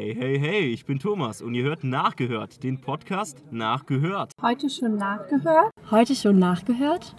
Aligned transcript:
Hey, 0.00 0.14
hey, 0.18 0.38
hey, 0.40 0.60
ich 0.72 0.86
bin 0.86 0.98
Thomas 0.98 1.42
und 1.42 1.54
ihr 1.54 1.62
hört 1.62 1.84
Nachgehört, 1.84 2.62
den 2.62 2.80
Podcast 2.80 3.44
Nachgehört. 3.50 4.32
Heute 4.40 4.70
schon 4.70 4.96
nachgehört? 4.96 5.70
Heute 5.90 6.14
schon 6.14 6.38
nachgehört? 6.38 7.16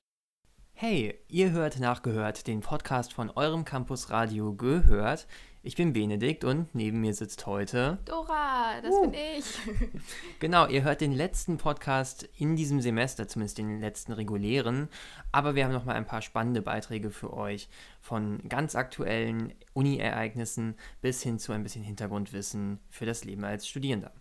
Hey, 0.84 1.14
ihr 1.28 1.52
hört 1.52 1.80
Nachgehört, 1.80 2.48
den 2.48 2.62
Podcast 2.62 3.14
von 3.14 3.30
eurem 3.30 3.66
Campusradio 3.66 4.56
Gehört. 4.56 5.28
Ich 5.62 5.76
bin 5.76 5.94
Benedikt 5.94 6.44
und 6.44 6.74
neben 6.74 7.02
mir 7.02 7.14
sitzt 7.14 7.46
heute 7.46 8.00
Dora, 8.06 8.82
das 8.82 8.92
uh. 8.92 9.02
bin 9.02 9.14
ich. 9.14 9.46
genau, 10.40 10.66
ihr 10.66 10.82
hört 10.82 11.02
den 11.02 11.12
letzten 11.12 11.60
Podcast 11.60 12.28
in 12.36 12.56
diesem 12.56 12.82
Semester, 12.82 13.28
zumindest 13.28 13.60
den 13.60 13.80
letzten 13.80 14.12
regulären. 14.12 14.90
Aber 15.32 15.54
wir 15.54 15.66
haben 15.66 15.72
noch 15.72 15.86
mal 15.86 15.94
ein 15.94 16.08
paar 16.08 16.24
spannende 16.24 16.64
Beiträge 16.64 17.12
für 17.12 17.32
euch 17.32 17.70
von 18.00 18.40
ganz 18.50 18.74
aktuellen 18.74 19.54
Uni-Ereignissen 19.74 20.74
bis 21.00 21.22
hin 21.22 21.38
zu 21.38 21.52
ein 21.52 21.62
bisschen 21.62 21.84
Hintergrundwissen 21.84 22.80
für 22.90 23.06
das 23.06 23.24
Leben 23.24 23.44
als 23.44 23.68
Studierender. 23.68 24.12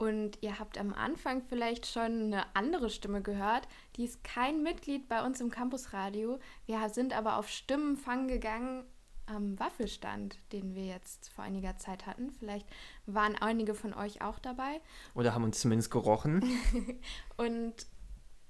Und 0.00 0.38
ihr 0.40 0.58
habt 0.58 0.78
am 0.78 0.94
Anfang 0.94 1.42
vielleicht 1.42 1.84
schon 1.86 2.32
eine 2.32 2.56
andere 2.56 2.88
Stimme 2.88 3.20
gehört. 3.20 3.68
Die 3.96 4.04
ist 4.04 4.24
kein 4.24 4.62
Mitglied 4.62 5.10
bei 5.10 5.22
uns 5.22 5.42
im 5.42 5.50
Campusradio. 5.50 6.38
Wir 6.64 6.88
sind 6.88 7.12
aber 7.12 7.36
auf 7.36 7.50
Stimmenfang 7.50 8.26
gegangen 8.26 8.84
am 9.26 9.58
Waffelstand, 9.60 10.38
den 10.52 10.74
wir 10.74 10.86
jetzt 10.86 11.28
vor 11.28 11.44
einiger 11.44 11.76
Zeit 11.76 12.06
hatten. 12.06 12.30
Vielleicht 12.30 12.66
waren 13.04 13.36
einige 13.36 13.74
von 13.74 13.92
euch 13.92 14.22
auch 14.22 14.38
dabei. 14.38 14.80
Oder 15.14 15.34
haben 15.34 15.44
uns 15.44 15.60
zumindest 15.60 15.90
gerochen. 15.90 16.50
und 17.36 17.74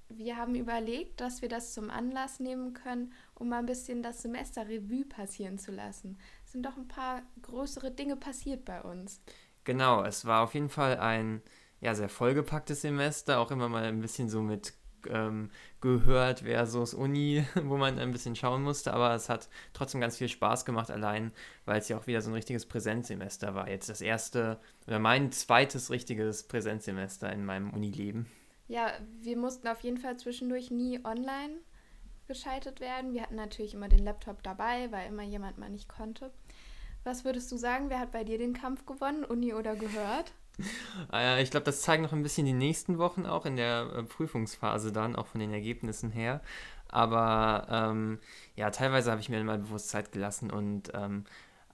wir 0.07 0.37
haben 0.37 0.55
überlegt, 0.55 1.19
dass 1.19 1.41
wir 1.41 1.49
das 1.49 1.73
zum 1.73 1.89
Anlass 1.89 2.39
nehmen 2.39 2.73
können, 2.73 3.11
um 3.35 3.49
mal 3.49 3.59
ein 3.59 3.65
bisschen 3.65 4.01
das 4.03 4.21
Semester 4.21 4.69
Revue 4.69 5.03
passieren 5.03 5.59
zu 5.59 5.73
lassen. 5.73 6.17
Es 6.45 6.53
sind 6.53 6.65
doch 6.65 6.77
ein 6.77 6.87
paar 6.87 7.23
größere 7.41 7.91
Dinge 7.91 8.15
passiert 8.15 8.63
bei 8.63 8.81
uns. 8.81 9.19
Genau, 9.63 10.03
es 10.03 10.25
war 10.25 10.43
auf 10.43 10.53
jeden 10.53 10.69
Fall 10.69 10.97
ein 10.97 11.41
ja, 11.79 11.95
sehr 11.95 12.09
vollgepacktes 12.09 12.81
Semester, 12.81 13.39
auch 13.39 13.51
immer 13.51 13.69
mal 13.69 13.83
ein 13.83 14.01
bisschen 14.01 14.29
so 14.29 14.41
mit 14.41 14.73
ähm, 15.07 15.49
gehört 15.79 16.41
versus 16.41 16.93
Uni, 16.93 17.45
wo 17.63 17.77
man 17.77 17.99
ein 17.99 18.11
bisschen 18.11 18.35
schauen 18.35 18.63
musste, 18.63 18.93
aber 18.93 19.13
es 19.15 19.29
hat 19.29 19.49
trotzdem 19.73 20.01
ganz 20.01 20.17
viel 20.17 20.29
Spaß 20.29 20.65
gemacht, 20.65 20.91
allein 20.91 21.31
weil 21.65 21.79
es 21.79 21.89
ja 21.89 21.97
auch 21.97 22.07
wieder 22.07 22.21
so 22.21 22.29
ein 22.29 22.35
richtiges 22.35 22.65
Präsenzsemester 22.65 23.55
war. 23.55 23.69
Jetzt 23.69 23.89
das 23.89 24.01
erste 24.01 24.59
oder 24.87 24.99
mein 24.99 25.31
zweites 25.31 25.89
richtiges 25.89 26.43
Präsenzsemester 26.43 27.31
in 27.31 27.45
meinem 27.45 27.71
Unileben. 27.71 28.27
Ja, 28.67 28.91
wir 29.19 29.37
mussten 29.37 29.67
auf 29.67 29.81
jeden 29.81 29.97
Fall 29.97 30.17
zwischendurch 30.17 30.71
nie 30.71 31.03
online 31.03 31.57
geschaltet 32.27 32.79
werden. 32.79 33.13
Wir 33.13 33.23
hatten 33.23 33.35
natürlich 33.35 33.73
immer 33.73 33.89
den 33.89 34.05
Laptop 34.05 34.41
dabei, 34.43 34.91
weil 34.91 35.09
immer 35.09 35.23
jemand 35.23 35.57
mal 35.57 35.69
nicht 35.69 35.89
konnte. 35.89 36.31
Was 37.03 37.25
würdest 37.25 37.51
du 37.51 37.57
sagen, 37.57 37.89
wer 37.89 37.99
hat 37.99 38.11
bei 38.11 38.23
dir 38.23 38.37
den 38.37 38.53
Kampf 38.53 38.85
gewonnen, 38.85 39.23
Uni 39.23 39.53
oder 39.53 39.75
gehört? 39.75 40.33
Ah 41.09 41.39
ich 41.39 41.49
glaube, 41.49 41.63
das 41.63 41.81
zeigen 41.81 42.03
noch 42.03 42.11
ein 42.11 42.23
bisschen 42.23 42.45
die 42.45 42.53
nächsten 42.53 42.97
Wochen 42.97 43.25
auch 43.25 43.45
in 43.45 43.55
der 43.55 43.91
äh, 43.95 44.03
Prüfungsphase 44.03 44.91
dann, 44.91 45.15
auch 45.15 45.27
von 45.27 45.39
den 45.39 45.51
Ergebnissen 45.51 46.11
her. 46.11 46.41
Aber 46.89 47.67
ähm, 47.69 48.19
ja, 48.55 48.69
teilweise 48.69 49.11
habe 49.11 49.21
ich 49.21 49.29
mir 49.29 49.43
mal 49.43 49.59
bewusst 49.59 49.89
Zeit 49.89 50.11
gelassen 50.11 50.51
und 50.51 50.91
ähm, 50.93 51.23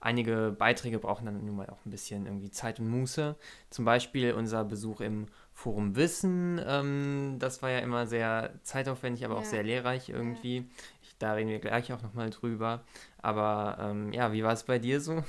einige 0.00 0.54
Beiträge 0.56 0.98
brauchen 0.98 1.26
dann 1.26 1.44
nun 1.44 1.56
mal 1.56 1.68
auch 1.70 1.84
ein 1.84 1.90
bisschen 1.90 2.26
irgendwie 2.26 2.50
Zeit 2.50 2.78
und 2.78 2.88
Muße. 2.88 3.36
Zum 3.68 3.84
Beispiel 3.84 4.32
unser 4.32 4.64
Besuch 4.64 5.00
im 5.00 5.26
Forum 5.52 5.96
Wissen, 5.96 6.60
ähm, 6.64 7.36
das 7.40 7.62
war 7.62 7.70
ja 7.70 7.80
immer 7.80 8.06
sehr 8.06 8.54
zeitaufwendig, 8.62 9.24
aber 9.24 9.34
ja. 9.34 9.40
auch 9.40 9.44
sehr 9.44 9.64
lehrreich 9.64 10.08
irgendwie. 10.08 10.70
Da 11.18 11.32
reden 11.32 11.50
wir 11.50 11.58
gleich 11.58 11.92
auch 11.92 12.02
nochmal 12.02 12.30
drüber. 12.30 12.84
Aber 13.20 13.78
ähm, 13.80 14.12
ja, 14.12 14.32
wie 14.32 14.44
war 14.44 14.52
es 14.52 14.64
bei 14.64 14.78
dir 14.78 15.00
so? 15.00 15.22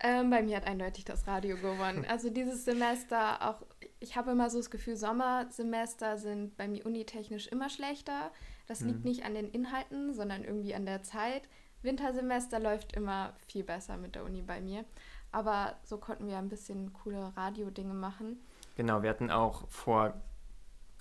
Ähm, 0.00 0.28
bei 0.28 0.42
mir 0.42 0.58
hat 0.58 0.66
eindeutig 0.66 1.04
das 1.04 1.26
Radio 1.26 1.56
gewonnen. 1.56 2.04
Also 2.08 2.28
dieses 2.28 2.64
Semester 2.64 3.48
auch, 3.48 3.62
ich 3.98 4.16
habe 4.16 4.32
immer 4.32 4.50
so 4.50 4.58
das 4.58 4.70
Gefühl, 4.70 4.96
Sommersemester 4.96 6.18
sind 6.18 6.56
bei 6.56 6.68
mir 6.68 6.84
unitechnisch 6.84 7.46
immer 7.48 7.70
schlechter. 7.70 8.30
Das 8.66 8.80
liegt 8.80 8.98
mhm. 8.98 9.10
nicht 9.10 9.24
an 9.24 9.34
den 9.34 9.50
Inhalten, 9.50 10.12
sondern 10.12 10.44
irgendwie 10.44 10.74
an 10.74 10.84
der 10.84 11.02
Zeit. 11.02 11.48
Wintersemester 11.82 12.58
läuft 12.58 12.94
immer 12.94 13.32
viel 13.46 13.64
besser 13.64 13.96
mit 13.96 14.16
der 14.16 14.24
Uni 14.24 14.42
bei 14.42 14.60
mir. 14.60 14.84
Aber 15.32 15.76
so 15.82 15.98
konnten 15.98 16.26
wir 16.26 16.38
ein 16.38 16.48
bisschen 16.48 16.92
coole 16.92 17.36
Radio-Dinge 17.36 17.94
machen. 17.94 18.40
Genau, 18.74 19.02
wir 19.02 19.10
hatten 19.10 19.30
auch 19.30 19.68
vor 19.68 20.14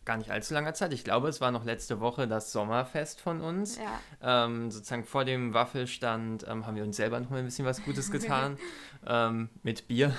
gar 0.06 0.18
nicht 0.18 0.32
allzu 0.32 0.54
langer 0.54 0.74
Zeit. 0.74 0.94
Ich 0.94 1.04
glaube, 1.04 1.28
es 1.28 1.42
war 1.42 1.52
noch 1.52 1.66
letzte 1.66 2.00
Woche 2.00 2.28
das 2.28 2.52
Sommerfest 2.52 3.20
von 3.20 3.42
uns. 3.42 3.78
Ja. 3.78 4.46
Ähm, 4.46 4.72
sozusagen 4.72 5.04
vor 5.04 5.26
dem 5.26 5.54
Waffelstand 5.54 6.46
ähm, 6.48 6.66
haben 6.66 6.76
wir 6.76 6.84
uns 6.84 6.96
selber 6.96 7.20
noch 7.20 7.30
mal 7.30 7.40
ein 7.40 7.46
bisschen 7.46 7.66
was 7.66 7.84
Gutes 7.84 8.12
getan. 8.12 8.58
ähm, 9.08 9.50
mit 9.64 9.88
Bier. 9.88 10.14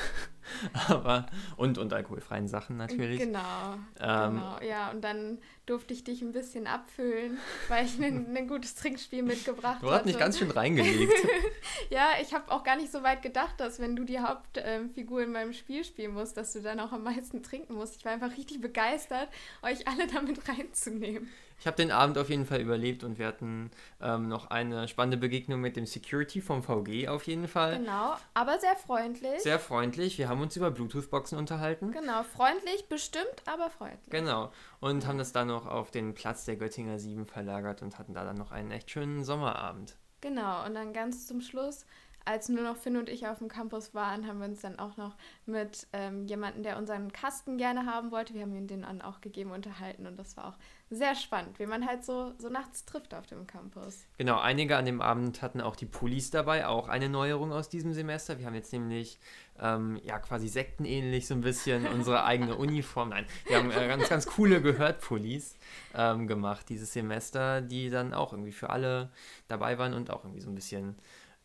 Aber, 0.89 1.27
und, 1.57 1.79
und 1.79 1.93
alkoholfreien 1.93 2.49
Sachen 2.49 2.77
natürlich. 2.77 3.21
Genau, 3.21 3.75
ähm, 4.01 4.35
genau. 4.35 4.61
Ja, 4.61 4.91
und 4.91 5.03
dann 5.03 5.39
durfte 5.67 5.93
ich 5.93 6.05
dich 6.05 6.23
ein 6.23 6.33
bisschen 6.33 6.67
abfüllen, 6.67 7.39
weil 7.69 7.85
ich 7.85 7.99
ein, 8.01 8.35
ein 8.35 8.49
gutes 8.49 8.77
Trinkspiel 8.77 9.23
mitgebracht 9.23 9.77
habe. 9.77 9.87
Du 9.87 9.93
hast 9.93 10.07
mich 10.07 10.19
ganz 10.19 10.39
schön 10.39 10.51
reingelegt. 10.51 11.13
ja, 11.91 12.11
ich 12.23 12.33
habe 12.33 12.51
auch 12.53 12.63
gar 12.63 12.77
nicht 12.77 12.93
so 12.93 13.03
weit 13.03 13.23
gedacht, 13.23 13.55
dass 13.59 13.81
wenn 13.81 13.97
du 13.97 14.05
die 14.05 14.21
Hauptfigur 14.21 15.23
in 15.23 15.33
meinem 15.33 15.53
Spiel 15.53 15.85
spielen 15.85 16.15
musst, 16.15 16.37
dass 16.37 16.53
du 16.53 16.63
dann 16.63 16.79
auch 16.79 16.93
am 16.93 17.03
meisten 17.03 17.43
trinken 17.43 17.75
musst. 17.75 17.97
Ich 17.97 18.05
war 18.05 18.13
einfach 18.13 18.37
richtig 18.37 18.61
begeistert, 18.61 19.29
euch 19.63 19.87
alle 19.89 20.07
damit 20.07 20.49
reinzunehmen. 20.49 21.29
Ich 21.59 21.67
habe 21.67 21.77
den 21.77 21.91
Abend 21.91 22.19
auf 22.19 22.29
jeden 22.29 22.45
Fall 22.45 22.61
überlebt 22.61 23.03
und 23.03 23.19
wir 23.19 23.27
hatten 23.27 23.71
ähm, 24.03 24.29
noch 24.29 24.51
eine 24.51 24.89
spannende 24.89 25.17
Begegnung 25.17 25.61
mit 25.61 25.77
dem 25.77 25.87
Security 25.87 26.41
vom 26.43 26.63
VG 26.63 27.09
auf 27.09 27.27
jeden 27.27 27.49
Fall. 27.49 27.79
Genau, 27.79 28.15
aber 28.35 28.59
sehr 28.59 28.77
freundlich. 28.77 29.41
Sehr 29.41 29.59
freundlich. 29.59 30.19
Wir 30.19 30.29
haben 30.29 30.41
uns 30.43 30.55
über 30.57 30.71
Bluetooth-Boxen 30.71 31.39
unterhalten. 31.39 31.93
Genau, 31.93 32.23
freundlich, 32.25 32.89
bestimmt, 32.89 33.43
aber 33.47 33.71
freundlich. 33.71 34.11
Genau. 34.11 34.53
Und 34.81 35.07
haben 35.07 35.19
das 35.19 35.33
dann 35.33 35.49
noch 35.49 35.56
auf 35.65 35.91
den 35.91 36.13
Platz 36.13 36.45
der 36.45 36.57
Göttinger 36.57 36.99
7 36.99 37.25
verlagert 37.25 37.81
und 37.81 37.99
hatten 37.99 38.13
da 38.13 38.25
dann 38.25 38.37
noch 38.37 38.53
einen 38.53 38.71
echt 38.71 38.91
schönen 38.91 39.25
Sommerabend. 39.25 39.97
Genau, 40.21 40.67
und 40.67 40.75
dann 40.75 40.93
ganz 40.93 41.27
zum 41.27 41.41
Schluss 41.41 41.87
als 42.27 42.49
nur 42.49 42.65
noch 42.65 42.77
Finn 42.77 42.97
und 42.97 43.09
ich 43.09 43.27
auf 43.27 43.39
dem 43.39 43.49
Campus 43.49 43.95
waren, 43.95 44.27
haben 44.27 44.41
wir 44.41 44.47
uns 44.47 44.61
dann 44.61 44.79
auch 44.79 44.97
noch 44.97 45.15
mit 45.47 45.87
ähm, 45.93 46.27
jemandem, 46.27 46.65
der 46.65 46.77
unseren 46.77 47.13
Kasten 47.13 47.57
gerne 47.57 47.87
haben 47.87 48.11
wollte, 48.11 48.35
wir 48.35 48.43
haben 48.43 48.55
ihm 48.55 48.67
den 48.67 48.83
dann 48.83 49.01
auch 49.01 49.21
gegeben, 49.21 49.53
unterhalten 49.53 50.07
und 50.07 50.19
das 50.19 50.37
war 50.37 50.49
auch 50.49 50.59
sehr 50.91 51.15
spannend, 51.15 51.59
wie 51.59 51.67
man 51.67 51.87
halt 51.87 52.05
so, 52.05 52.33
so 52.39 52.49
nachts 52.49 52.85
trifft 52.85 53.15
auf 53.15 53.27
dem 53.27 53.47
Campus. 53.47 54.07
Genau, 54.19 54.39
einige 54.39 54.77
an 54.77 54.85
dem 54.85 55.01
Abend 55.01 55.41
hatten 55.41 55.61
auch 55.61 55.77
die 55.77 55.87
Pullis 55.87 56.31
dabei, 56.31 56.67
auch 56.67 56.89
eine 56.89 57.09
Neuerung 57.09 57.53
aus 57.53 57.69
diesem 57.69 57.93
Semester. 57.93 58.39
Wir 58.39 58.47
haben 58.47 58.55
jetzt 58.55 58.73
nämlich 58.73 59.19
ähm, 59.61 60.01
ja 60.05 60.19
quasi 60.19 60.49
sektenähnlich 60.49 61.27
so 61.27 61.35
ein 61.35 61.41
bisschen 61.41 61.87
unsere 61.95 62.25
eigene 62.25 62.57
Uniform. 62.57 63.11
Nein, 63.11 63.27
wir 63.47 63.59
haben 63.59 63.71
äh, 63.71 63.87
ganz, 63.89 64.09
ganz 64.09 64.27
coole 64.27 64.61
Gehört-Pullis 64.61 65.57
ähm, 65.95 66.27
gemacht 66.27 66.69
dieses 66.69 66.93
Semester, 66.93 67.61
die 67.61 67.91
dann 67.91 68.15
auch 68.15 68.33
irgendwie 68.33 68.53
für 68.53 68.71
alle 68.71 69.11
dabei 69.49 69.79
waren 69.79 69.95
und 69.95 70.11
auch 70.11 70.25
irgendwie 70.25 70.41
so 70.41 70.51
ein 70.51 70.55
bisschen 70.55 70.97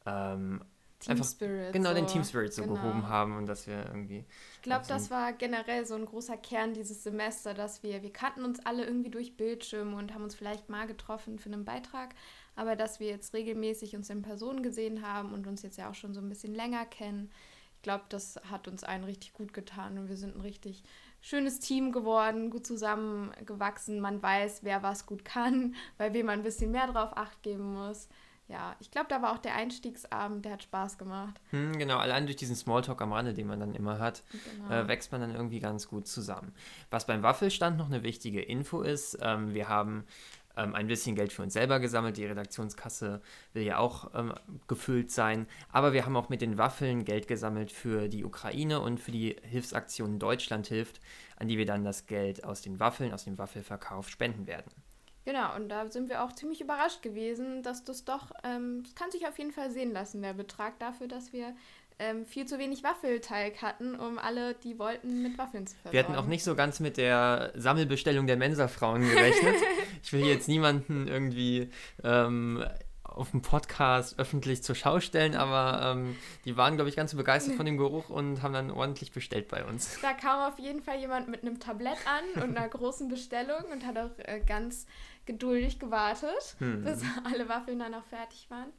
ähm, 0.06 0.62
Team 1.02 1.12
einfach, 1.12 1.26
Spirit. 1.26 1.74
Genau, 1.74 1.90
so. 1.90 1.96
den 1.96 2.08
Team 2.08 2.24
Spirit 2.24 2.54
so 2.54 2.62
genau. 2.62 2.76
gehoben 2.76 3.10
haben 3.10 3.36
und 3.36 3.48
dass 3.48 3.66
wir 3.66 3.86
irgendwie. 3.88 4.24
Ich 4.56 4.62
glaube, 4.62 4.86
das 4.88 5.10
war 5.10 5.34
generell 5.34 5.86
so 5.86 5.96
ein 5.96 6.06
großer 6.06 6.38
Kern 6.38 6.74
dieses 6.74 7.04
Semester, 7.04 7.56
dass 7.56 7.82
wir, 7.82 8.04
wir 8.04 8.14
kannten 8.14 8.46
uns 8.46 8.64
alle 8.66 8.86
irgendwie 8.86 9.10
durch 9.10 9.36
Bildschirme 9.36 9.96
und 9.98 10.14
haben 10.14 10.24
uns 10.24 10.36
vielleicht 10.36 10.70
mal 10.70 10.86
getroffen 10.86 11.40
für 11.40 11.52
einen 11.52 11.66
Beitrag, 11.66 12.14
aber 12.56 12.76
dass 12.76 13.00
wir 13.00 13.08
jetzt 13.08 13.34
regelmäßig 13.34 13.96
uns 13.96 14.12
in 14.12 14.22
Person 14.22 14.62
gesehen 14.62 15.06
haben 15.06 15.34
und 15.34 15.48
uns 15.48 15.64
jetzt 15.64 15.78
ja 15.78 15.90
auch 15.90 15.96
schon 15.96 16.14
so 16.14 16.22
ein 16.22 16.30
bisschen 16.30 16.54
länger 16.54 16.86
kennen. 16.86 17.32
Ich 17.78 17.82
glaube, 17.82 18.04
das 18.10 18.40
hat 18.50 18.68
uns 18.68 18.84
allen 18.84 19.04
richtig 19.04 19.34
gut 19.34 19.54
getan 19.54 19.98
und 19.98 20.08
wir 20.08 20.18
sind 20.18 20.36
ein 20.36 20.42
richtig 20.42 20.84
schönes 21.20 21.60
Team 21.60 21.92
geworden, 21.92 22.52
gut 22.52 22.68
zusammengewachsen. 22.68 24.00
Man 24.00 24.22
weiß, 24.22 24.64
wer 24.64 24.84
was 24.84 25.08
gut 25.08 25.26
kann, 25.26 25.74
bei 25.98 26.14
wem 26.14 26.28
man 26.28 26.42
ein 26.42 26.44
bisschen 26.44 26.70
mehr 26.70 26.86
drauf 26.86 27.18
acht 27.18 27.42
geben 27.42 27.74
muss 27.74 28.08
ja, 28.52 28.76
ich 28.80 28.92
glaube, 28.92 29.08
da 29.10 29.22
war 29.22 29.32
auch 29.32 29.38
der 29.38 29.56
Einstiegsabend, 29.56 30.44
der 30.44 30.54
hat 30.54 30.64
Spaß 30.64 30.98
gemacht. 30.98 31.40
Hm, 31.52 31.78
genau, 31.78 31.98
allein 31.98 32.26
durch 32.26 32.36
diesen 32.36 32.56
Smalltalk 32.56 33.02
am 33.02 33.14
Rande, 33.14 33.34
den 33.34 33.48
man 33.48 33.60
dann 33.60 33.74
immer 33.74 34.00
hat, 34.00 34.24
genau. 34.32 34.74
äh, 34.74 34.88
wächst 34.88 35.12
man 35.12 35.22
dann 35.22 35.34
irgendwie 35.34 35.60
ganz 35.60 35.88
gut 35.88 36.08
zusammen. 36.08 36.54
Was 36.90 37.08
beim 37.08 37.24
Waffelstand 37.24 37.78
noch 37.78 37.88
eine 37.88 38.04
wichtige 38.04 38.42
Info 38.42 38.82
ist, 38.82 39.18
ähm, 39.22 39.54
wir 39.54 39.70
haben 39.70 40.06
ähm, 40.58 40.76
ein 40.76 40.88
bisschen 40.88 41.16
Geld 41.16 41.32
für 41.32 41.44
uns 41.44 41.54
selber 41.54 41.80
gesammelt. 41.80 42.18
Die 42.18 42.26
Redaktionskasse 42.26 43.22
will 43.54 43.64
ja 43.64 43.78
auch 43.78 44.12
ähm, 44.14 44.34
gefüllt 44.68 45.12
sein. 45.12 45.48
Aber 45.72 45.94
wir 45.94 46.06
haben 46.06 46.18
auch 46.18 46.28
mit 46.28 46.42
den 46.42 46.58
Waffeln 46.58 47.06
Geld 47.06 47.28
gesammelt 47.28 47.72
für 47.72 48.10
die 48.10 48.26
Ukraine 48.26 48.82
und 48.82 49.00
für 49.00 49.12
die 49.12 49.38
Hilfsaktion 49.44 50.20
Deutschland 50.20 50.68
hilft, 50.68 51.00
an 51.38 51.48
die 51.48 51.58
wir 51.58 51.66
dann 51.66 51.86
das 51.86 52.06
Geld 52.06 52.44
aus 52.44 52.62
den 52.62 52.80
Waffeln, 52.82 53.14
aus 53.14 53.24
dem 53.24 53.38
Waffelverkauf 53.38 54.10
spenden 54.10 54.46
werden. 54.46 54.72
Genau, 55.26 55.56
und 55.56 55.70
da 55.70 55.88
sind 55.88 56.10
wir 56.10 56.24
auch 56.24 56.34
ziemlich 56.34 56.62
überrascht 56.62 57.02
gewesen, 57.02 57.62
dass 57.62 57.84
das 57.84 58.06
doch, 58.06 58.32
ähm, 58.44 58.84
das 58.84 58.96
kann 58.96 59.12
sich 59.12 59.28
auf 59.28 59.38
jeden 59.38 59.52
Fall 59.52 59.70
sehen 59.70 59.92
lassen, 59.92 60.22
der 60.22 60.34
Betrag 60.34 60.80
dafür, 60.80 61.08
dass 61.08 61.32
wir 61.32 61.56
ähm, 62.00 62.26
viel 62.26 62.48
zu 62.48 62.58
wenig 62.58 62.84
Waffelteig 62.84 63.62
hatten, 63.62 63.96
um 63.96 64.18
alle, 64.18 64.56
die 64.56 64.80
wollten, 64.80 65.22
mit 65.22 65.38
Waffeln 65.38 65.68
zu 65.68 65.76
versorgen. 65.76 65.94
Wir 65.94 66.04
hatten 66.04 66.16
auch 66.16 66.26
nicht 66.26 66.44
so 66.44 66.56
ganz 66.56 66.80
mit 66.80 66.98
der 66.98 67.54
Sammelbestellung 67.56 68.26
der 68.26 68.38
Mensa-Frauen 68.38 69.02
gerechnet. 69.08 69.56
ich 70.04 70.12
will 70.12 70.26
jetzt 70.26 70.48
niemanden 70.48 71.08
irgendwie 71.08 71.70
ähm, 72.04 72.64
auf 73.22 73.32
dem 73.32 73.42
Podcast 73.42 74.20
öffentlich 74.20 74.64
zur 74.64 74.76
Schau 74.76 75.00
stellen, 75.00 75.36
aber 75.36 75.94
ähm, 75.96 76.16
die 76.44 76.58
waren, 76.58 76.76
glaube 76.76 76.90
ich, 76.90 76.96
ganz 76.96 77.16
begeistert 77.16 77.56
von 77.56 77.66
dem 77.66 77.78
Geruch 77.78 78.10
und 78.10 78.42
haben 78.42 78.54
dann 78.54 78.72
ordentlich 78.72 79.12
bestellt 79.12 79.48
bei 79.48 79.64
uns. 79.64 80.00
Da 80.02 80.14
kam 80.14 80.52
auf 80.52 80.60
jeden 80.60 80.82
Fall 80.82 81.00
jemand 81.00 81.28
mit 81.30 81.44
einem 81.44 81.60
Tablett 81.60 82.00
an 82.06 82.44
und 82.44 82.58
einer 82.58 82.68
großen 82.70 83.08
Bestellung 83.08 83.64
und 83.72 83.86
hat 83.86 83.98
auch 83.98 84.18
äh, 84.18 84.42
ganz 84.46 84.88
geduldig 85.26 85.80
gewartet, 85.80 86.56
hm. 86.58 86.84
bis 86.84 87.04
alle 87.24 87.48
Waffeln 87.48 87.80
dann 87.80 87.94
auch 87.94 88.06
fertig 88.06 88.50
waren. 88.50 88.74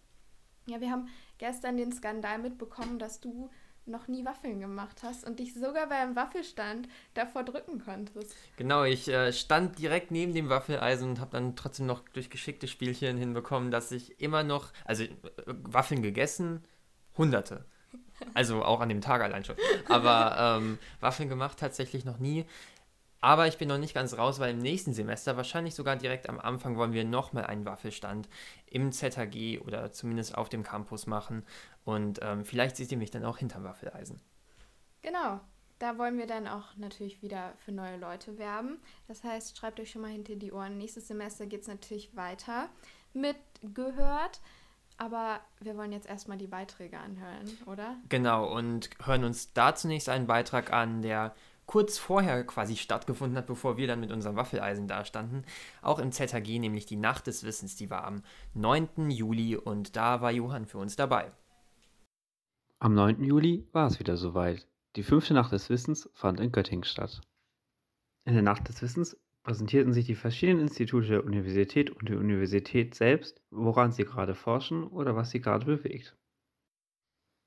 Ja, 0.66 0.80
wir 0.80 0.90
haben 0.90 1.08
gestern 1.38 1.76
den 1.76 1.92
Skandal 1.92 2.38
mitbekommen, 2.38 2.98
dass 2.98 3.20
du 3.20 3.50
noch 3.86 4.08
nie 4.08 4.24
Waffeln 4.24 4.60
gemacht 4.60 5.02
hast 5.02 5.24
und 5.24 5.38
dich 5.38 5.54
sogar 5.54 5.88
beim 5.88 6.14
Waffelstand 6.14 6.88
davor 7.14 7.42
drücken 7.42 7.84
konntest. 7.84 8.34
Genau, 8.56 8.84
ich 8.84 9.08
äh, 9.08 9.32
stand 9.32 9.78
direkt 9.78 10.10
neben 10.10 10.34
dem 10.34 10.48
Waffeleisen 10.48 11.10
und 11.10 11.20
habe 11.20 11.32
dann 11.32 11.56
trotzdem 11.56 11.86
noch 11.86 12.00
durch 12.10 12.30
geschickte 12.30 12.68
Spielchen 12.68 13.16
hinbekommen, 13.16 13.70
dass 13.70 13.90
ich 13.92 14.20
immer 14.20 14.44
noch, 14.44 14.72
also 14.84 15.04
äh, 15.04 15.10
Waffeln 15.46 16.02
gegessen, 16.02 16.64
hunderte. 17.16 17.64
Also 18.34 18.64
auch 18.64 18.80
an 18.80 18.88
dem 18.88 19.00
Tag 19.00 19.20
allein 19.20 19.44
schon. 19.44 19.56
Aber 19.88 20.58
ähm, 20.60 20.78
Waffeln 21.00 21.28
gemacht 21.28 21.58
tatsächlich 21.58 22.04
noch 22.04 22.18
nie. 22.18 22.46
Aber 23.22 23.46
ich 23.46 23.56
bin 23.56 23.68
noch 23.68 23.78
nicht 23.78 23.94
ganz 23.94 24.18
raus, 24.18 24.40
weil 24.40 24.50
im 24.50 24.58
nächsten 24.58 24.92
Semester, 24.92 25.36
wahrscheinlich 25.36 25.76
sogar 25.76 25.94
direkt 25.94 26.28
am 26.28 26.40
Anfang, 26.40 26.76
wollen 26.76 26.92
wir 26.92 27.04
nochmal 27.04 27.46
einen 27.46 27.64
Waffelstand 27.64 28.28
im 28.66 28.90
ZHG 28.90 29.60
oder 29.60 29.92
zumindest 29.92 30.36
auf 30.36 30.48
dem 30.48 30.64
Campus 30.64 31.06
machen. 31.06 31.44
Und 31.84 32.18
ähm, 32.20 32.44
vielleicht 32.44 32.76
seht 32.76 32.90
ihr 32.90 32.98
mich 32.98 33.12
dann 33.12 33.24
auch 33.24 33.38
hinterm 33.38 33.62
Waffeleisen. 33.62 34.20
Genau, 35.02 35.40
da 35.78 35.98
wollen 35.98 36.18
wir 36.18 36.26
dann 36.26 36.48
auch 36.48 36.76
natürlich 36.76 37.22
wieder 37.22 37.52
für 37.64 37.70
neue 37.70 37.96
Leute 37.96 38.38
werben. 38.38 38.80
Das 39.06 39.22
heißt, 39.22 39.56
schreibt 39.56 39.78
euch 39.78 39.92
schon 39.92 40.02
mal 40.02 40.10
hinter 40.10 40.34
die 40.34 40.50
Ohren. 40.50 40.76
Nächstes 40.76 41.06
Semester 41.06 41.46
geht 41.46 41.62
es 41.62 41.68
natürlich 41.68 42.16
weiter 42.16 42.70
mit 43.14 43.36
gehört. 43.62 44.40
Aber 44.98 45.40
wir 45.60 45.76
wollen 45.76 45.92
jetzt 45.92 46.08
erstmal 46.08 46.38
die 46.38 46.46
Beiträge 46.48 46.98
anhören, 46.98 47.48
oder? 47.66 47.96
Genau, 48.08 48.52
und 48.52 48.90
hören 49.04 49.24
uns 49.24 49.52
da 49.52 49.74
zunächst 49.74 50.08
einen 50.08 50.26
Beitrag 50.26 50.72
an, 50.72 51.02
der 51.02 51.34
kurz 51.66 51.98
vorher 51.98 52.44
quasi 52.44 52.76
stattgefunden 52.76 53.36
hat, 53.36 53.46
bevor 53.46 53.76
wir 53.76 53.86
dann 53.86 54.00
mit 54.00 54.12
unserem 54.12 54.36
Waffeleisen 54.36 54.88
dastanden. 54.88 55.44
Auch 55.80 55.98
im 55.98 56.12
ZHG, 56.12 56.58
nämlich 56.58 56.86
die 56.86 56.96
Nacht 56.96 57.26
des 57.26 57.44
Wissens, 57.44 57.76
die 57.76 57.90
war 57.90 58.04
am 58.04 58.22
9. 58.54 59.10
Juli 59.10 59.56
und 59.56 59.96
da 59.96 60.20
war 60.20 60.30
Johann 60.30 60.66
für 60.66 60.78
uns 60.78 60.96
dabei. 60.96 61.32
Am 62.78 62.94
9. 62.94 63.22
Juli 63.22 63.66
war 63.72 63.86
es 63.86 64.00
wieder 64.00 64.16
soweit. 64.16 64.66
Die 64.96 65.02
fünfte 65.02 65.34
Nacht 65.34 65.52
des 65.52 65.70
Wissens 65.70 66.10
fand 66.12 66.40
in 66.40 66.52
Göttingen 66.52 66.84
statt. 66.84 67.20
In 68.24 68.34
der 68.34 68.42
Nacht 68.42 68.68
des 68.68 68.82
Wissens 68.82 69.16
präsentierten 69.42 69.92
sich 69.92 70.06
die 70.06 70.14
verschiedenen 70.14 70.60
Institute 70.60 71.06
der 71.06 71.24
Universität 71.24 71.90
und 71.90 72.08
die 72.08 72.14
Universität 72.14 72.94
selbst, 72.94 73.40
woran 73.50 73.92
sie 73.92 74.04
gerade 74.04 74.34
forschen 74.34 74.84
oder 74.84 75.16
was 75.16 75.30
sie 75.30 75.40
gerade 75.40 75.66
bewegt. 75.66 76.16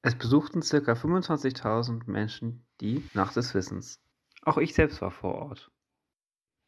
Es 0.02 0.16
besuchten 0.16 0.62
ca. 0.62 0.94
25.000 0.94 2.10
Menschen 2.10 2.66
die 2.80 3.04
Nacht 3.14 3.36
des 3.36 3.54
Wissens. 3.56 4.00
Auch 4.46 4.58
ich 4.60 4.74
selbst 4.76 5.02
war 5.02 5.12
vor 5.12 5.36
Ort. 5.36 5.72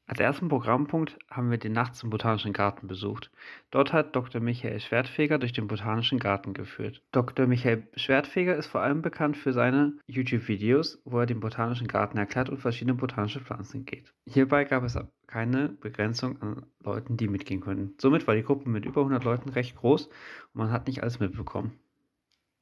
Als 0.10 0.22
ersten 0.22 0.48
Programmpunkt 0.48 1.20
haben 1.30 1.52
wir 1.52 1.58
den 1.58 1.74
Nachts 1.74 2.02
im 2.02 2.10
Botanischen 2.10 2.54
Garten 2.54 2.88
besucht. 2.88 3.30
Dort 3.72 3.92
hat 3.92 4.16
Dr. 4.16 4.40
Michael 4.40 4.80
Schwertfeger 4.80 5.38
durch 5.38 5.52
den 5.52 5.68
Botanischen 5.68 6.18
Garten 6.18 6.54
geführt. 6.54 7.04
Dr. 7.12 7.46
Michael 7.46 7.88
Schwertfeger 7.96 8.56
ist 8.56 8.68
vor 8.68 8.82
allem 8.82 9.02
bekannt 9.02 9.36
für 9.36 9.52
seine 9.52 9.98
YouTube-Videos, 10.08 11.02
wo 11.04 11.20
er 11.20 11.26
den 11.26 11.42
Botanischen 11.42 11.88
Garten 11.88 12.18
erklärt 12.18 12.50
und 12.50 12.60
verschiedene 12.60 12.96
botanische 12.96 13.42
Pflanzen 13.42 13.86
geht. 13.86 14.14
Hierbei 14.26 14.64
gab 14.64 14.84
es 14.84 14.98
keine 15.28 15.70
Begrenzung 15.70 16.42
an 16.42 16.66
Leuten, 16.82 17.18
die 17.18 17.28
mitgehen 17.28 17.60
konnten. 17.60 17.94
Somit 18.00 18.28
war 18.28 18.36
die 18.36 18.44
Gruppe 18.44 18.70
mit 18.70 18.86
über 18.86 19.02
100 19.02 19.26
Leuten 19.26 19.50
recht 19.50 19.76
groß 19.76 20.08
und 20.08 20.56
man 20.56 20.72
hat 20.72 20.88
nicht 20.88 21.04
alles 21.04 21.20
mitbekommen. 21.20 21.78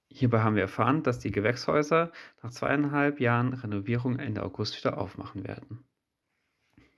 Hierbei 0.10 0.42
haben 0.42 0.56
wir 0.56 0.64
erfahren, 0.64 1.04
dass 1.04 1.20
die 1.20 1.32
Gewächshäuser 1.32 2.12
nach 2.42 2.52
zweieinhalb 2.52 3.20
Jahren 3.20 3.54
Renovierung 3.54 4.18
Ende 4.18 4.44
August 4.44 4.78
wieder 4.78 4.98
aufmachen 4.98 5.46
werden. 5.46 5.86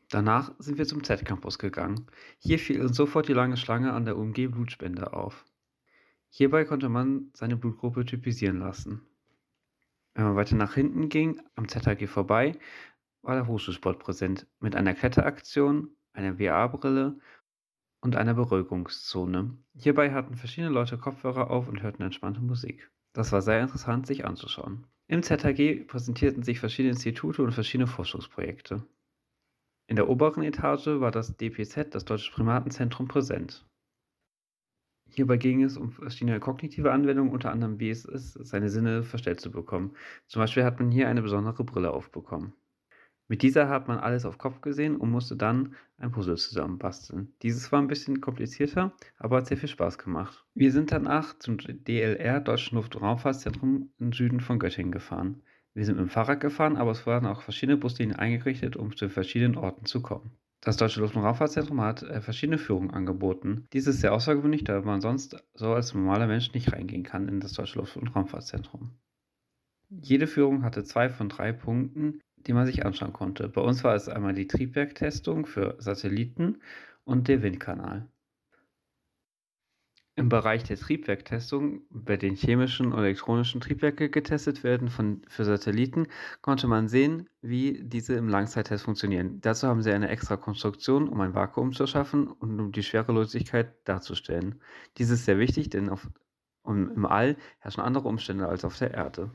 Danach 0.10 0.54
sind 0.60 0.78
wir 0.78 0.86
zum 0.86 1.04
Z-Campus 1.04 1.60
gegangen. 1.60 2.06
Hier 2.40 2.60
fiel 2.60 2.82
uns 2.82 2.96
sofort 2.96 3.28
die 3.28 3.34
lange 3.34 3.58
Schlange 3.58 3.92
an 3.92 4.06
der 4.06 4.18
UMG-Blutspende 4.18 5.14
auf. 5.14 5.46
Hierbei 6.30 6.64
konnte 6.64 6.90
man 6.90 7.32
seine 7.34 7.58
Blutgruppe 7.58 8.06
typisieren 8.06 8.60
lassen. 8.60 9.02
Wenn 10.14 10.26
man 10.26 10.36
weiter 10.36 10.56
nach 10.56 10.76
hinten 10.76 11.10
ging, 11.10 11.42
am 11.56 11.68
ZHG 11.68 12.08
vorbei, 12.08 12.58
war 13.22 13.36
der 13.36 13.48
Hochschulsport 13.48 14.00
präsent 14.00 14.48
mit 14.60 14.76
einer 14.76 14.94
Kletteraktion, 14.94 15.90
einer 16.14 16.38
VR-Brille 16.38 17.20
und 18.00 18.16
einer 18.16 18.34
Beruhigungszone. 18.34 19.58
Hierbei 19.76 20.14
hatten 20.14 20.36
verschiedene 20.36 20.72
Leute 20.72 20.98
Kopfhörer 20.98 21.50
auf 21.50 21.68
und 21.68 21.82
hörten 21.82 22.04
entspannte 22.04 22.42
Musik. 22.42 22.90
Das 23.18 23.32
war 23.32 23.42
sehr 23.42 23.60
interessant, 23.60 24.06
sich 24.06 24.26
anzuschauen. 24.26 24.86
Im 25.08 25.24
ZHG 25.24 25.88
präsentierten 25.88 26.44
sich 26.44 26.60
verschiedene 26.60 26.92
Institute 26.92 27.42
und 27.42 27.52
verschiedene 27.52 27.88
Forschungsprojekte. 27.88 28.86
In 29.88 29.96
der 29.96 30.08
oberen 30.08 30.44
Etage 30.44 30.86
war 31.00 31.10
das 31.10 31.36
DPZ, 31.36 31.96
das 31.96 32.06
Deutsche 32.06 32.32
Primatenzentrum, 32.32 33.08
präsent. 33.08 33.66
Hierbei 35.10 35.38
ging 35.38 35.64
es 35.64 35.78
um 35.78 35.90
verschiedene 35.90 36.40
kognitive 36.40 36.92
Anwendungen, 36.92 37.34
unter 37.34 37.50
anderem 37.50 37.80
wie 37.80 37.90
es 37.90 38.06
ist, 38.06 38.34
seine 38.34 38.70
Sinne 38.70 39.02
verstellt 39.02 39.40
zu 39.40 39.50
bekommen. 39.50 39.96
Zum 40.28 40.40
Beispiel 40.40 40.64
hat 40.64 40.80
man 40.80 40.92
hier 40.92 41.10
eine 41.10 41.24
besondere 41.24 41.64
Brille 41.64 41.90
aufbekommen. 41.90 42.54
Mit 43.30 43.42
dieser 43.42 43.68
hat 43.68 43.90
man 43.90 44.00
alles 44.00 44.26
auf 44.26 44.38
Kopf 44.38 44.62
gesehen 44.62 44.96
und 44.96 45.12
musste 45.12 45.36
dann 45.36 45.76
ein 45.98 46.12
Puzzle 46.12 46.38
zusammenbasteln. 46.38 47.34
Dieses 47.42 47.72
war 47.72 47.82
ein 47.82 47.88
bisschen 47.88 48.22
komplizierter, 48.22 48.94
aber 49.18 49.38
hat 49.38 49.48
sehr 49.48 49.58
viel 49.58 49.68
Spaß 49.68 49.98
gemacht. 49.98 50.46
Wir 50.54 50.72
sind 50.72 50.92
danach 50.92 51.38
zum 51.38 51.58
DLR, 51.58 52.40
Deutschen 52.40 52.78
Luft- 52.78 52.96
und 52.96 53.04
Raumfahrtzentrum 53.04 53.92
im 54.00 54.14
Süden 54.14 54.40
von 54.40 54.60
Göttingen 54.60 54.94
gefahren. 54.94 55.42
Wir 55.74 55.86
sind 55.86 55.98
mit 55.98 56.06
dem 56.06 56.10
Fahrrad 56.10 56.40
gefahren, 56.40 56.78
aber 56.78 56.92
es 56.92 57.06
waren 57.06 57.26
auch 57.26 57.42
verschiedene 57.42 57.78
Buslinien 57.78 58.18
eingerichtet, 58.18 58.78
um 58.78 58.96
zu 58.96 59.10
verschiedenen 59.10 59.58
Orten 59.58 59.86
zu 59.86 60.02
kommen. 60.02 60.32
Das 60.62 60.78
Deutsche 60.78 61.02
Luft- 61.02 61.16
und 61.16 61.24
Raumfahrtzentrum 61.24 61.82
hat 61.82 62.04
äh, 62.04 62.22
verschiedene 62.22 62.58
Führungen 62.58 62.92
angeboten. 62.92 63.68
Dies 63.74 63.88
ist 63.88 64.02
sehr 64.02 64.14
außergewöhnlich, 64.14 64.64
da 64.64 64.82
man 64.82 65.02
sonst 65.02 65.44
so 65.54 65.74
als 65.74 65.94
normaler 65.94 66.28
Mensch 66.28 66.54
nicht 66.54 66.74
reingehen 66.74 67.04
kann 67.04 67.28
in 67.28 67.40
das 67.40 67.54
Deutsche 67.54 67.78
Luft- 67.78 67.98
und 67.98 68.08
Raumfahrtzentrum. 68.16 68.98
Jede 69.90 70.28
Führung 70.28 70.64
hatte 70.64 70.84
zwei 70.84 71.10
von 71.10 71.30
drei 71.30 71.54
Punkten, 71.54 72.20
die 72.38 72.54
man 72.54 72.66
sich 72.66 72.86
anschauen 72.86 73.14
konnte. 73.14 73.50
Bei 73.50 73.62
uns 73.62 73.84
war 73.84 73.96
es 73.96 74.10
einmal 74.10 74.34
die 74.34 74.48
Triebwerktestung 74.48 75.46
für 75.46 75.76
Satelliten 75.80 76.62
und 77.04 77.28
der 77.28 77.42
Windkanal. 77.42 78.08
Im 80.18 80.30
Bereich 80.30 80.64
der 80.64 80.78
Triebwerktestung, 80.78 81.82
bei 81.92 82.18
den 82.18 82.36
chemischen 82.36 82.92
und 82.92 82.98
elektronischen 82.98 83.62
Triebwerke 83.62 84.10
getestet 84.10 84.64
werden 84.64 84.90
von, 84.90 85.22
für 85.28 85.46
Satelliten, 85.46 86.08
konnte 86.42 86.66
man 86.68 86.88
sehen, 86.88 87.30
wie 87.42 87.84
diese 87.84 88.16
im 88.16 88.28
Langzeittest 88.28 88.84
funktionieren. 88.84 89.40
Dazu 89.42 89.68
haben 89.68 89.84
sie 89.84 89.92
eine 89.92 90.10
extra 90.10 90.36
Konstruktion, 90.36 91.08
um 91.08 91.22
ein 91.22 91.36
Vakuum 91.36 91.72
zu 91.72 91.86
schaffen 91.86 92.28
und 92.28 92.60
um 92.60 92.72
die 92.72 92.82
Schwerelosigkeit 92.82 93.76
darzustellen. 93.88 94.60
Dies 94.98 95.12
ist 95.12 95.26
sehr 95.26 95.38
wichtig, 95.38 95.70
denn 95.70 95.88
auf, 95.88 96.10
um, 96.64 96.90
im 96.90 97.06
All 97.06 97.38
herrschen 97.60 97.82
andere 97.82 98.08
Umstände 98.08 98.48
als 98.48 98.66
auf 98.66 98.76
der 98.80 98.96
Erde. 98.96 99.30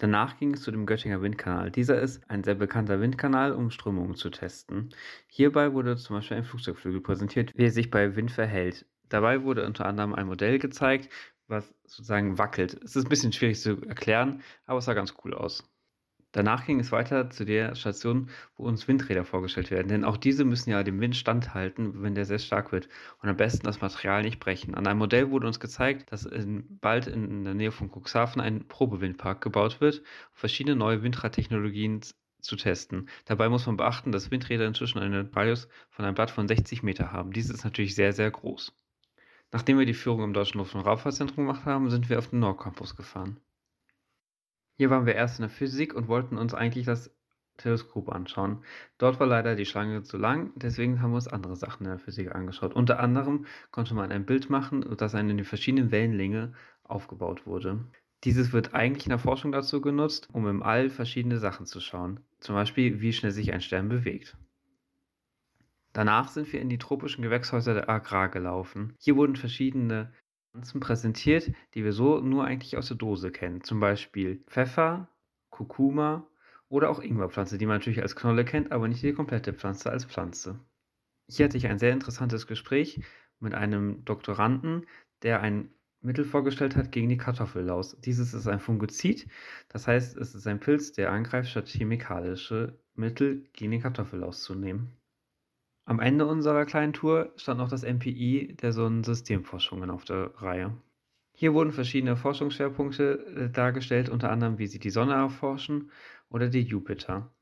Danach 0.00 0.38
ging 0.38 0.54
es 0.54 0.62
zu 0.62 0.70
dem 0.70 0.86
Göttinger 0.86 1.20
Windkanal. 1.20 1.70
Dieser 1.70 2.00
ist 2.00 2.22
ein 2.30 2.42
sehr 2.42 2.54
bekannter 2.54 3.00
Windkanal, 3.02 3.52
um 3.52 3.70
Strömungen 3.70 4.14
zu 4.14 4.30
testen. 4.30 4.94
Hierbei 5.26 5.74
wurde 5.74 5.96
zum 5.98 6.16
Beispiel 6.16 6.38
ein 6.38 6.44
Flugzeugflügel 6.44 7.02
präsentiert, 7.02 7.52
wie 7.54 7.64
er 7.64 7.70
sich 7.70 7.90
bei 7.90 8.16
Wind 8.16 8.30
verhält. 8.32 8.86
Dabei 9.10 9.42
wurde 9.42 9.66
unter 9.66 9.84
anderem 9.84 10.14
ein 10.14 10.26
Modell 10.26 10.58
gezeigt, 10.58 11.10
was 11.48 11.74
sozusagen 11.84 12.38
wackelt. 12.38 12.80
Es 12.82 12.96
ist 12.96 13.04
ein 13.04 13.10
bisschen 13.10 13.32
schwierig 13.32 13.60
zu 13.60 13.80
erklären, 13.82 14.42
aber 14.64 14.78
es 14.78 14.86
sah 14.86 14.94
ganz 14.94 15.14
cool 15.22 15.34
aus. 15.34 15.69
Danach 16.32 16.64
ging 16.64 16.78
es 16.78 16.92
weiter 16.92 17.28
zu 17.30 17.44
der 17.44 17.74
Station, 17.74 18.30
wo 18.56 18.64
uns 18.64 18.86
Windräder 18.86 19.24
vorgestellt 19.24 19.70
werden, 19.72 19.88
denn 19.88 20.04
auch 20.04 20.16
diese 20.16 20.44
müssen 20.44 20.70
ja 20.70 20.84
dem 20.84 21.00
Wind 21.00 21.16
standhalten, 21.16 22.02
wenn 22.02 22.14
der 22.14 22.24
sehr 22.24 22.38
stark 22.38 22.70
wird 22.70 22.88
und 23.20 23.28
am 23.28 23.36
besten 23.36 23.66
das 23.66 23.80
Material 23.80 24.22
nicht 24.22 24.38
brechen. 24.38 24.76
An 24.76 24.86
einem 24.86 25.00
Modell 25.00 25.30
wurde 25.30 25.48
uns 25.48 25.58
gezeigt, 25.58 26.12
dass 26.12 26.26
in, 26.26 26.78
bald 26.80 27.08
in 27.08 27.42
der 27.44 27.54
Nähe 27.54 27.72
von 27.72 27.90
Cuxhaven 27.90 28.40
ein 28.40 28.68
Probewindpark 28.68 29.40
gebaut 29.40 29.80
wird, 29.80 29.98
um 29.98 30.04
verschiedene 30.36 30.76
neue 30.76 31.02
Windradtechnologien 31.02 32.00
zu 32.40 32.56
testen. 32.56 33.08
Dabei 33.24 33.48
muss 33.48 33.66
man 33.66 33.76
beachten, 33.76 34.12
dass 34.12 34.30
Windräder 34.30 34.66
inzwischen 34.66 35.00
einen 35.00 35.30
Radius 35.34 35.68
von 35.90 36.04
einem 36.04 36.14
Blatt 36.14 36.30
von 36.30 36.46
60 36.46 36.82
Meter 36.82 37.12
haben. 37.12 37.32
Dies 37.32 37.50
ist 37.50 37.64
natürlich 37.64 37.94
sehr, 37.94 38.12
sehr 38.12 38.30
groß. 38.30 38.72
Nachdem 39.52 39.78
wir 39.78 39.86
die 39.86 39.94
Führung 39.94 40.22
im 40.22 40.32
Deutschen 40.32 40.58
Luft- 40.58 40.76
und 40.76 40.82
Raumfahrtzentrum 40.82 41.46
gemacht 41.46 41.64
haben, 41.64 41.90
sind 41.90 42.08
wir 42.08 42.18
auf 42.18 42.28
den 42.30 42.38
Nordcampus 42.38 42.94
gefahren. 42.94 43.40
Hier 44.80 44.88
waren 44.88 45.04
wir 45.04 45.14
erst 45.14 45.38
in 45.38 45.42
der 45.42 45.50
Physik 45.50 45.92
und 45.92 46.08
wollten 46.08 46.38
uns 46.38 46.54
eigentlich 46.54 46.86
das 46.86 47.14
Teleskop 47.58 48.08
anschauen. 48.08 48.64
Dort 48.96 49.20
war 49.20 49.26
leider 49.26 49.54
die 49.54 49.66
Schlange 49.66 50.04
zu 50.04 50.16
lang, 50.16 50.52
deswegen 50.56 51.02
haben 51.02 51.10
wir 51.10 51.16
uns 51.16 51.28
andere 51.28 51.54
Sachen 51.54 51.84
in 51.84 51.90
der 51.90 51.98
Physik 51.98 52.34
angeschaut. 52.34 52.72
Unter 52.72 52.98
anderem 52.98 53.44
konnte 53.72 53.92
man 53.92 54.10
ein 54.10 54.24
Bild 54.24 54.48
machen, 54.48 54.96
das 54.96 55.12
in 55.12 55.28
den 55.28 55.44
verschiedenen 55.44 55.90
Wellenlänge 55.90 56.54
aufgebaut 56.82 57.46
wurde. 57.46 57.84
Dieses 58.24 58.54
wird 58.54 58.72
eigentlich 58.72 59.04
in 59.04 59.10
der 59.10 59.18
Forschung 59.18 59.52
dazu 59.52 59.82
genutzt, 59.82 60.28
um 60.32 60.48
im 60.48 60.62
All 60.62 60.88
verschiedene 60.88 61.36
Sachen 61.36 61.66
zu 61.66 61.78
schauen. 61.78 62.20
Zum 62.38 62.54
Beispiel, 62.54 63.02
wie 63.02 63.12
schnell 63.12 63.32
sich 63.32 63.52
ein 63.52 63.60
Stern 63.60 63.90
bewegt. 63.90 64.38
Danach 65.92 66.28
sind 66.28 66.50
wir 66.54 66.62
in 66.62 66.70
die 66.70 66.78
tropischen 66.78 67.20
Gewächshäuser 67.22 67.74
der 67.74 67.90
Agrar 67.90 68.30
gelaufen. 68.30 68.94
Hier 68.98 69.16
wurden 69.16 69.36
verschiedene 69.36 70.10
Pflanzen 70.52 70.80
präsentiert, 70.80 71.52
die 71.74 71.84
wir 71.84 71.92
so 71.92 72.20
nur 72.20 72.44
eigentlich 72.44 72.76
aus 72.76 72.88
der 72.88 72.96
Dose 72.96 73.30
kennen. 73.30 73.62
Zum 73.62 73.80
Beispiel 73.80 74.42
Pfeffer, 74.46 75.08
Kurkuma 75.50 76.26
oder 76.68 76.90
auch 76.90 77.00
Ingwerpflanze, 77.00 77.58
die 77.58 77.66
man 77.66 77.76
natürlich 77.76 78.02
als 78.02 78.16
Knolle 78.16 78.44
kennt, 78.44 78.72
aber 78.72 78.88
nicht 78.88 79.02
die 79.02 79.12
komplette 79.12 79.52
Pflanze 79.52 79.90
als 79.90 80.04
Pflanze. 80.04 80.58
Hier 81.28 81.44
hatte 81.46 81.56
ich 81.56 81.66
ein 81.68 81.78
sehr 81.78 81.92
interessantes 81.92 82.46
Gespräch 82.46 83.00
mit 83.38 83.54
einem 83.54 84.04
Doktoranden, 84.04 84.86
der 85.22 85.40
ein 85.40 85.70
Mittel 86.00 86.24
vorgestellt 86.24 86.76
hat 86.76 86.92
gegen 86.92 87.08
die 87.08 87.18
Kartoffellaus. 87.18 88.00
Dieses 88.00 88.34
ist 88.34 88.46
ein 88.48 88.60
Fungizid, 88.60 89.28
das 89.68 89.86
heißt, 89.86 90.16
es 90.16 90.34
ist 90.34 90.46
ein 90.46 90.60
Pilz, 90.60 90.92
der 90.92 91.12
angreift, 91.12 91.50
statt 91.50 91.68
chemikalische 91.68 92.78
Mittel 92.94 93.48
gegen 93.52 93.72
die 93.72 93.80
Kartoffellaus 93.80 94.42
zu 94.42 94.54
nehmen. 94.54 94.99
Am 95.84 95.98
Ende 95.98 96.26
unserer 96.26 96.66
kleinen 96.66 96.92
Tour 96.92 97.32
stand 97.36 97.58
noch 97.58 97.68
das 97.68 97.82
MPI 97.82 98.56
der 98.60 98.72
Sonnensystemforschungen 98.72 99.90
auf 99.90 100.04
der 100.04 100.32
Reihe. 100.36 100.76
Hier 101.34 101.54
wurden 101.54 101.72
verschiedene 101.72 102.16
Forschungsschwerpunkte 102.16 103.26
äh, 103.34 103.50
dargestellt, 103.50 104.08
unter 104.08 104.30
anderem 104.30 104.58
wie 104.58 104.66
sie 104.66 104.78
die 104.78 104.90
Sonne 104.90 105.14
erforschen 105.14 105.90
oder 106.28 106.48
die 106.48 106.62
Jupiter. 106.62 107.32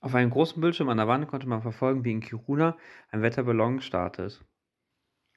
Auf 0.00 0.14
einem 0.14 0.30
großen 0.30 0.60
Bildschirm 0.60 0.88
an 0.88 0.98
der 0.98 1.08
Wand 1.08 1.28
konnte 1.28 1.48
man 1.48 1.62
verfolgen, 1.62 2.04
wie 2.04 2.12
in 2.12 2.20
Kiruna 2.20 2.76
ein 3.10 3.22
Wetterballon 3.22 3.80
startet. 3.80 4.44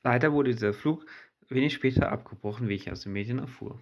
Leider 0.04 0.34
wurde 0.34 0.52
dieser 0.52 0.74
Flug 0.74 1.06
wenig 1.48 1.74
später 1.74 2.12
abgebrochen, 2.12 2.68
wie 2.68 2.74
ich 2.74 2.92
aus 2.92 3.02
den 3.02 3.14
Medien 3.14 3.40
erfuhr. 3.40 3.80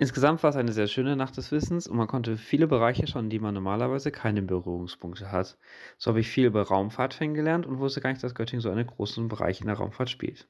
Insgesamt 0.00 0.44
war 0.44 0.50
es 0.50 0.56
eine 0.56 0.72
sehr 0.72 0.86
schöne 0.86 1.16
Nacht 1.16 1.36
des 1.36 1.50
Wissens 1.50 1.88
und 1.88 1.96
man 1.96 2.06
konnte 2.06 2.36
viele 2.36 2.68
Bereiche 2.68 3.08
schauen, 3.08 3.30
die 3.30 3.40
man 3.40 3.52
normalerweise 3.52 4.12
keine 4.12 4.42
Berührungspunkte 4.42 5.32
hat. 5.32 5.58
So 5.98 6.10
habe 6.10 6.20
ich 6.20 6.28
viel 6.28 6.46
über 6.46 6.62
Raumfahrt 6.62 7.18
kennengelernt 7.18 7.66
und 7.66 7.80
wusste 7.80 8.00
gar 8.00 8.10
nicht, 8.10 8.22
dass 8.22 8.36
Göttingen 8.36 8.60
so 8.60 8.70
einen 8.70 8.86
großen 8.86 9.26
Bereich 9.26 9.60
in 9.60 9.66
der 9.66 9.76
Raumfahrt 9.76 10.08
spielt. 10.08 10.46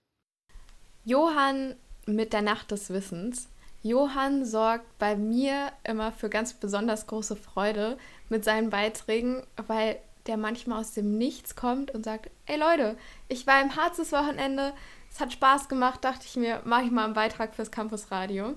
Johann 1.07 1.77
mit 2.05 2.35
der 2.35 2.43
Nacht 2.43 2.71
des 2.73 2.91
Wissens. 2.91 3.49
Johann 3.83 4.45
sorgt 4.45 4.99
bei 4.99 5.17
mir 5.17 5.73
immer 5.83 6.13
für 6.13 6.29
ganz 6.29 6.53
besonders 6.53 7.07
große 7.07 7.37
Freude 7.37 7.97
mit 8.29 8.45
seinen 8.45 8.69
Beiträgen, 8.69 9.45
weil 9.67 9.97
der 10.27 10.37
manchmal 10.37 10.81
aus 10.81 10.93
dem 10.93 11.17
Nichts 11.17 11.57
kommt 11.57 11.91
und 11.93 12.05
sagt, 12.05 12.29
ey 12.45 12.59
Leute, 12.59 12.99
ich 13.29 13.47
war 13.47 13.63
im 13.63 13.77
Harz 13.77 13.97
das 13.97 14.13
Wochenende, 14.13 14.75
es 15.11 15.21
hat 15.21 15.33
Spaß 15.33 15.71
gemacht, 15.71 16.05
dachte 16.05 16.27
ich 16.27 16.37
mir, 16.37 16.61
mache 16.67 16.85
ich 16.85 16.91
mal 16.91 17.07
einen 17.07 17.15
Beitrag 17.15 17.55
fürs 17.55 17.71
Campusradio. 17.71 18.55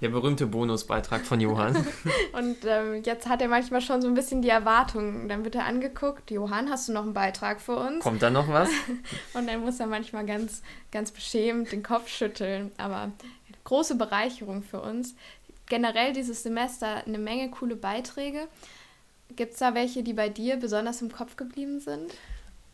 Der 0.00 0.08
berühmte 0.08 0.46
Bonusbeitrag 0.46 1.26
von 1.26 1.40
Johann. 1.40 1.76
und 2.32 2.56
ähm, 2.64 3.02
jetzt 3.04 3.28
hat 3.28 3.42
er 3.42 3.48
manchmal 3.48 3.82
schon 3.82 4.00
so 4.00 4.08
ein 4.08 4.14
bisschen 4.14 4.40
die 4.40 4.48
Erwartungen. 4.48 5.28
Dann 5.28 5.44
wird 5.44 5.54
er 5.54 5.66
angeguckt, 5.66 6.30
Johann, 6.30 6.70
hast 6.70 6.88
du 6.88 6.92
noch 6.92 7.02
einen 7.02 7.12
Beitrag 7.12 7.60
für 7.60 7.76
uns? 7.76 8.02
Kommt 8.02 8.22
da 8.22 8.30
noch 8.30 8.48
was? 8.48 8.70
und 9.34 9.46
dann 9.46 9.60
muss 9.60 9.78
er 9.78 9.86
manchmal 9.86 10.24
ganz, 10.24 10.62
ganz 10.90 11.10
beschämt 11.10 11.70
den 11.72 11.82
Kopf 11.82 12.08
schütteln. 12.08 12.72
Aber 12.78 13.12
große 13.64 13.96
Bereicherung 13.96 14.62
für 14.62 14.80
uns. 14.80 15.14
Generell 15.66 16.12
dieses 16.12 16.42
Semester 16.42 17.04
eine 17.06 17.18
Menge 17.18 17.50
coole 17.50 17.76
Beiträge. 17.76 18.48
Gibt 19.36 19.52
es 19.52 19.58
da 19.58 19.74
welche, 19.74 20.02
die 20.02 20.14
bei 20.14 20.28
dir 20.28 20.56
besonders 20.56 21.02
im 21.02 21.12
Kopf 21.12 21.36
geblieben 21.36 21.78
sind? 21.78 22.12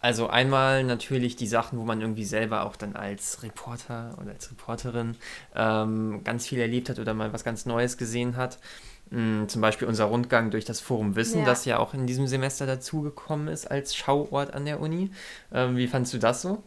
Also 0.01 0.29
einmal 0.29 0.85
natürlich 0.85 1.37
die 1.37 1.47
Sachen, 1.47 1.79
wo 1.79 1.85
man 1.85 2.01
irgendwie 2.01 2.25
selber 2.25 2.67
auch 2.67 2.77
dann 2.77 2.97
als 2.97 3.43
Reporter 3.43 4.17
oder 4.21 4.33
als 4.33 4.51
Reporterin 4.51 5.17
ähm, 5.55 6.23
ganz 6.23 6.47
viel 6.47 6.61
erlebt 6.61 6.91
hat 6.91 6.99
oder 6.99 7.15
mal 7.15 7.33
was 7.33 7.45
ganz 7.45 7.67
Neues 7.67 7.97
gesehen 7.97 8.37
hat. 8.37 8.59
Mhm, 9.11 9.49
zum 9.49 9.63
Beispiel 9.63 9.89
unser 9.89 10.07
Rundgang 10.07 10.51
durch 10.51 10.65
das 10.65 10.81
Forum 10.81 11.17
Wissen, 11.17 11.41
ja. 11.41 11.45
das 11.45 11.65
ja 11.65 11.79
auch 11.79 11.95
in 11.95 12.07
diesem 12.07 12.27
Semester 12.27 12.67
dazugekommen 12.67 13.49
ist 13.49 13.71
als 13.71 13.95
Schauort 13.95 14.53
an 14.53 14.65
der 14.65 14.81
Uni. 14.81 15.11
Ähm, 15.53 15.77
wie 15.77 15.87
fandest 15.87 16.15
du 16.15 16.19
das 16.19 16.43
so? 16.43 16.63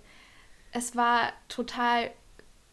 Es 0.71 0.95
war 0.95 1.33
total 1.49 2.11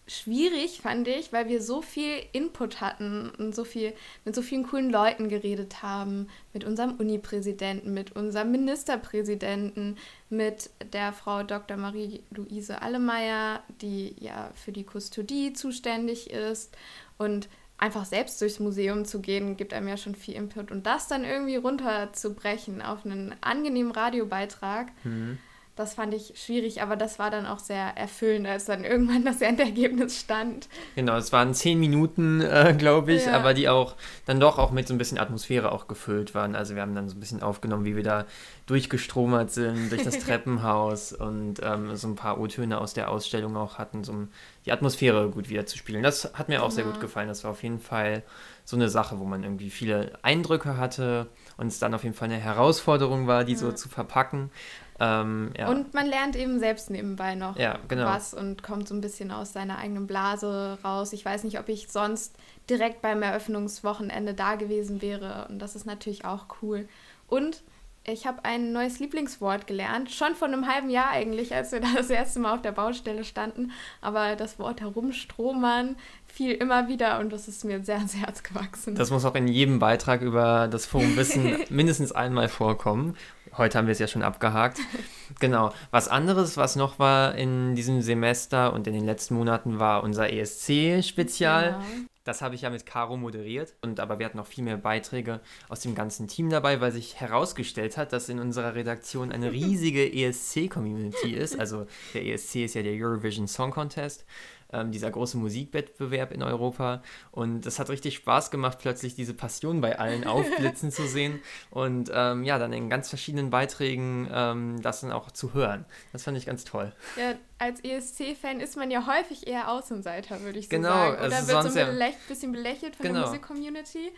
schwierig, 0.08 0.80
fand 0.82 1.08
ich, 1.08 1.32
weil 1.32 1.48
wir 1.48 1.60
so 1.60 1.82
viel 1.82 2.22
Input 2.32 2.80
hatten 2.80 3.30
und 3.38 3.54
so 3.54 3.64
viel 3.64 3.92
mit 4.24 4.34
so 4.34 4.42
vielen 4.42 4.64
coolen 4.64 4.90
Leuten 4.90 5.28
geredet 5.28 5.82
haben, 5.82 6.28
mit 6.52 6.64
unserem 6.64 6.94
Uni-Präsidenten, 6.94 7.92
mit 7.92 8.14
unserem 8.14 8.52
Ministerpräsidenten, 8.52 9.96
mit 10.30 10.70
der 10.92 11.12
Frau 11.12 11.42
Dr. 11.42 11.76
Marie-Louise 11.76 12.80
Allemeyer, 12.80 13.62
die 13.80 14.14
ja 14.20 14.50
für 14.54 14.72
die 14.72 14.84
Kustodie 14.84 15.52
zuständig 15.52 16.30
ist 16.30 16.76
und 17.18 17.48
einfach 17.78 18.04
selbst 18.04 18.40
durchs 18.40 18.60
Museum 18.60 19.04
zu 19.04 19.20
gehen, 19.20 19.56
gibt 19.56 19.74
einem 19.74 19.88
ja 19.88 19.96
schon 19.96 20.14
viel 20.14 20.34
Input 20.34 20.70
und 20.70 20.86
das 20.86 21.08
dann 21.08 21.24
irgendwie 21.24 21.56
runterzubrechen 21.56 22.80
auf 22.80 23.04
einen 23.04 23.34
angenehmen 23.40 23.92
Radiobeitrag. 23.92 24.92
Mhm 25.04 25.38
das 25.76 25.92
fand 25.92 26.14
ich 26.14 26.32
schwierig, 26.42 26.80
aber 26.80 26.96
das 26.96 27.18
war 27.18 27.30
dann 27.30 27.44
auch 27.44 27.58
sehr 27.58 27.96
erfüllend, 27.98 28.46
als 28.46 28.64
dann 28.64 28.82
irgendwann 28.82 29.26
das 29.26 29.42
Endergebnis 29.42 30.18
stand. 30.18 30.68
Genau, 30.94 31.16
es 31.16 31.32
waren 31.32 31.52
zehn 31.52 31.78
Minuten, 31.78 32.40
äh, 32.40 32.74
glaube 32.76 33.12
ich, 33.12 33.26
ja. 33.26 33.34
aber 33.34 33.52
die 33.52 33.68
auch 33.68 33.94
dann 34.24 34.40
doch 34.40 34.58
auch 34.58 34.70
mit 34.70 34.88
so 34.88 34.94
ein 34.94 34.98
bisschen 34.98 35.18
Atmosphäre 35.18 35.70
auch 35.72 35.86
gefüllt 35.86 36.34
waren. 36.34 36.56
Also 36.56 36.74
wir 36.74 36.82
haben 36.82 36.94
dann 36.94 37.10
so 37.10 37.16
ein 37.16 37.20
bisschen 37.20 37.42
aufgenommen, 37.42 37.84
wie 37.84 37.94
wir 37.94 38.02
da 38.02 38.24
durchgestromert 38.64 39.50
sind 39.50 39.92
durch 39.92 40.02
das 40.02 40.18
Treppenhaus 40.24 41.12
und 41.12 41.60
ähm, 41.62 41.94
so 41.94 42.08
ein 42.08 42.16
paar 42.16 42.40
O-Töne 42.40 42.80
aus 42.80 42.94
der 42.94 43.10
Ausstellung 43.10 43.54
auch 43.56 43.76
hatten, 43.76 44.02
so 44.02 44.12
um 44.12 44.28
die 44.64 44.72
Atmosphäre 44.72 45.28
gut 45.28 45.50
wieder 45.50 45.66
zu 45.66 45.76
spielen. 45.76 46.02
Das 46.02 46.32
hat 46.32 46.48
mir 46.48 46.62
auch 46.62 46.70
genau. 46.70 46.74
sehr 46.74 46.84
gut 46.84 47.00
gefallen. 47.02 47.28
Das 47.28 47.44
war 47.44 47.50
auf 47.50 47.62
jeden 47.62 47.80
Fall 47.80 48.22
so 48.64 48.76
eine 48.76 48.88
Sache, 48.88 49.18
wo 49.18 49.24
man 49.24 49.44
irgendwie 49.44 49.70
viele 49.70 50.18
Eindrücke 50.22 50.78
hatte 50.78 51.28
und 51.58 51.68
es 51.68 51.78
dann 51.78 51.94
auf 51.94 52.02
jeden 52.02 52.16
Fall 52.16 52.28
eine 52.30 52.38
Herausforderung 52.38 53.26
war, 53.26 53.44
die 53.44 53.52
ja. 53.52 53.58
so 53.58 53.72
zu 53.72 53.88
verpacken. 53.88 54.50
Ähm, 54.98 55.52
ja. 55.58 55.68
Und 55.68 55.94
man 55.94 56.06
lernt 56.06 56.36
eben 56.36 56.58
selbst 56.58 56.90
nebenbei 56.90 57.34
noch 57.34 57.58
ja, 57.58 57.78
genau. 57.88 58.06
was 58.06 58.32
und 58.32 58.62
kommt 58.62 58.88
so 58.88 58.94
ein 58.94 59.00
bisschen 59.00 59.30
aus 59.30 59.52
seiner 59.52 59.78
eigenen 59.78 60.06
Blase 60.06 60.78
raus. 60.82 61.12
Ich 61.12 61.24
weiß 61.24 61.44
nicht, 61.44 61.58
ob 61.58 61.68
ich 61.68 61.88
sonst 61.88 62.36
direkt 62.70 63.02
beim 63.02 63.22
Eröffnungswochenende 63.22 64.34
da 64.34 64.54
gewesen 64.54 65.02
wäre. 65.02 65.46
Und 65.48 65.58
das 65.58 65.76
ist 65.76 65.86
natürlich 65.86 66.24
auch 66.24 66.46
cool. 66.62 66.88
Und 67.28 67.62
ich 68.08 68.26
habe 68.26 68.44
ein 68.44 68.72
neues 68.72 69.00
Lieblingswort 69.00 69.66
gelernt, 69.66 70.12
schon 70.12 70.34
vor 70.36 70.46
einem 70.46 70.72
halben 70.72 70.90
Jahr 70.90 71.10
eigentlich, 71.10 71.54
als 71.54 71.72
wir 71.72 71.80
da 71.80 71.88
das 71.96 72.08
erste 72.08 72.38
Mal 72.38 72.54
auf 72.54 72.62
der 72.62 72.72
Baustelle 72.72 73.24
standen. 73.24 73.72
Aber 74.00 74.36
das 74.36 74.58
Wort 74.58 74.80
herumstromern 74.80 75.96
fiel 76.26 76.52
immer 76.52 76.88
wieder 76.88 77.18
und 77.18 77.32
das 77.32 77.48
ist 77.48 77.64
mir 77.64 77.82
sehr 77.84 77.96
ans 77.96 78.14
Herz 78.14 78.42
gewachsen. 78.42 78.94
Das 78.94 79.10
muss 79.10 79.24
auch 79.24 79.34
in 79.34 79.48
jedem 79.48 79.78
Beitrag 79.78 80.22
über 80.22 80.68
das 80.68 80.86
Forum 80.86 81.16
Wissen 81.16 81.58
mindestens 81.68 82.12
einmal 82.12 82.48
vorkommen. 82.48 83.16
Heute 83.58 83.78
haben 83.78 83.86
wir 83.86 83.92
es 83.92 83.98
ja 83.98 84.06
schon 84.06 84.22
abgehakt. 84.22 84.78
genau. 85.40 85.72
Was 85.90 86.08
anderes, 86.08 86.56
was 86.56 86.76
noch 86.76 86.98
war 86.98 87.34
in 87.34 87.74
diesem 87.74 88.02
Semester 88.02 88.72
und 88.72 88.86
in 88.86 88.92
den 88.92 89.06
letzten 89.06 89.34
Monaten, 89.34 89.78
war 89.78 90.02
unser 90.02 90.30
ESC-Spezial. 90.32 91.72
Genau. 91.72 92.06
Das 92.26 92.42
habe 92.42 92.56
ich 92.56 92.62
ja 92.62 92.70
mit 92.70 92.84
Caro 92.84 93.16
moderiert. 93.16 93.74
Und 93.82 94.00
aber 94.00 94.18
wir 94.18 94.26
hatten 94.26 94.36
noch 94.36 94.48
viel 94.48 94.64
mehr 94.64 94.76
Beiträge 94.76 95.40
aus 95.68 95.80
dem 95.80 95.94
ganzen 95.94 96.26
Team 96.26 96.50
dabei, 96.50 96.80
weil 96.80 96.90
sich 96.90 97.20
herausgestellt 97.20 97.96
hat, 97.96 98.12
dass 98.12 98.28
in 98.28 98.40
unserer 98.40 98.74
Redaktion 98.74 99.30
eine 99.30 99.52
riesige 99.52 100.12
ESC-Community 100.12 101.32
ist. 101.32 101.58
Also 101.58 101.86
der 102.14 102.26
ESC 102.26 102.56
ist 102.64 102.74
ja 102.74 102.82
der 102.82 102.94
Eurovision 102.94 103.46
Song 103.46 103.70
Contest 103.70 104.26
ähm, 104.72 104.90
dieser 104.90 105.10
große 105.10 105.36
Musikwettbewerb 105.36 106.32
in 106.32 106.42
Europa. 106.42 107.02
Und 107.30 107.66
es 107.66 107.78
hat 107.78 107.90
richtig 107.90 108.16
Spaß 108.16 108.50
gemacht, 108.50 108.78
plötzlich 108.80 109.14
diese 109.14 109.34
Passion 109.34 109.80
bei 109.80 109.98
allen 109.98 110.24
aufblitzen 110.26 110.90
zu 110.90 111.06
sehen 111.06 111.40
und 111.70 112.10
ähm, 112.12 112.44
ja, 112.44 112.58
dann 112.58 112.72
in 112.72 112.88
ganz 112.88 113.08
verschiedenen 113.08 113.50
Beiträgen 113.50 114.28
ähm, 114.32 114.82
das 114.82 115.00
dann 115.00 115.12
auch 115.12 115.30
zu 115.30 115.54
hören. 115.54 115.84
Das 116.12 116.24
fand 116.24 116.36
ich 116.36 116.46
ganz 116.46 116.64
toll. 116.64 116.92
Ja, 117.16 117.34
als 117.58 117.80
ESC-Fan 117.80 118.60
ist 118.60 118.76
man 118.76 118.90
ja 118.90 119.06
häufig 119.06 119.46
eher 119.46 119.70
Außenseiter, 119.70 120.42
würde 120.42 120.58
ich 120.58 120.66
so 120.66 120.70
genau, 120.70 120.88
sagen. 120.88 121.14
Oder 121.14 121.36
also 121.36 121.48
wird 121.48 121.72
so 121.72 121.78
ein 121.78 121.86
belech 121.86 122.14
bisschen 122.28 122.52
belächelt 122.52 122.96
von 122.96 123.06
genau. 123.06 123.20
der 123.20 123.28
Musik-Community. 123.28 124.12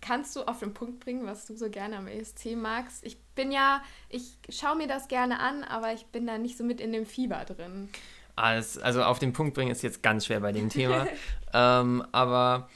Kannst 0.00 0.36
du 0.36 0.42
auf 0.42 0.60
den 0.60 0.72
Punkt 0.72 1.00
bringen, 1.00 1.26
was 1.26 1.46
du 1.46 1.56
so 1.56 1.68
gerne 1.68 1.96
am 1.96 2.06
ESC 2.06 2.54
magst? 2.56 3.04
Ich 3.04 3.20
bin 3.34 3.50
ja, 3.50 3.82
ich 4.08 4.38
schaue 4.48 4.76
mir 4.76 4.86
das 4.86 5.08
gerne 5.08 5.40
an, 5.40 5.64
aber 5.64 5.92
ich 5.92 6.06
bin 6.06 6.26
da 6.26 6.38
nicht 6.38 6.56
so 6.56 6.62
mit 6.62 6.80
in 6.80 6.92
dem 6.92 7.04
Fieber 7.04 7.44
drin. 7.44 7.88
Alles, 8.36 8.78
also 8.78 9.02
auf 9.02 9.18
den 9.18 9.32
Punkt 9.32 9.54
bringen 9.54 9.70
ist 9.70 9.82
jetzt 9.82 10.02
ganz 10.02 10.26
schwer 10.26 10.40
bei 10.40 10.52
dem 10.52 10.68
Thema. 10.68 11.06
ähm, 11.54 12.04
aber 12.12 12.68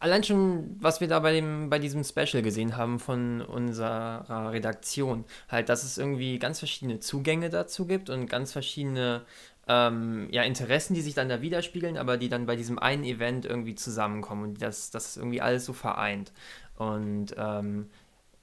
allein 0.00 0.22
schon, 0.24 0.76
was 0.80 1.00
wir 1.00 1.08
da 1.08 1.20
bei, 1.20 1.32
dem, 1.32 1.70
bei 1.70 1.78
diesem 1.78 2.04
Special 2.04 2.42
gesehen 2.42 2.76
haben 2.76 2.98
von 2.98 3.40
unserer 3.40 4.52
Redaktion, 4.52 5.24
halt, 5.48 5.68
dass 5.68 5.84
es 5.84 5.98
irgendwie 5.98 6.38
ganz 6.38 6.58
verschiedene 6.58 7.00
Zugänge 7.00 7.50
dazu 7.50 7.86
gibt 7.86 8.10
und 8.10 8.28
ganz 8.28 8.52
verschiedene 8.52 9.22
ähm, 9.66 10.28
ja, 10.30 10.42
Interessen, 10.42 10.94
die 10.94 11.02
sich 11.02 11.14
dann 11.14 11.28
da 11.28 11.42
widerspiegeln, 11.42 11.98
aber 11.98 12.16
die 12.16 12.28
dann 12.28 12.46
bei 12.46 12.56
diesem 12.56 12.78
einen 12.78 13.04
Event 13.04 13.44
irgendwie 13.44 13.74
zusammenkommen 13.74 14.44
und 14.44 14.62
das, 14.62 14.90
das 14.90 15.16
irgendwie 15.16 15.40
alles 15.40 15.64
so 15.64 15.72
vereint. 15.72 16.32
Und 16.76 17.34
ähm, 17.36 17.90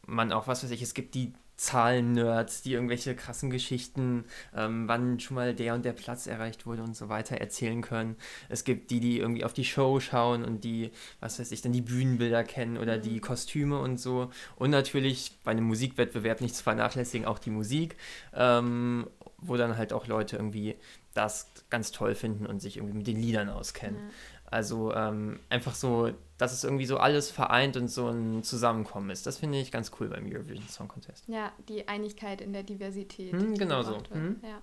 man 0.05 0.32
auch, 0.32 0.48
was 0.48 0.63
weiß 0.63 0.72
ich, 0.72 0.82
es 0.82 0.94
gibt 0.94 1.15
die 1.15 1.34
Zahlen-Nerds, 1.57 2.62
die 2.63 2.74
irgendwelche 2.74 3.15
krassen 3.15 3.50
Geschichten, 3.50 4.25
ähm, 4.55 4.88
wann 4.88 5.19
schon 5.19 5.35
mal 5.35 5.53
der 5.53 5.74
und 5.74 5.85
der 5.85 5.93
Platz 5.93 6.27
erreicht 6.27 6.65
wurde 6.65 6.83
und 6.83 6.95
so 6.95 7.09
weiter 7.09 7.38
erzählen 7.38 7.81
können. 7.81 8.15
Es 8.50 8.63
gibt 8.63 8.91
die, 8.91 9.00
die 9.00 9.19
irgendwie 9.19 9.45
auf 9.45 9.53
die 9.53 9.65
Show 9.65 10.00
schauen 10.00 10.43
und 10.43 10.63
die, 10.63 10.91
was 11.19 11.39
weiß 11.39 11.51
ich, 11.51 11.62
dann 11.62 11.71
die 11.71 11.81
Bühnenbilder 11.81 12.43
kennen 12.43 12.77
oder 12.77 12.97
die 12.97 13.19
Kostüme 13.19 13.79
und 13.79 14.00
so. 14.00 14.31
Und 14.55 14.71
natürlich 14.71 15.38
bei 15.43 15.51
einem 15.51 15.65
Musikwettbewerb 15.65 16.41
nicht 16.41 16.55
zu 16.55 16.63
vernachlässigen, 16.63 17.25
auch 17.25 17.39
die 17.39 17.51
Musik, 17.51 17.95
ähm, 18.33 19.07
wo 19.38 19.55
dann 19.57 19.77
halt 19.77 19.93
auch 19.93 20.07
Leute 20.07 20.38
irgendwie 20.38 20.75
das 21.13 21.51
ganz 21.69 21.91
toll 21.91 22.13
finden 22.13 22.45
und 22.45 22.62
sich 22.62 22.77
irgendwie 22.77 22.97
mit 22.97 23.07
den 23.07 23.21
Liedern 23.21 23.50
auskennen. 23.50 24.12
Also 24.45 24.93
ähm, 24.93 25.39
einfach 25.49 25.75
so, 25.75 26.11
dass 26.37 26.53
es 26.53 26.63
irgendwie 26.63 26.85
so 26.85 26.97
alles 26.97 27.31
vereint 27.31 27.77
und 27.77 27.87
so 27.87 28.07
ein 28.09 28.43
Zusammenkommen 28.43 29.09
ist. 29.09 29.25
Das 29.25 29.37
finde 29.37 29.59
ich 29.59 29.71
ganz 29.71 29.91
cool 29.99 30.07
beim 30.07 30.25
Eurovision 30.25 30.67
Song 30.67 30.87
Contest. 30.87 31.23
Ja, 31.27 31.51
die 31.67 31.87
Einigkeit 31.87 32.41
in 32.41 32.53
der 32.53 32.63
Diversität. 32.63 33.33
Hm, 33.33 33.57
genau 33.57 33.81
so. 33.81 33.97
Hm. 34.11 34.39
Ja. 34.43 34.61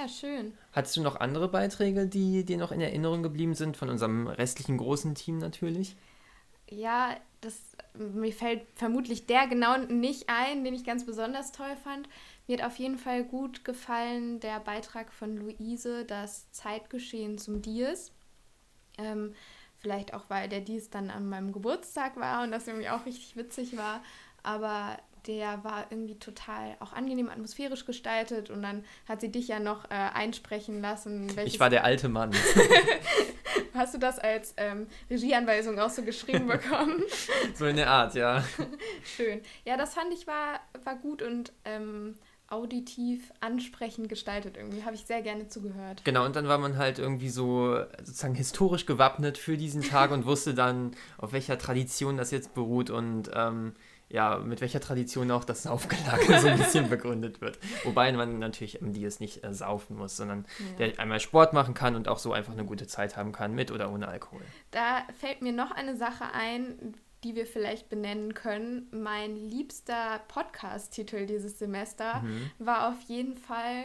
ja, 0.00 0.08
schön. 0.08 0.54
Hattest 0.72 0.96
du 0.96 1.02
noch 1.02 1.16
andere 1.16 1.48
Beiträge, 1.48 2.06
die 2.06 2.44
dir 2.44 2.56
noch 2.56 2.72
in 2.72 2.80
Erinnerung 2.80 3.22
geblieben 3.22 3.54
sind, 3.54 3.76
von 3.76 3.90
unserem 3.90 4.26
restlichen 4.26 4.78
großen 4.78 5.14
Team 5.14 5.38
natürlich? 5.38 5.96
Ja, 6.70 7.16
das, 7.42 7.60
mir 7.98 8.32
fällt 8.32 8.62
vermutlich 8.74 9.26
der 9.26 9.46
genau 9.46 9.76
nicht 9.76 10.28
ein, 10.28 10.64
den 10.64 10.74
ich 10.74 10.84
ganz 10.84 11.04
besonders 11.04 11.52
toll 11.52 11.76
fand. 11.84 12.08
Mir 12.46 12.58
hat 12.58 12.66
auf 12.66 12.78
jeden 12.78 12.98
Fall 12.98 13.24
gut 13.24 13.64
gefallen 13.64 14.40
der 14.40 14.58
Beitrag 14.60 15.12
von 15.12 15.36
Luise, 15.36 16.04
das 16.04 16.50
Zeitgeschehen 16.52 17.36
zum 17.36 17.60
Dies. 17.60 18.12
Ähm, 19.02 19.34
vielleicht 19.78 20.14
auch, 20.14 20.24
weil 20.28 20.48
der 20.48 20.60
Dies 20.60 20.90
dann 20.90 21.10
an 21.10 21.28
meinem 21.28 21.52
Geburtstag 21.52 22.16
war 22.16 22.44
und 22.44 22.52
das 22.52 22.68
irgendwie 22.68 22.88
auch 22.88 23.04
richtig 23.04 23.36
witzig 23.36 23.76
war. 23.76 24.02
Aber 24.42 24.96
der 25.26 25.62
war 25.62 25.86
irgendwie 25.90 26.18
total 26.18 26.76
auch 26.80 26.92
angenehm 26.92 27.28
atmosphärisch 27.28 27.84
gestaltet 27.84 28.50
und 28.50 28.62
dann 28.62 28.84
hat 29.08 29.20
sie 29.20 29.30
dich 29.30 29.48
ja 29.48 29.60
noch 29.60 29.84
äh, 29.84 29.94
einsprechen 29.94 30.80
lassen. 30.80 31.32
Ich 31.44 31.60
war 31.60 31.70
der 31.70 31.84
alte 31.84 32.08
Mann. 32.08 32.32
Hast 33.74 33.94
du 33.94 33.98
das 33.98 34.18
als 34.18 34.54
ähm, 34.56 34.86
Regieanweisung 35.08 35.78
auch 35.78 35.90
so 35.90 36.02
geschrieben 36.02 36.46
bekommen? 36.48 37.02
so 37.54 37.66
in 37.66 37.76
der 37.76 37.88
Art, 37.88 38.14
ja. 38.14 38.44
Schön. 39.04 39.42
Ja, 39.64 39.76
das 39.76 39.94
fand 39.94 40.12
ich 40.12 40.26
war, 40.26 40.60
war 40.84 40.96
gut 40.96 41.22
und 41.22 41.52
ähm, 41.64 42.16
auditiv 42.52 43.32
ansprechend 43.40 44.08
gestaltet 44.08 44.56
irgendwie. 44.56 44.84
Habe 44.84 44.94
ich 44.94 45.04
sehr 45.06 45.22
gerne 45.22 45.48
zugehört. 45.48 46.04
Genau, 46.04 46.24
und 46.26 46.36
dann 46.36 46.46
war 46.48 46.58
man 46.58 46.76
halt 46.76 46.98
irgendwie 46.98 47.30
so 47.30 47.76
sozusagen 47.98 48.34
historisch 48.34 48.86
gewappnet 48.86 49.38
für 49.38 49.56
diesen 49.56 49.82
Tag 49.82 50.10
und 50.10 50.26
wusste 50.26 50.54
dann, 50.54 50.92
auf 51.18 51.32
welcher 51.32 51.58
Tradition 51.58 52.16
das 52.16 52.30
jetzt 52.30 52.54
beruht 52.54 52.90
und 52.90 53.30
ähm, 53.34 53.72
ja, 54.10 54.36
mit 54.36 54.60
welcher 54.60 54.80
Tradition 54.80 55.30
auch 55.30 55.44
das 55.44 55.62
Saufgelage 55.62 56.38
so 56.40 56.46
ein 56.48 56.58
bisschen 56.58 56.90
begründet 56.90 57.40
wird. 57.40 57.58
Wobei 57.84 58.12
man 58.12 58.38
natürlich 58.38 58.82
im 58.82 58.92
Dias 58.92 59.20
nicht 59.20 59.42
äh, 59.42 59.54
saufen 59.54 59.96
muss, 59.96 60.18
sondern 60.18 60.44
Ja. 60.78 60.86
der 60.86 61.00
einmal 61.00 61.18
Sport 61.20 61.54
machen 61.54 61.72
kann 61.72 61.96
und 61.96 62.08
auch 62.08 62.18
so 62.18 62.34
einfach 62.34 62.52
eine 62.52 62.66
gute 62.66 62.86
Zeit 62.86 63.16
haben 63.16 63.32
kann, 63.32 63.54
mit 63.54 63.70
oder 63.70 63.90
ohne 63.90 64.08
Alkohol. 64.08 64.42
Da 64.70 64.98
fällt 65.18 65.40
mir 65.40 65.52
noch 65.52 65.70
eine 65.70 65.96
Sache 65.96 66.24
ein, 66.34 66.94
die 67.24 67.34
wir 67.36 67.46
vielleicht 67.46 67.88
benennen 67.88 68.34
können. 68.34 68.88
Mein 68.90 69.36
liebster 69.36 70.20
Podcast-Titel 70.28 71.26
dieses 71.26 71.58
Semester 71.58 72.20
Mhm. 72.20 72.50
war 72.58 72.88
auf 72.88 73.00
jeden 73.06 73.36
Fall, 73.36 73.84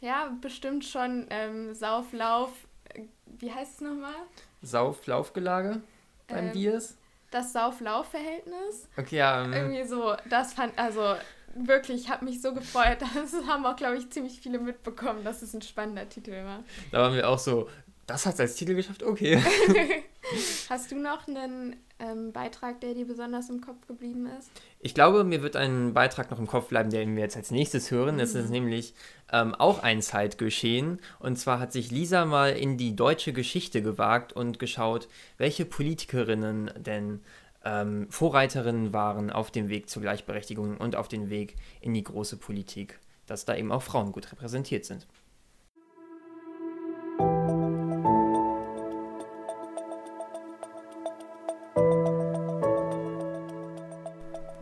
ja, 0.00 0.34
bestimmt 0.40 0.84
schon 0.84 1.26
ähm, 1.30 1.74
Sauf, 1.74 2.12
Lauf, 2.12 2.50
äh, 2.94 3.02
wie 3.38 3.52
heißt 3.52 3.74
es 3.76 3.80
nochmal? 3.80 4.14
Sauf-Laufgelage 4.62 5.80
beim 6.28 6.46
Ähm, 6.46 6.52
Dias? 6.52 6.96
Das 7.30 7.52
Sauf-Lauf-Verhältnis. 7.52 8.88
Okay, 8.96 9.16
ja. 9.18 9.44
Ähm, 9.44 9.52
Irgendwie 9.52 9.84
so, 9.84 10.14
das 10.30 10.54
fand, 10.54 10.78
also 10.78 11.14
wirklich, 11.54 12.02
ich 12.02 12.10
habe 12.10 12.24
mich 12.24 12.40
so 12.40 12.54
gefreut. 12.54 12.98
Das 13.14 13.34
haben 13.46 13.66
auch, 13.66 13.76
glaube 13.76 13.96
ich, 13.98 14.08
ziemlich 14.10 14.40
viele 14.40 14.58
mitbekommen, 14.58 15.24
dass 15.24 15.42
es 15.42 15.52
ein 15.54 15.62
spannender 15.62 16.08
Titel 16.08 16.32
war. 16.44 16.62
da 16.90 17.02
waren 17.02 17.14
wir 17.14 17.28
auch 17.28 17.38
so, 17.38 17.68
das 18.08 18.26
hat 18.26 18.40
als 18.40 18.56
Titel 18.56 18.74
geschafft? 18.74 19.02
Okay. 19.02 19.38
Hast 20.68 20.90
du 20.90 20.96
noch 20.96 21.28
einen 21.28 21.76
ähm, 21.98 22.32
Beitrag, 22.32 22.80
der 22.80 22.94
dir 22.94 23.06
besonders 23.06 23.50
im 23.50 23.60
Kopf 23.60 23.86
geblieben 23.86 24.26
ist? 24.38 24.50
Ich 24.80 24.94
glaube, 24.94 25.24
mir 25.24 25.42
wird 25.42 25.56
ein 25.56 25.92
Beitrag 25.92 26.30
noch 26.30 26.38
im 26.38 26.46
Kopf 26.46 26.68
bleiben, 26.68 26.90
den 26.90 27.16
wir 27.16 27.22
jetzt 27.22 27.36
als 27.36 27.50
nächstes 27.50 27.90
hören. 27.90 28.18
Das 28.18 28.34
ist 28.34 28.50
nämlich 28.50 28.94
ähm, 29.30 29.54
auch 29.54 29.82
ein 29.82 30.00
Zeitgeschehen. 30.00 31.00
Und 31.18 31.38
zwar 31.38 31.60
hat 31.60 31.72
sich 31.72 31.90
Lisa 31.90 32.24
mal 32.24 32.52
in 32.52 32.78
die 32.78 32.96
deutsche 32.96 33.32
Geschichte 33.34 33.82
gewagt 33.82 34.32
und 34.32 34.58
geschaut, 34.58 35.08
welche 35.36 35.66
Politikerinnen 35.66 36.70
denn 36.78 37.20
ähm, 37.64 38.06
Vorreiterinnen 38.10 38.94
waren 38.94 39.30
auf 39.30 39.50
dem 39.50 39.68
Weg 39.68 39.90
zur 39.90 40.00
Gleichberechtigung 40.00 40.78
und 40.78 40.96
auf 40.96 41.08
dem 41.08 41.28
Weg 41.28 41.56
in 41.82 41.92
die 41.92 42.04
große 42.04 42.38
Politik, 42.38 42.98
dass 43.26 43.44
da 43.44 43.54
eben 43.54 43.70
auch 43.70 43.82
Frauen 43.82 44.12
gut 44.12 44.32
repräsentiert 44.32 44.86
sind. 44.86 45.06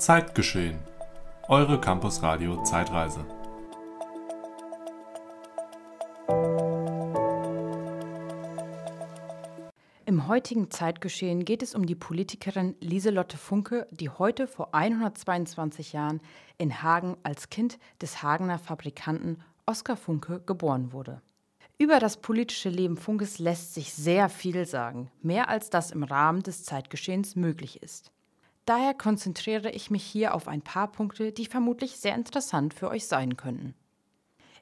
Zeitgeschehen. 0.07 0.79
Eure 1.49 1.81
Campusradio 1.81 2.63
Zeitreise. 2.63 3.27
Im 10.05 10.29
heutigen 10.29 10.71
Zeitgeschehen 10.71 11.45
geht 11.45 11.61
es 11.65 11.75
um 11.75 11.87
die 11.87 11.97
Politikerin 11.97 12.77
Lieselotte 12.79 13.37
Funke, 13.37 13.89
die 13.91 14.09
heute 14.09 14.47
vor 14.47 14.73
122 14.77 15.93
Jahren 15.93 16.21
in 16.57 16.85
Hagen 16.85 17.17
als 17.25 17.51
Kind 17.51 17.81
des 18.01 18.23
Hagener 18.23 18.61
Fabrikanten 18.61 19.43
Oskar 19.67 19.97
Funke 19.97 20.39
geboren 20.39 20.93
wurde. 20.93 21.21
Über 21.79 21.99
das 21.99 22.19
politische 22.19 22.69
Leben 22.69 22.97
Funkes 22.97 23.41
lässt 23.41 23.75
sich 23.75 23.93
sehr 23.93 24.29
viel 24.29 24.67
sagen, 24.67 25.11
mehr 25.21 25.49
als 25.49 25.69
das 25.69 25.91
im 25.91 26.05
Rahmen 26.05 26.45
des 26.45 26.63
Zeitgeschehens 26.63 27.35
möglich 27.35 27.83
ist. 27.83 28.13
Daher 28.67 28.95
konzentriere 28.95 29.71
ich 29.71 29.91
mich 29.91 30.05
hier 30.05 30.35
auf 30.35 30.49
ein 30.49 30.61
paar 30.61 30.91
Punkte, 30.91 31.31
die 31.31 31.47
vermutlich 31.47 31.99
sehr 31.99 32.17
interessant 32.17 32.75
für 32.75 32.91
euch 32.91 33.07
sein 33.07 33.37
könnten. 33.37 33.75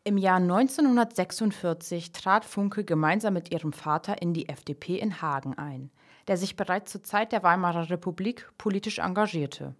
Im 0.04 0.18
Jahr 0.18 0.36
1946 0.36 2.12
trat 2.12 2.44
Funke 2.44 2.84
gemeinsam 2.84 3.32
mit 3.32 3.50
ihrem 3.50 3.72
Vater 3.72 4.20
in 4.20 4.34
die 4.34 4.50
FDP 4.50 4.98
in 4.98 5.22
Hagen 5.22 5.54
ein, 5.54 5.90
der 6.28 6.36
sich 6.36 6.54
bereits 6.54 6.92
zur 6.92 7.02
Zeit 7.02 7.32
der 7.32 7.42
Weimarer 7.42 7.88
Republik 7.88 8.50
politisch 8.58 8.98
engagierte. 8.98 9.74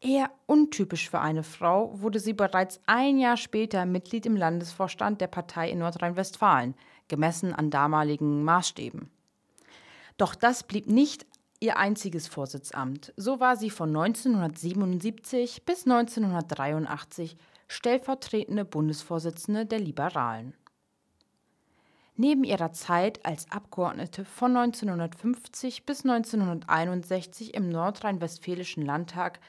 Eher 0.00 0.30
untypisch 0.46 1.10
für 1.10 1.20
eine 1.20 1.42
Frau 1.42 2.00
wurde 2.00 2.20
sie 2.20 2.32
bereits 2.32 2.80
ein 2.86 3.18
Jahr 3.18 3.36
später 3.36 3.84
Mitglied 3.84 4.24
im 4.24 4.36
Landesvorstand 4.36 5.20
der 5.20 5.26
Partei 5.26 5.68
in 5.70 5.80
Nordrhein-Westfalen, 5.80 6.74
gemessen 7.08 7.52
an 7.52 7.68
damaligen 7.68 8.42
Maßstäben. 8.44 9.10
Doch 10.16 10.34
das 10.34 10.62
blieb 10.62 10.86
nicht 10.86 11.26
ihr 11.64 11.78
einziges 11.78 12.28
Vorsitzamt. 12.28 13.12
So 13.16 13.40
war 13.40 13.56
sie 13.56 13.70
von 13.70 13.88
1977 13.88 15.64
bis 15.64 15.86
1983 15.86 17.36
stellvertretende 17.66 18.64
Bundesvorsitzende 18.64 19.66
der 19.66 19.80
Liberalen. 19.80 20.54
Neben 22.16 22.44
ihrer 22.44 22.72
Zeit 22.72 23.24
als 23.26 23.50
Abgeordnete 23.50 24.24
von 24.24 24.56
1950 24.56 25.84
bis 25.84 26.04
1961 26.04 27.54
im 27.54 27.70
nordrhein-westfälischen 27.70 28.84
Landtag 28.84 29.40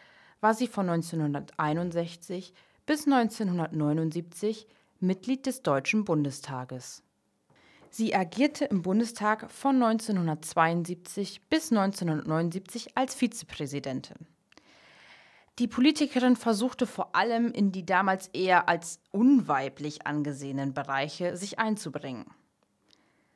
war 0.42 0.56
sie 0.56 0.68
von 0.68 0.90
1961 0.90 2.54
bis 2.88 3.06
1979 3.06 4.68
Mitglied 5.00 5.46
des 5.46 5.62
Deutschen 5.62 6.06
Bundestages. 6.06 7.05
Sie 7.98 8.14
agierte 8.14 8.66
im 8.66 8.82
Bundestag 8.82 9.50
von 9.50 9.82
1972 9.82 11.40
bis 11.48 11.72
1979 11.72 12.90
als 12.98 13.16
Vizepräsidentin. 13.16 14.18
Die 15.60 15.70
Politikerin 15.70 16.36
versuchte 16.36 16.88
vor 16.88 17.16
allem 17.16 17.54
in 17.54 17.72
die 17.72 17.86
damals 17.86 18.28
eher 18.34 18.68
als 18.68 19.00
unweiblich 19.12 20.06
angesehenen 20.06 20.74
Bereiche 20.74 21.38
sich 21.38 21.58
einzubringen. 21.58 22.26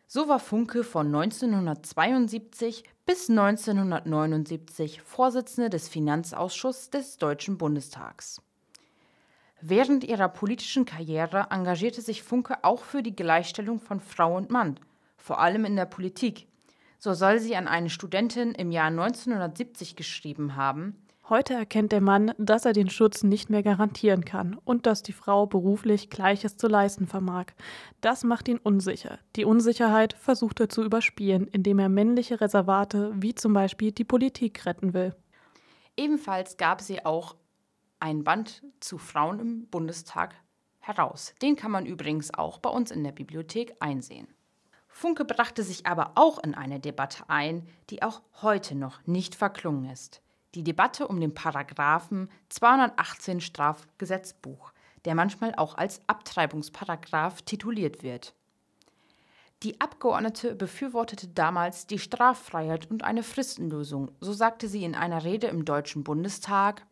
So 0.08 0.28
war 0.28 0.40
Funke 0.40 0.84
von 0.84 1.08
1972 1.08 2.84
bis 3.06 3.30
1979 3.30 5.02
Vorsitzende 5.04 5.70
des 5.70 5.88
Finanzausschusses 5.88 6.90
des 6.90 7.16
Deutschen 7.16 7.58
Bundestags. 7.58 8.42
Während 9.62 10.04
ihrer 10.04 10.30
politischen 10.30 10.86
Karriere 10.86 11.48
engagierte 11.50 12.02
sich 12.02 12.24
Funke 12.24 12.64
auch 12.64 12.84
für 12.84 13.04
die 13.04 13.16
Gleichstellung 13.16 13.80
von 13.80 14.00
Frau 14.00 14.36
und 14.36 14.50
Mann, 14.50 14.80
vor 15.18 15.40
allem 15.40 15.66
in 15.66 15.76
der 15.76 15.86
Politik. 15.86 16.48
So 16.98 17.14
soll 17.14 17.40
sie 17.40 17.56
an 17.56 17.68
eine 17.68 17.90
Studentin 17.90 18.54
im 18.54 18.72
Jahr 18.72 18.88
1970 18.88 19.96
geschrieben 19.96 20.56
haben, 20.56 20.96
Heute 21.30 21.54
erkennt 21.54 21.92
der 21.92 22.02
Mann, 22.02 22.34
dass 22.40 22.66
er 22.66 22.74
den 22.74 22.90
Schutz 22.90 23.22
nicht 23.22 23.52
mehr 23.52 23.62
garantieren 23.62 24.26
kann 24.26 24.58
und 24.66 24.88
dass 24.88 25.04
die 25.04 25.14
Frau 25.14 25.46
beruflich 25.46 26.10
Gleiches 26.10 26.58
zu 26.58 26.68
leisten 26.68 27.06
vermag. 27.06 27.46
Das 28.02 28.24
macht 28.24 28.48
ihn 28.48 28.58
unsicher. 28.58 29.20
Die 29.36 29.46
Unsicherheit 29.46 30.14
versucht 30.14 30.60
er 30.60 30.70
zu 30.70 30.84
überspielen, 30.84 31.46
indem 31.46 31.78
er 31.78 31.88
männliche 31.88 32.42
Reservate 32.42 33.12
wie 33.14 33.36
zum 33.36 33.54
Beispiel 33.54 33.92
die 33.92 34.06
Politik 34.06 34.66
retten 34.66 34.96
will. 34.96 35.16
Ebenfalls 35.96 36.58
gab 36.58 36.82
sie 36.82 37.06
auch 37.06 37.36
einen 38.00 38.24
Band 38.24 38.64
zu 38.80 38.98
Frauen 38.98 39.40
im 39.40 39.68
Bundestag 39.68 40.36
heraus. 40.80 41.34
Den 41.42 41.56
kann 41.56 41.72
man 41.72 41.86
übrigens 41.86 42.34
auch 42.34 42.58
bei 42.60 42.70
uns 42.70 42.92
in 42.92 43.04
der 43.04 43.12
Bibliothek 43.12 43.76
einsehen. 43.80 44.28
Funke 44.88 45.24
brachte 45.24 45.64
sich 45.64 45.86
aber 45.86 46.14
auch 46.16 46.40
in 46.40 46.56
eine 46.56 46.80
Debatte 46.80 47.24
ein, 47.30 47.68
die 47.90 48.02
auch 48.04 48.22
heute 48.42 48.76
noch 48.76 49.06
nicht 49.06 49.36
verklungen 49.36 49.90
ist. 49.90 50.22
Die 50.56 50.64
Debatte 50.64 51.08
um 51.08 51.22
den 51.22 51.34
Paragraphen 51.34 52.30
218 52.50 53.40
Strafgesetzbuch, 53.40 54.74
der 55.06 55.16
manchmal 55.16 55.54
auch 55.56 55.76
als 55.78 56.02
Abtreibungsparagraph 56.08 57.44
tituliert 57.44 58.02
wird. 58.04 58.34
Die 59.62 59.80
Abgeordnete 59.80 60.56
befürwortete 60.56 61.28
damals 61.28 61.86
die 61.86 62.00
Straffreiheit 62.00 62.90
und 62.90 63.04
eine 63.04 63.24
Fristenlösung. 63.24 64.12
So 64.22 64.34
sagte 64.34 64.68
sie 64.68 64.84
in 64.84 64.96
einer 64.96 65.24
Rede 65.24 65.48
im 65.48 65.66
Deutschen 65.66 66.04
Bundestag 66.04 66.86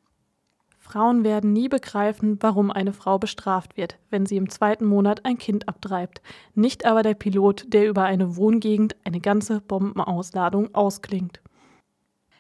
Frauen 0.89 1.26
werden 1.26 1.52
nie 1.52 1.67
begreifen, 1.67 2.38
warum 2.39 2.71
eine 2.71 2.93
Frau 2.93 3.19
bestraft 3.19 3.76
wird, 3.76 3.97
wenn 4.10 4.26
sie 4.26 4.38
im 4.38 4.50
zweiten 4.50 4.86
Monat 4.86 5.26
ein 5.26 5.38
Kind 5.38 5.67
abtreibt. 5.67 6.21
Nicht 6.56 6.86
aber 6.86 7.04
der 7.04 7.13
Pilot, 7.13 7.73
der 7.73 7.89
über 7.89 8.04
eine 8.04 8.38
Wohngegend 8.38 8.95
eine 9.04 9.19
ganze 9.19 9.60
Bombenausladung 9.60 10.73
ausklingt. 10.73 11.41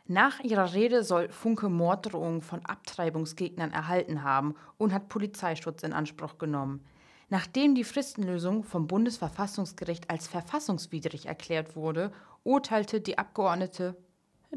Nach 0.05 0.39
ihrer 0.39 0.73
Rede 0.73 1.03
soll 1.03 1.27
Funke 1.27 1.67
Morddrohungen 1.67 2.41
von 2.41 2.65
Abtreibungsgegnern 2.65 3.73
erhalten 3.73 4.23
haben 4.23 4.55
und 4.77 4.93
hat 4.93 5.09
Polizeischutz 5.09 5.83
in 5.83 5.91
Anspruch 5.91 6.37
genommen. 6.37 6.85
Nachdem 7.27 7.75
die 7.75 7.83
Fristenlösung 7.83 8.63
vom 8.63 8.87
Bundesverfassungsgericht 8.87 10.09
als 10.09 10.29
verfassungswidrig 10.29 11.25
erklärt 11.25 11.75
wurde, 11.75 12.13
urteilte 12.45 13.01
die 13.01 13.17
Abgeordnete 13.17 13.97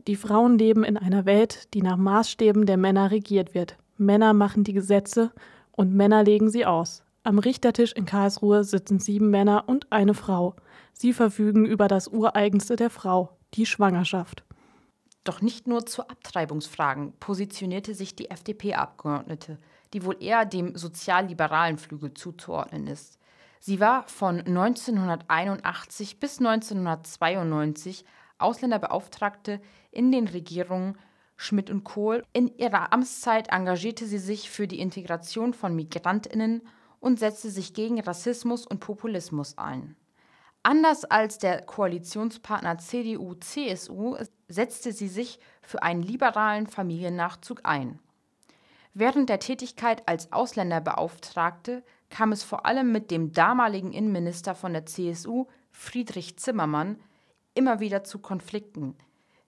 Die 0.07 0.15
Frauen 0.15 0.57
leben 0.57 0.85
in 0.85 0.97
einer 0.97 1.25
Welt, 1.25 1.75
die 1.75 1.83
nach 1.83 1.97
Maßstäben 1.97 2.67
der 2.67 2.77
Männer 2.77 3.11
regiert 3.11 3.53
wird. 3.53 3.80
Männer 4.01 4.33
machen 4.33 4.65
die 4.65 4.73
Gesetze 4.73 5.31
und 5.71 5.95
Männer 5.95 6.25
legen 6.25 6.51
sie 6.51 6.67
aus. 6.67 7.03
Am 7.23 7.39
Richtertisch 7.39 7.93
in 7.93 8.07
Karlsruhe 8.07 8.65
sitzen 8.65 8.99
sieben 8.99 9.31
Männer 9.31 9.65
und 9.67 9.93
eine 9.93 10.15
Frau. 10.15 10.57
Sie 10.95 11.13
verfügen 11.13 11.67
über 11.67 11.87
das 11.87 12.09
Ureigenste 12.09 12.77
der 12.77 12.91
Frau, 12.91 13.37
die 13.55 13.67
Schwangerschaft. 13.67 14.43
Doch 15.25 15.43
nicht 15.43 15.67
nur 15.67 15.85
zu 15.85 16.09
Abtreibungsfragen 16.09 17.13
positionierte 17.21 17.95
sich 17.95 18.17
die 18.17 18.31
FDP-Abgeordnete, 18.31 19.59
die 19.93 20.05
wohl 20.05 20.17
eher 20.19 20.47
dem 20.47 20.77
sozialliberalen 20.77 21.77
Flügel 21.77 22.15
zuzuordnen 22.15 22.87
ist. 22.87 23.19
Sie 23.59 23.81
war 23.81 24.09
von 24.09 24.41
1981 24.41 26.19
bis 26.19 26.39
1992 26.39 28.07
Ausländerbeauftragte 28.39 29.61
in 29.91 30.11
den 30.11 30.27
Regierungen 30.27 30.97
Schmidt 31.41 31.71
und 31.71 31.85
Kohl. 31.85 32.23
In 32.35 32.55
ihrer 32.59 32.93
Amtszeit 32.93 33.49
engagierte 33.51 34.05
sie 34.05 34.19
sich 34.19 34.51
für 34.51 34.69
die 34.69 34.79
Integration 34.79 35.55
von 35.55 35.75
Migrantinnen 35.75 36.61
und 37.01 37.19
setzte 37.19 37.51
sich 37.51 37.73
gegen 37.73 37.99
Rassismus 37.99 38.67
und 38.67 38.81
Populismus 38.81 39.57
ein. 39.57 39.97
Anders 40.63 41.07
als 41.07 41.39
der 41.39 41.63
Koalitionspartner 41.63 42.77
CDU-CSU 42.77 44.19
setzte 44.49 44.93
sie 44.93 45.09
sich 45.09 45.39
für 45.63 45.83
einen 45.83 46.03
liberalen 46.03 46.67
Familiennachzug 46.67 47.61
ein. 47.65 47.99
Während 48.93 49.31
der 49.31 49.41
Tätigkeit 49.41 50.07
als 50.07 50.35
Ausländerbeauftragte 50.35 51.83
kam 52.11 52.33
es 52.33 52.43
vor 52.43 52.67
allem 52.67 52.93
mit 52.93 53.11
dem 53.11 53.33
damaligen 53.33 53.95
Innenminister 53.95 54.55
von 54.55 54.75
der 54.75 54.85
CSU, 54.85 55.47
Friedrich 55.71 56.37
Zimmermann, 56.39 57.01
immer 57.55 57.81
wieder 57.81 58.05
zu 58.05 58.19
Konflikten. 58.19 58.95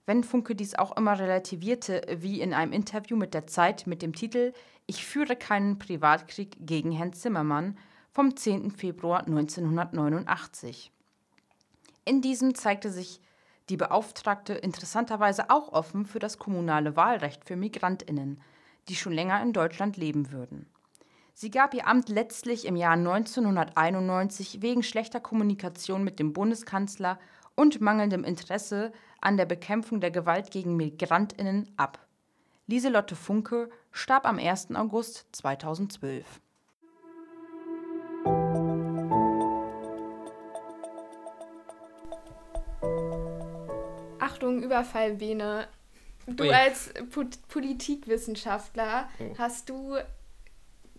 Wenn 0.04 0.24
Funke 0.24 0.56
dies 0.56 0.74
auch 0.74 0.96
immer 0.96 1.18
relativierte, 1.18 2.02
wie 2.18 2.40
in 2.40 2.54
einem 2.54 2.72
Interview 2.72 3.16
mit 3.16 3.34
der 3.34 3.46
Zeit 3.46 3.86
mit 3.86 4.02
dem 4.02 4.14
Titel 4.14 4.52
Ich 4.86 5.06
führe 5.06 5.36
keinen 5.36 5.78
Privatkrieg 5.78 6.56
gegen 6.58 6.90
Herrn 6.90 7.12
Zimmermann 7.12 7.78
vom 8.10 8.36
10. 8.36 8.72
Februar 8.72 9.20
1989. 9.20 10.90
In 12.04 12.20
diesem 12.20 12.56
zeigte 12.56 12.90
sich 12.90 13.20
die 13.68 13.76
Beauftragte 13.76 14.54
interessanterweise 14.54 15.50
auch 15.50 15.72
offen 15.72 16.04
für 16.04 16.18
das 16.18 16.36
kommunale 16.36 16.96
Wahlrecht 16.96 17.44
für 17.44 17.54
Migrantinnen, 17.54 18.40
die 18.88 18.96
schon 18.96 19.12
länger 19.12 19.40
in 19.40 19.52
Deutschland 19.52 19.96
leben 19.96 20.32
würden. 20.32 20.66
Sie 21.32 21.50
gab 21.50 21.74
ihr 21.74 21.86
Amt 21.86 22.08
letztlich 22.08 22.66
im 22.66 22.74
Jahr 22.74 22.94
1991 22.94 24.62
wegen 24.62 24.82
schlechter 24.82 25.20
Kommunikation 25.20 26.02
mit 26.02 26.18
dem 26.18 26.32
Bundeskanzler 26.32 27.20
und 27.54 27.80
mangelndem 27.80 28.24
Interesse 28.24 28.92
an 29.22 29.37
der 29.37 29.46
Bekämpfung 29.46 30.00
der 30.00 30.11
Gewalt 30.11 30.50
gegen 30.50 30.76
Migrantinnen 30.76 31.70
ab. 31.76 31.98
Lieselotte 32.66 33.16
Funke 33.16 33.70
starb 33.90 34.26
am 34.26 34.38
1. 34.38 34.74
August 34.74 35.26
2012. 35.32 36.40
Achtung, 44.18 44.62
Überfall, 44.62 45.14
Bene. 45.14 45.66
Du 46.26 46.44
Ui. 46.44 46.50
als 46.54 46.92
Po- 47.11 47.24
Politikwissenschaftler, 47.48 49.08
Oh. 49.18 49.35
hast 49.38 49.68
du 49.68 49.96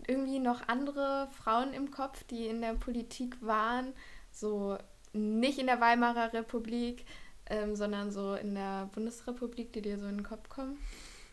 irgendwie 0.06 0.38
noch 0.38 0.68
andere 0.68 1.28
Frauen 1.42 1.72
im 1.72 1.90
Kopf, 1.90 2.24
die 2.24 2.46
in 2.46 2.60
der 2.60 2.74
Politik 2.74 3.36
waren? 3.40 3.94
So 4.30 4.76
nicht 5.14 5.58
in 5.58 5.66
der 5.66 5.80
Weimarer 5.80 6.32
Republik, 6.34 7.06
ähm, 7.50 7.76
sondern 7.76 8.10
so 8.10 8.34
in 8.34 8.54
der 8.54 8.88
Bundesrepublik, 8.94 9.72
die 9.72 9.82
dir 9.82 9.98
so 9.98 10.06
in 10.06 10.16
den 10.18 10.24
Kopf 10.24 10.48
kommen? 10.48 10.76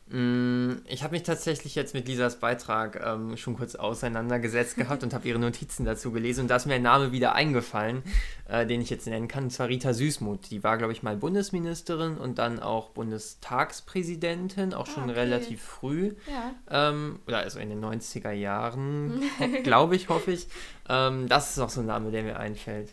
Mm, 0.10 0.82
Ich 0.90 1.04
habe 1.04 1.14
mich 1.14 1.24
tatsächlich 1.24 1.74
jetzt 1.76 1.94
mit 1.94 2.06
Lisas 2.08 2.38
Beitrag 2.38 3.02
ähm, 3.06 3.38
schon 3.38 3.56
kurz 3.56 3.76
auseinandergesetzt 3.76 4.76
gehabt 4.76 5.04
und 5.04 5.14
habe 5.14 5.26
ihre 5.28 5.40
Notizen 5.40 5.86
dazu 5.86 6.12
gelesen. 6.12 6.42
Und 6.42 6.48
da 6.50 6.58
ist 6.58 6.66
mir 6.66 6.74
ein 6.74 6.82
Name 6.82 7.14
wieder 7.14 7.34
eingefallen, 7.34 8.04
äh, 8.50 8.66
den 8.66 8.82
ich 8.82 8.90
jetzt 8.90 9.08
nennen 9.08 9.30
kann, 9.30 9.46
und 9.46 9.52
zwar 9.52 9.70
Rita 9.70 9.94
Süßmuth. 9.94 10.50
Die 10.52 10.64
war, 10.66 10.78
glaube 10.78 10.92
ich, 10.92 11.02
mal 11.02 11.16
Bundesministerin 11.16 12.18
und 12.18 12.40
dann 12.40 12.60
auch 12.60 12.90
Bundestagspräsidentin, 12.90 14.74
auch 14.74 14.88
schon 14.88 15.04
Ah, 15.04 15.12
okay. 15.12 15.20
relativ 15.20 15.62
früh. 15.62 16.14
Ja. 16.28 16.90
Ähm, 16.90 17.20
oder 17.28 17.40
also 17.40 17.60
in 17.60 17.70
den 17.70 17.80
90er 17.80 18.32
Jahren, 18.32 19.22
glaube 19.64 19.96
ich, 19.96 20.10
hoffe 20.10 20.32
ich. 20.32 20.48
Ähm, 20.90 21.30
das 21.30 21.52
ist 21.52 21.60
auch 21.60 21.70
so 21.70 21.80
ein 21.82 21.86
Name, 21.88 22.12
der 22.12 22.24
mir 22.24 22.38
einfällt. 22.40 22.90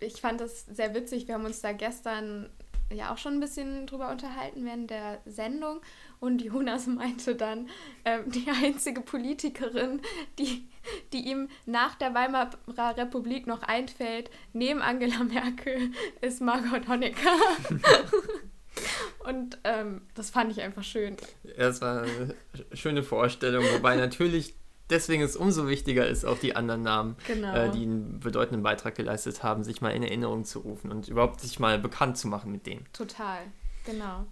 Ich 0.00 0.20
fand 0.20 0.40
das 0.40 0.66
sehr 0.66 0.94
witzig. 0.94 1.28
Wir 1.28 1.34
haben 1.34 1.44
uns 1.44 1.60
da 1.60 1.72
gestern 1.72 2.50
ja 2.92 3.12
auch 3.12 3.18
schon 3.18 3.34
ein 3.34 3.40
bisschen 3.40 3.86
drüber 3.86 4.10
unterhalten 4.10 4.64
während 4.64 4.90
der 4.90 5.20
Sendung. 5.24 5.80
Und 6.20 6.42
Jonas 6.42 6.86
meinte 6.86 7.34
dann, 7.34 7.68
ähm, 8.04 8.30
die 8.30 8.46
einzige 8.64 9.00
Politikerin, 9.00 10.00
die, 10.38 10.68
die 11.12 11.28
ihm 11.28 11.48
nach 11.66 11.94
der 11.96 12.14
Weimarer 12.14 12.96
Republik 12.96 13.46
noch 13.46 13.62
einfällt, 13.62 14.30
neben 14.52 14.80
Angela 14.82 15.24
Merkel, 15.24 15.90
ist 16.20 16.40
Margot 16.40 16.88
Honecker. 16.88 17.36
Und 19.24 19.58
ähm, 19.64 20.02
das 20.14 20.30
fand 20.30 20.52
ich 20.52 20.60
einfach 20.60 20.84
schön. 20.84 21.16
Ja, 21.44 21.68
Das 21.68 21.80
war 21.80 22.02
eine 22.02 22.34
schöne 22.72 23.02
Vorstellung, 23.02 23.64
wobei 23.72 23.96
natürlich 23.96 24.54
deswegen 24.90 25.22
es 25.22 25.36
umso 25.36 25.68
wichtiger 25.68 26.06
ist, 26.06 26.24
auch 26.24 26.38
die 26.38 26.56
anderen 26.56 26.82
Namen, 26.82 27.16
Genau. 27.26 27.54
äh, 27.54 27.70
die 27.70 27.82
einen 27.82 28.20
bedeutenden 28.20 28.62
Beitrag 28.62 28.94
geleistet 28.94 29.42
haben, 29.42 29.64
sich 29.64 29.80
mal 29.80 29.90
in 29.90 30.02
Erinnerung 30.02 30.44
zu 30.44 30.60
rufen 30.60 30.90
und 30.90 31.08
überhaupt 31.08 31.40
sich 31.40 31.58
mal 31.58 31.78
bekannt 31.78 32.18
zu 32.18 32.28
machen 32.28 32.52
mit 32.52 32.66
denen. 32.66 32.86
Total, 32.92 33.38
genau. 33.86 34.26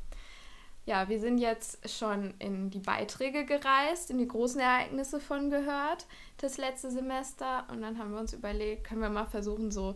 Ja, 0.85 1.09
wir 1.09 1.21
sind 1.21 1.39
jetzt 1.39 1.89
schon 1.89 2.35
in 2.41 2.71
die 2.71 2.81
Beiträge 2.81 3.45
gereist, 3.45 4.11
in 4.11 4.19
die 4.19 4.27
großen 4.27 4.61
Ereignisse 4.61 5.21
von 5.21 5.49
gehört, 5.49 6.07
das 6.39 6.59
letzte 6.59 6.91
Semester. 6.91 7.65
Und 7.71 7.83
dann 7.83 7.99
haben 7.99 8.11
wir 8.13 8.19
uns 8.19 8.33
überlegt, 8.33 8.83
können 8.89 9.01
wir 9.01 9.09
mal 9.09 9.25
versuchen, 9.27 9.71
so 9.71 9.95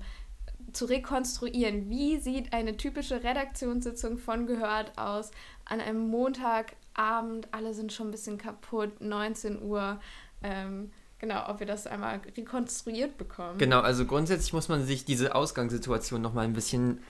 zu 0.72 0.84
rekonstruieren, 0.84 1.88
wie 1.90 2.18
sieht 2.18 2.52
eine 2.52 2.76
typische 2.76 3.24
Redaktionssitzung 3.24 4.16
von 4.18 4.46
gehört 4.46 4.96
aus 4.96 5.32
an 5.64 5.80
einem 5.80 6.06
Montagabend, 6.08 7.48
alle 7.52 7.74
sind 7.74 7.92
schon 7.92 8.08
ein 8.08 8.12
bisschen 8.12 8.38
kaputt, 8.38 9.00
19 9.00 9.62
Uhr. 9.62 10.00
Ähm, 10.46 10.90
genau, 11.18 11.48
ob 11.48 11.61
wir 11.61 11.66
das 11.66 11.87
einmal 11.87 12.20
rekonstruiert 12.37 13.18
bekommen. 13.18 13.59
Genau, 13.59 13.80
also 13.80 14.04
grundsätzlich 14.04 14.52
muss 14.52 14.68
man 14.68 14.85
sich 14.85 15.04
diese 15.04 15.35
Ausgangssituation 15.35 16.22
nochmal 16.22 16.44
ein 16.44 16.52
bisschen 16.52 17.00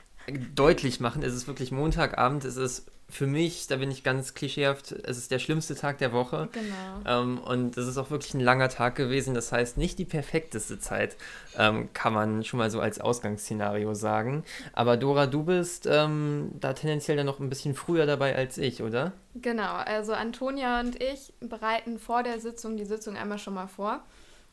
deutlich 0.54 1.00
machen. 1.00 1.22
Es 1.22 1.34
ist 1.34 1.46
wirklich 1.46 1.70
Montagabend, 1.70 2.44
es 2.44 2.56
ist 2.56 2.90
für 3.08 3.26
mich, 3.26 3.68
da 3.68 3.76
bin 3.76 3.90
ich 3.90 4.02
ganz 4.02 4.34
klischeehaft, 4.34 4.90
es 4.90 5.16
ist 5.16 5.30
der 5.30 5.38
schlimmste 5.38 5.76
Tag 5.76 5.98
der 5.98 6.12
Woche. 6.12 6.48
Genau. 6.52 7.22
Ähm, 7.22 7.38
und 7.38 7.76
es 7.76 7.86
ist 7.86 7.98
auch 7.98 8.10
wirklich 8.10 8.34
ein 8.34 8.40
langer 8.40 8.68
Tag 8.68 8.96
gewesen. 8.96 9.34
Das 9.34 9.52
heißt, 9.52 9.76
nicht 9.76 9.98
die 9.98 10.04
perfekteste 10.04 10.80
Zeit, 10.80 11.16
ähm, 11.56 11.88
kann 11.92 12.12
man 12.12 12.42
schon 12.42 12.58
mal 12.58 12.70
so 12.70 12.80
als 12.80 13.00
Ausgangsszenario 13.00 13.94
sagen. 13.94 14.44
Aber 14.72 14.96
Dora, 14.96 15.26
du 15.26 15.44
bist 15.44 15.86
ähm, 15.88 16.50
da 16.58 16.72
tendenziell 16.72 17.16
dann 17.16 17.26
noch 17.26 17.38
ein 17.38 17.48
bisschen 17.48 17.74
früher 17.74 18.06
dabei 18.06 18.34
als 18.34 18.58
ich, 18.58 18.82
oder? 18.82 19.12
Genau, 19.36 19.74
also 19.74 20.12
Antonia 20.12 20.80
und 20.80 21.00
ich 21.00 21.32
bereiten 21.40 21.98
vor 21.98 22.24
der 22.24 22.40
Sitzung 22.40 22.76
die 22.76 22.84
Sitzung 22.84 23.16
einmal 23.16 23.38
schon 23.38 23.54
mal 23.54 23.68
vor. 23.68 24.02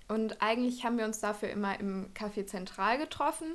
Und 0.07 0.41
eigentlich 0.41 0.83
haben 0.85 0.97
wir 0.97 1.05
uns 1.05 1.19
dafür 1.19 1.49
immer 1.49 1.79
im 1.79 2.13
Café 2.13 2.45
Zentral 2.45 2.99
getroffen. 2.99 3.47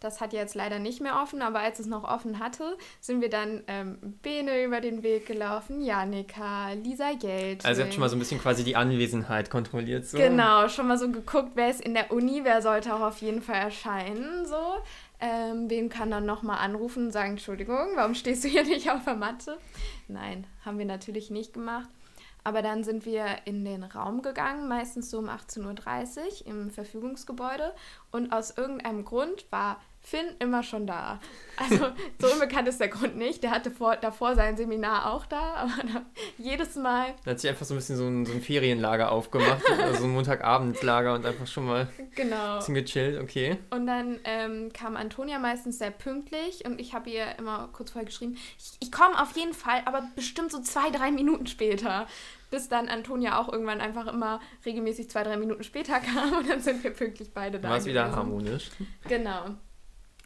Das 0.00 0.20
hat 0.20 0.32
jetzt 0.32 0.54
leider 0.54 0.78
nicht 0.78 1.00
mehr 1.00 1.20
offen, 1.20 1.42
aber 1.42 1.60
als 1.60 1.78
es 1.78 1.86
noch 1.86 2.04
offen 2.04 2.38
hatte, 2.38 2.76
sind 3.00 3.20
wir 3.20 3.30
dann 3.30 3.64
ähm, 3.66 3.98
Bene 4.22 4.64
über 4.64 4.80
den 4.80 5.02
Weg 5.02 5.26
gelaufen, 5.26 5.82
Janika, 5.82 6.72
Lisa 6.72 7.12
Geld. 7.14 7.64
Also 7.64 7.80
ihr 7.80 7.84
habt 7.84 7.94
schon 7.94 8.00
mal 8.00 8.08
so 8.08 8.16
ein 8.16 8.20
bisschen 8.20 8.40
quasi 8.40 8.64
die 8.64 8.76
Anwesenheit 8.76 9.50
kontrolliert. 9.50 10.06
So. 10.06 10.18
Genau, 10.18 10.68
schon 10.68 10.86
mal 10.86 10.98
so 10.98 11.10
geguckt, 11.10 11.52
wer 11.54 11.70
ist 11.70 11.80
in 11.80 11.94
der 11.94 12.12
Uni, 12.12 12.40
wer 12.44 12.62
sollte 12.62 12.94
auch 12.94 13.00
auf 13.00 13.18
jeden 13.18 13.42
Fall 13.42 13.56
erscheinen. 13.56 14.46
So. 14.46 14.56
Ähm, 15.20 15.68
wem 15.68 15.88
kann 15.88 16.12
dann 16.12 16.26
nochmal 16.26 16.58
anrufen 16.58 17.06
und 17.06 17.12
sagen, 17.12 17.32
Entschuldigung, 17.32 17.88
warum 17.96 18.14
stehst 18.14 18.44
du 18.44 18.48
hier 18.48 18.62
nicht 18.62 18.88
auf 18.90 19.04
der 19.04 19.16
Matte? 19.16 19.58
Nein, 20.06 20.46
haben 20.64 20.78
wir 20.78 20.84
natürlich 20.84 21.30
nicht 21.30 21.52
gemacht. 21.54 21.88
Aber 22.48 22.62
dann 22.62 22.82
sind 22.82 23.04
wir 23.04 23.26
in 23.44 23.62
den 23.62 23.84
Raum 23.84 24.22
gegangen, 24.22 24.68
meistens 24.68 25.10
so 25.10 25.18
um 25.18 25.28
18.30 25.28 26.46
Uhr 26.46 26.46
im 26.46 26.70
Verfügungsgebäude. 26.70 27.74
Und 28.10 28.32
aus 28.32 28.56
irgendeinem 28.56 29.04
Grund 29.04 29.44
war 29.52 29.82
Finn 30.00 30.26
immer 30.38 30.62
schon 30.62 30.86
da. 30.86 31.20
Also 31.56 31.88
so 32.18 32.32
unbekannt 32.32 32.68
ist 32.68 32.80
der 32.80 32.88
Grund 32.88 33.16
nicht. 33.16 33.42
Der 33.42 33.50
hatte 33.50 33.70
vor, 33.70 33.96
davor 33.96 34.34
sein 34.34 34.56
Seminar 34.56 35.12
auch 35.12 35.26
da, 35.26 35.54
aber 35.54 35.72
da, 35.82 36.02
jedes 36.38 36.76
Mal. 36.76 37.14
Da 37.24 37.32
hat 37.32 37.40
sich 37.40 37.50
einfach 37.50 37.66
so 37.66 37.74
ein 37.74 37.78
bisschen 37.78 37.96
so 37.96 38.06
ein, 38.06 38.24
so 38.24 38.32
ein 38.32 38.40
Ferienlager 38.40 39.10
aufgemacht, 39.12 39.62
also 39.82 40.04
ein 40.04 40.10
Montagabendlager 40.10 41.14
und 41.14 41.26
einfach 41.26 41.46
schon 41.46 41.66
mal 41.66 41.88
genau. 42.14 42.52
ein 42.52 42.58
bisschen 42.58 42.74
gechillt, 42.74 43.20
okay. 43.20 43.58
Und 43.70 43.86
dann 43.86 44.18
ähm, 44.24 44.72
kam 44.72 44.96
Antonia 44.96 45.38
meistens 45.38 45.78
sehr 45.78 45.90
pünktlich 45.90 46.64
und 46.64 46.80
ich 46.80 46.94
habe 46.94 47.10
ihr 47.10 47.38
immer 47.38 47.68
kurz 47.72 47.90
vorher 47.90 48.06
geschrieben, 48.06 48.36
ich, 48.58 48.70
ich 48.80 48.92
komme 48.92 49.20
auf 49.20 49.36
jeden 49.36 49.52
Fall, 49.52 49.82
aber 49.84 50.08
bestimmt 50.14 50.52
so 50.52 50.60
zwei, 50.60 50.90
drei 50.90 51.10
Minuten 51.10 51.46
später 51.46 52.06
bis 52.50 52.68
dann 52.68 52.88
Antonia 52.88 53.38
auch 53.38 53.52
irgendwann 53.52 53.82
einfach 53.82 54.06
immer 54.06 54.40
regelmäßig 54.64 55.10
zwei, 55.10 55.22
drei 55.22 55.36
Minuten 55.36 55.64
später 55.64 56.00
kam 56.00 56.38
und 56.38 56.48
dann 56.48 56.60
sind 56.60 56.82
wir 56.82 56.92
pünktlich 56.92 57.32
beide 57.34 57.60
da. 57.60 57.70
War 57.70 57.76
es 57.76 57.84
wieder 57.84 58.10
harmonisch. 58.10 58.70
Genau. 59.06 59.56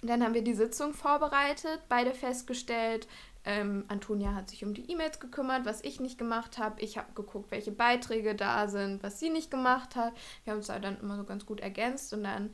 Dann 0.03 0.23
haben 0.23 0.35
wir 0.35 0.43
die 0.43 0.55
Sitzung 0.55 0.95
vorbereitet, 0.95 1.81
beide 1.89 2.13
festgestellt, 2.13 3.07
ähm, 3.45 3.85
Antonia 3.89 4.35
hat 4.35 4.51
sich 4.51 4.65
um 4.65 4.73
die 4.73 4.91
E-Mails 4.91 5.19
gekümmert, 5.19 5.65
was 5.65 5.83
ich 5.83 5.99
nicht 5.99 6.17
gemacht 6.17 6.59
habe. 6.59 6.81
Ich 6.81 6.97
habe 6.97 7.13
geguckt, 7.15 7.51
welche 7.51 7.73
Beiträge 7.73 8.37
da 8.37 8.69
sind, 8.69 9.03
was 9.03 9.19
sie 9.19 9.31
nicht 9.31 9.51
gemacht 9.51 9.97
hat. 9.97 10.13
Wir 10.45 10.53
haben 10.53 10.59
uns 10.59 10.69
da 10.69 10.79
dann 10.79 11.01
immer 11.01 11.17
so 11.17 11.25
ganz 11.25 11.45
gut 11.45 11.61
ergänzt 11.61 12.13
und 12.13 12.25
dann. 12.25 12.51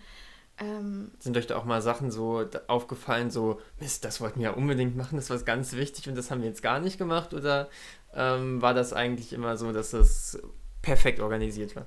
Ähm, 0.60 1.12
sind 1.18 1.36
euch 1.36 1.46
da 1.46 1.56
auch 1.56 1.64
mal 1.64 1.82
Sachen 1.82 2.10
so 2.10 2.44
aufgefallen, 2.66 3.30
so, 3.30 3.60
Mist, 3.78 4.04
das 4.04 4.20
wollten 4.20 4.40
wir 4.40 4.50
ja 4.50 4.54
unbedingt 4.54 4.96
machen, 4.96 5.16
das 5.16 5.30
war 5.30 5.38
ganz 5.38 5.74
wichtig 5.74 6.08
und 6.08 6.16
das 6.16 6.30
haben 6.30 6.40
wir 6.40 6.48
jetzt 6.48 6.62
gar 6.62 6.80
nicht 6.80 6.98
gemacht? 6.98 7.32
Oder 7.32 7.68
ähm, 8.14 8.60
war 8.60 8.74
das 8.74 8.92
eigentlich 8.92 9.32
immer 9.32 9.56
so, 9.56 9.72
dass 9.72 9.90
das 9.90 10.40
perfekt 10.82 11.20
organisiert 11.20 11.76
war? 11.76 11.86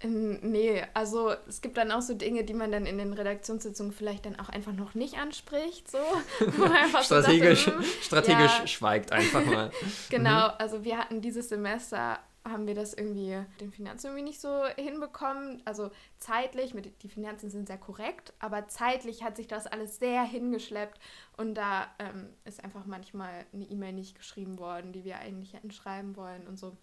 Ähm, 0.00 0.38
nee, 0.42 0.82
also 0.94 1.32
es 1.48 1.60
gibt 1.60 1.76
dann 1.76 1.90
auch 1.90 2.02
so 2.02 2.14
Dinge, 2.14 2.44
die 2.44 2.54
man 2.54 2.70
dann 2.70 2.86
in 2.86 2.98
den 2.98 3.12
Redaktionssitzungen 3.12 3.92
vielleicht 3.92 4.26
dann 4.26 4.38
auch 4.38 4.48
einfach 4.48 4.72
noch 4.72 4.94
nicht 4.94 5.18
anspricht. 5.18 5.90
So. 5.90 5.98
strategisch 7.02 7.64
so 7.64 7.70
dachte, 7.70 7.82
hm, 7.82 7.84
strategisch 8.02 8.58
ja. 8.60 8.66
schweigt 8.66 9.12
einfach 9.12 9.44
mal. 9.44 9.70
genau, 10.10 10.48
mhm. 10.48 10.54
also 10.58 10.84
wir 10.84 10.98
hatten 10.98 11.20
dieses 11.20 11.48
Semester 11.48 12.20
haben 12.44 12.66
wir 12.66 12.74
das 12.74 12.94
irgendwie 12.94 13.44
den 13.60 13.72
Finanzen 13.72 14.06
irgendwie 14.06 14.24
nicht 14.24 14.40
so 14.40 14.64
hinbekommen. 14.76 15.60
Also 15.64 15.90
zeitlich, 16.18 16.74
mit, 16.74 17.02
die 17.02 17.08
Finanzen 17.08 17.50
sind 17.50 17.66
sehr 17.66 17.78
korrekt, 17.78 18.32
aber 18.38 18.68
zeitlich 18.68 19.22
hat 19.22 19.36
sich 19.36 19.48
das 19.48 19.66
alles 19.66 19.98
sehr 19.98 20.22
hingeschleppt 20.22 20.98
und 21.36 21.54
da 21.54 21.88
ähm, 21.98 22.28
ist 22.44 22.62
einfach 22.64 22.86
manchmal 22.86 23.44
eine 23.52 23.64
E-Mail 23.64 23.92
nicht 23.92 24.16
geschrieben 24.16 24.58
worden, 24.58 24.92
die 24.92 25.04
wir 25.04 25.18
eigentlich 25.18 25.52
hätten 25.52 25.70
schreiben 25.70 26.16
wollen 26.16 26.46
und 26.46 26.58
so 26.58 26.76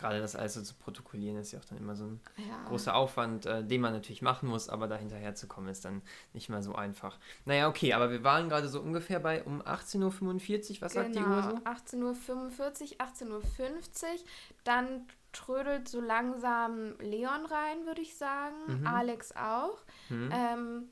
gerade 0.00 0.20
das 0.20 0.34
alles 0.34 0.54
so 0.54 0.62
zu 0.62 0.74
protokollieren 0.74 1.36
ist 1.36 1.52
ja 1.52 1.58
auch 1.58 1.64
dann 1.64 1.78
immer 1.78 1.94
so 1.94 2.04
ein 2.04 2.20
ja. 2.36 2.64
großer 2.68 2.94
Aufwand, 2.94 3.46
äh, 3.46 3.62
den 3.62 3.80
man 3.80 3.92
natürlich 3.92 4.22
machen 4.22 4.48
muss, 4.48 4.68
aber 4.68 4.88
da 4.88 4.96
hinterher 4.96 5.34
zu 5.34 5.46
kommen 5.46 5.68
ist 5.68 5.84
dann 5.84 6.02
nicht 6.32 6.48
mal 6.48 6.62
so 6.62 6.74
einfach. 6.74 7.18
Naja, 7.44 7.68
okay, 7.68 7.92
aber 7.92 8.10
wir 8.10 8.24
waren 8.24 8.48
gerade 8.48 8.68
so 8.68 8.80
ungefähr 8.80 9.20
bei 9.20 9.44
um 9.44 9.62
18.45 9.62 10.00
Uhr, 10.00 10.80
was 10.80 10.92
genau, 10.92 11.04
sagt 11.04 11.14
die 11.14 11.20
Uhr 11.20 11.42
so? 11.42 11.96
18.45 11.98 12.92
Uhr, 12.92 13.00
18.50 13.00 13.28
Uhr, 13.30 14.18
dann 14.64 15.06
trödelt 15.32 15.88
so 15.88 16.00
langsam 16.00 16.98
Leon 16.98 17.46
rein, 17.46 17.86
würde 17.86 18.00
ich 18.00 18.16
sagen, 18.16 18.80
mhm. 18.80 18.86
Alex 18.86 19.32
auch. 19.36 19.78
Mhm. 20.08 20.30
Ähm, 20.32 20.88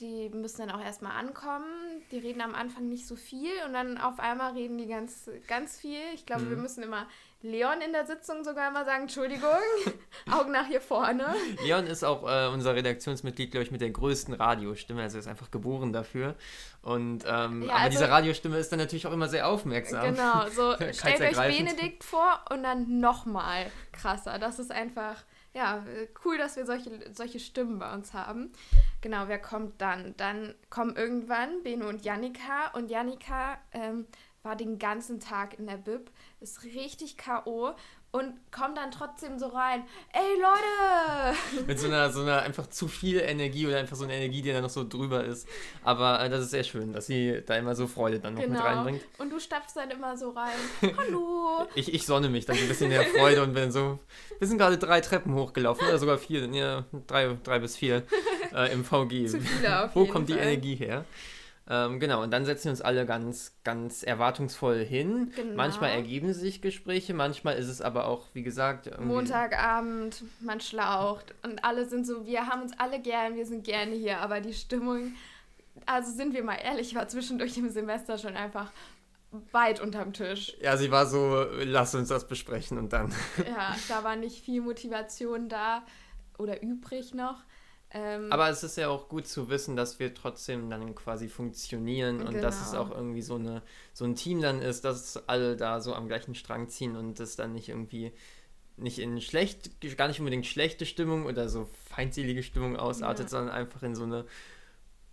die 0.00 0.28
müssen 0.30 0.66
dann 0.66 0.70
auch 0.70 0.82
erstmal 0.82 1.12
ankommen. 1.12 1.66
Die 2.10 2.18
reden 2.18 2.40
am 2.40 2.54
Anfang 2.54 2.88
nicht 2.88 3.06
so 3.06 3.14
viel 3.14 3.52
und 3.66 3.74
dann 3.74 3.98
auf 3.98 4.18
einmal 4.18 4.52
reden 4.54 4.78
die 4.78 4.86
ganz, 4.86 5.30
ganz 5.46 5.78
viel. 5.78 6.00
Ich 6.14 6.26
glaube, 6.26 6.42
mhm. 6.42 6.50
wir 6.50 6.56
müssen 6.56 6.82
immer 6.82 7.06
Leon 7.44 7.82
in 7.82 7.92
der 7.92 8.06
Sitzung 8.06 8.42
sogar 8.42 8.70
mal 8.70 8.86
sagen, 8.86 9.02
Entschuldigung, 9.02 9.50
Augen 10.32 10.50
nach 10.50 10.66
hier 10.66 10.80
vorne. 10.80 11.26
Leon 11.62 11.86
ist 11.86 12.02
auch 12.02 12.26
äh, 12.26 12.48
unser 12.48 12.74
Redaktionsmitglied, 12.74 13.50
glaube 13.50 13.64
ich, 13.64 13.70
mit 13.70 13.82
der 13.82 13.90
größten 13.90 14.32
Radiostimme. 14.32 15.02
Also 15.02 15.18
er 15.18 15.20
ist 15.20 15.28
einfach 15.28 15.50
geboren 15.50 15.92
dafür. 15.92 16.36
Und 16.80 17.24
ähm, 17.26 17.64
ja, 17.64 17.68
aber 17.68 17.80
also, 17.80 17.90
diese 17.90 18.08
Radiostimme 18.08 18.56
ist 18.56 18.72
dann 18.72 18.78
natürlich 18.78 19.06
auch 19.06 19.12
immer 19.12 19.28
sehr 19.28 19.46
aufmerksam. 19.46 20.14
Genau, 20.14 20.48
so 20.48 20.74
stellt 20.92 21.20
euch 21.20 21.36
Benedikt 21.36 22.02
vor 22.02 22.40
und 22.50 22.62
dann 22.62 22.98
nochmal 23.00 23.70
krasser. 23.92 24.38
Das 24.38 24.58
ist 24.58 24.72
einfach, 24.72 25.22
ja, 25.52 25.84
cool, 26.24 26.38
dass 26.38 26.56
wir 26.56 26.64
solche, 26.64 27.12
solche 27.12 27.40
Stimmen 27.40 27.78
bei 27.78 27.92
uns 27.92 28.14
haben. 28.14 28.52
Genau, 29.02 29.28
wer 29.28 29.38
kommt 29.38 29.82
dann? 29.82 30.14
Dann 30.16 30.54
kommen 30.70 30.96
irgendwann 30.96 31.62
Beno 31.62 31.90
und 31.90 32.06
Jannika. 32.06 32.70
Und 32.72 32.90
Jannika 32.90 33.58
ähm, 33.72 34.06
war 34.44 34.56
den 34.56 34.78
ganzen 34.78 35.20
Tag 35.20 35.58
in 35.58 35.66
der 35.66 35.78
Bib, 35.78 36.10
ist 36.40 36.64
richtig 36.64 37.16
K.O. 37.16 37.70
und 38.10 38.34
kommt 38.52 38.76
dann 38.76 38.90
trotzdem 38.90 39.38
so 39.38 39.46
rein. 39.46 39.84
Ey 40.12 40.38
Leute! 40.38 41.66
Mit 41.66 41.80
so 41.80 41.86
einer, 41.86 42.12
so 42.12 42.20
einer 42.20 42.42
einfach 42.42 42.68
zu 42.68 42.86
viel 42.86 43.20
Energie 43.20 43.66
oder 43.66 43.78
einfach 43.78 43.96
so 43.96 44.04
eine 44.04 44.14
Energie, 44.14 44.42
die 44.42 44.52
dann 44.52 44.62
noch 44.62 44.70
so 44.70 44.86
drüber 44.86 45.24
ist. 45.24 45.48
Aber 45.82 46.22
äh, 46.22 46.28
das 46.28 46.42
ist 46.42 46.50
sehr 46.50 46.62
schön, 46.62 46.92
dass 46.92 47.06
sie 47.06 47.42
da 47.46 47.56
immer 47.56 47.74
so 47.74 47.86
Freude 47.86 48.20
dann 48.20 48.34
noch 48.34 48.42
genau. 48.42 48.54
mit 48.54 48.62
reinbringt. 48.62 49.02
Und 49.16 49.30
du 49.30 49.40
stapfst 49.40 49.76
dann 49.76 49.90
immer 49.90 50.16
so 50.18 50.30
rein. 50.30 50.52
Hallo! 50.82 51.66
ich, 51.74 51.92
ich 51.94 52.04
sonne 52.04 52.28
mich 52.28 52.44
dann 52.44 52.56
so 52.56 52.62
ein 52.62 52.68
bisschen 52.68 52.92
in 52.92 52.98
der 52.98 53.06
Freude 53.06 53.42
und 53.42 53.54
bin 53.54 53.72
so. 53.72 53.98
Wir 54.38 54.46
sind 54.46 54.58
gerade 54.58 54.76
drei 54.76 55.00
Treppen 55.00 55.34
hochgelaufen 55.34 55.88
oder 55.88 55.98
sogar 55.98 56.18
vier, 56.18 56.44
ja, 56.52 56.84
drei, 57.06 57.34
drei 57.42 57.60
bis 57.60 57.76
vier 57.76 58.02
äh, 58.54 58.70
im 58.74 58.84
VG. 58.84 59.26
Zu 59.26 59.40
viele 59.40 59.84
auf 59.84 59.96
Wo 59.96 60.04
kommt 60.04 60.28
die 60.28 60.34
Energie 60.34 60.74
her? 60.74 61.06
Ähm, 61.66 61.98
genau, 61.98 62.22
und 62.22 62.30
dann 62.30 62.44
setzen 62.44 62.64
wir 62.64 62.70
uns 62.72 62.82
alle 62.82 63.06
ganz, 63.06 63.56
ganz 63.64 64.02
erwartungsvoll 64.02 64.84
hin. 64.84 65.32
Genau. 65.34 65.56
Manchmal 65.56 65.90
ergeben 65.90 66.34
sich 66.34 66.60
Gespräche, 66.60 67.14
manchmal 67.14 67.56
ist 67.56 67.68
es 67.68 67.80
aber 67.80 68.06
auch, 68.06 68.26
wie 68.34 68.42
gesagt, 68.42 68.90
Montagabend, 69.00 70.24
man 70.40 70.60
schlaucht 70.60 71.34
und 71.42 71.64
alle 71.64 71.86
sind 71.86 72.06
so, 72.06 72.26
wir 72.26 72.48
haben 72.48 72.62
uns 72.62 72.78
alle 72.78 73.00
gern, 73.00 73.36
wir 73.36 73.46
sind 73.46 73.64
gerne 73.64 73.94
hier, 73.94 74.18
aber 74.18 74.40
die 74.40 74.52
Stimmung, 74.52 75.14
also 75.86 76.12
sind 76.12 76.34
wir 76.34 76.44
mal 76.44 76.56
ehrlich, 76.56 76.94
war 76.94 77.08
zwischendurch 77.08 77.56
im 77.56 77.70
Semester 77.70 78.18
schon 78.18 78.36
einfach 78.36 78.70
weit 79.52 79.80
unterm 79.80 80.12
Tisch. 80.12 80.54
Ja, 80.60 80.76
sie 80.76 80.90
war 80.90 81.06
so, 81.06 81.46
lass 81.60 81.94
uns 81.94 82.08
das 82.08 82.28
besprechen 82.28 82.76
und 82.76 82.92
dann. 82.92 83.12
ja, 83.38 83.74
da 83.88 84.04
war 84.04 84.16
nicht 84.16 84.44
viel 84.44 84.60
Motivation 84.60 85.48
da 85.48 85.82
oder 86.36 86.62
übrig 86.62 87.14
noch. 87.14 87.42
Ähm, 87.96 88.32
Aber 88.32 88.50
es 88.50 88.64
ist 88.64 88.76
ja 88.76 88.88
auch 88.88 89.08
gut 89.08 89.28
zu 89.28 89.48
wissen, 89.48 89.76
dass 89.76 90.00
wir 90.00 90.12
trotzdem 90.12 90.68
dann 90.68 90.96
quasi 90.96 91.28
funktionieren 91.28 92.20
und 92.20 92.30
genau. 92.30 92.42
dass 92.42 92.60
es 92.60 92.72
genau. 92.72 92.82
auch 92.82 92.90
irgendwie 92.90 93.22
so, 93.22 93.36
eine, 93.36 93.62
so 93.92 94.04
ein 94.04 94.16
Team 94.16 94.40
dann 94.42 94.60
ist, 94.60 94.84
dass 94.84 95.28
alle 95.28 95.56
da 95.56 95.80
so 95.80 95.94
am 95.94 96.08
gleichen 96.08 96.34
Strang 96.34 96.68
ziehen 96.68 96.96
und 96.96 97.20
das 97.20 97.36
dann 97.36 97.52
nicht 97.52 97.68
irgendwie 97.68 98.12
nicht 98.76 98.98
in 98.98 99.20
schlecht, 99.20 99.70
gar 99.96 100.08
nicht 100.08 100.18
unbedingt 100.18 100.46
schlechte 100.46 100.84
Stimmung 100.84 101.26
oder 101.26 101.48
so 101.48 101.68
feindselige 101.90 102.42
Stimmung 102.42 102.76
ausartet, 102.76 103.26
ja. 103.26 103.28
sondern 103.28 103.54
einfach 103.54 103.84
in 103.84 103.94
so 103.94 104.02
eine 104.02 104.26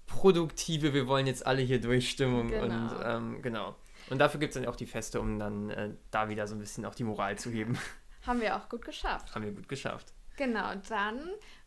produktive, 0.07 0.95
wir 0.95 1.07
wollen 1.07 1.27
jetzt 1.27 1.45
alle 1.45 1.61
hier 1.61 1.79
durch 1.79 2.09
Stimmung 2.09 2.47
genau. 2.47 2.63
und 2.63 2.91
ähm, 3.03 3.41
genau. 3.43 3.75
Und 4.09 4.17
dafür 4.17 4.39
gibt 4.39 4.55
es 4.55 4.61
dann 4.61 4.67
auch 4.69 4.75
die 4.75 4.87
Feste, 4.87 5.21
um 5.21 5.37
dann 5.37 5.69
äh, 5.69 5.91
da 6.09 6.27
wieder 6.29 6.47
so 6.47 6.55
ein 6.55 6.59
bisschen 6.59 6.85
auch 6.85 6.95
die 6.95 7.03
Moral 7.03 7.37
zu 7.37 7.51
heben. 7.51 7.77
Haben 8.25 8.41
wir 8.41 8.55
auch 8.55 8.67
gut 8.67 8.83
geschafft. 8.83 9.33
Haben 9.33 9.45
wir 9.45 9.51
gut 9.51 9.69
geschafft. 9.69 10.13
Genau, 10.37 10.73
dann 10.89 11.19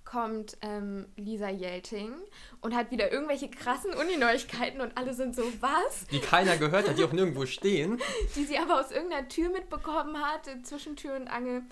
kommt 0.04 0.56
ähm, 0.60 1.06
Lisa 1.16 1.48
Jelting 1.48 2.12
und 2.60 2.74
hat 2.74 2.90
wieder 2.90 3.12
irgendwelche 3.12 3.48
krassen 3.48 3.92
Uni-Neuigkeiten 3.94 4.80
und 4.80 4.96
alle 4.96 5.14
sind 5.14 5.34
so, 5.34 5.42
was? 5.60 6.06
Die 6.10 6.20
keiner 6.20 6.56
gehört 6.56 6.88
hat, 6.88 6.98
die 6.98 7.04
auch 7.04 7.12
nirgendwo 7.12 7.46
stehen. 7.46 8.00
die 8.36 8.44
sie 8.44 8.58
aber 8.58 8.80
aus 8.80 8.90
irgendeiner 8.90 9.28
Tür 9.28 9.50
mitbekommen 9.50 10.18
hat, 10.20 10.48
zwischen 10.64 10.96
Tür 10.96 11.16
und 11.16 11.28
Angel. 11.28 11.62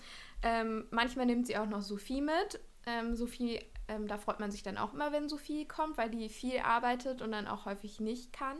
Ähm, 0.42 0.86
manchmal 0.90 1.26
nimmt 1.26 1.46
sie 1.46 1.56
auch 1.56 1.66
noch 1.66 1.82
Sophie 1.82 2.20
mit. 2.20 2.60
Ähm, 2.86 3.14
Sophie, 3.14 3.60
ähm, 3.88 4.08
da 4.08 4.18
freut 4.18 4.40
man 4.40 4.50
sich 4.50 4.62
dann 4.62 4.78
auch 4.78 4.92
immer, 4.92 5.12
wenn 5.12 5.28
Sophie 5.28 5.66
kommt, 5.66 5.96
weil 5.98 6.10
die 6.10 6.28
viel 6.28 6.58
arbeitet 6.58 7.22
und 7.22 7.32
dann 7.32 7.46
auch 7.46 7.66
häufig 7.66 8.00
nicht 8.00 8.32
kann. 8.32 8.56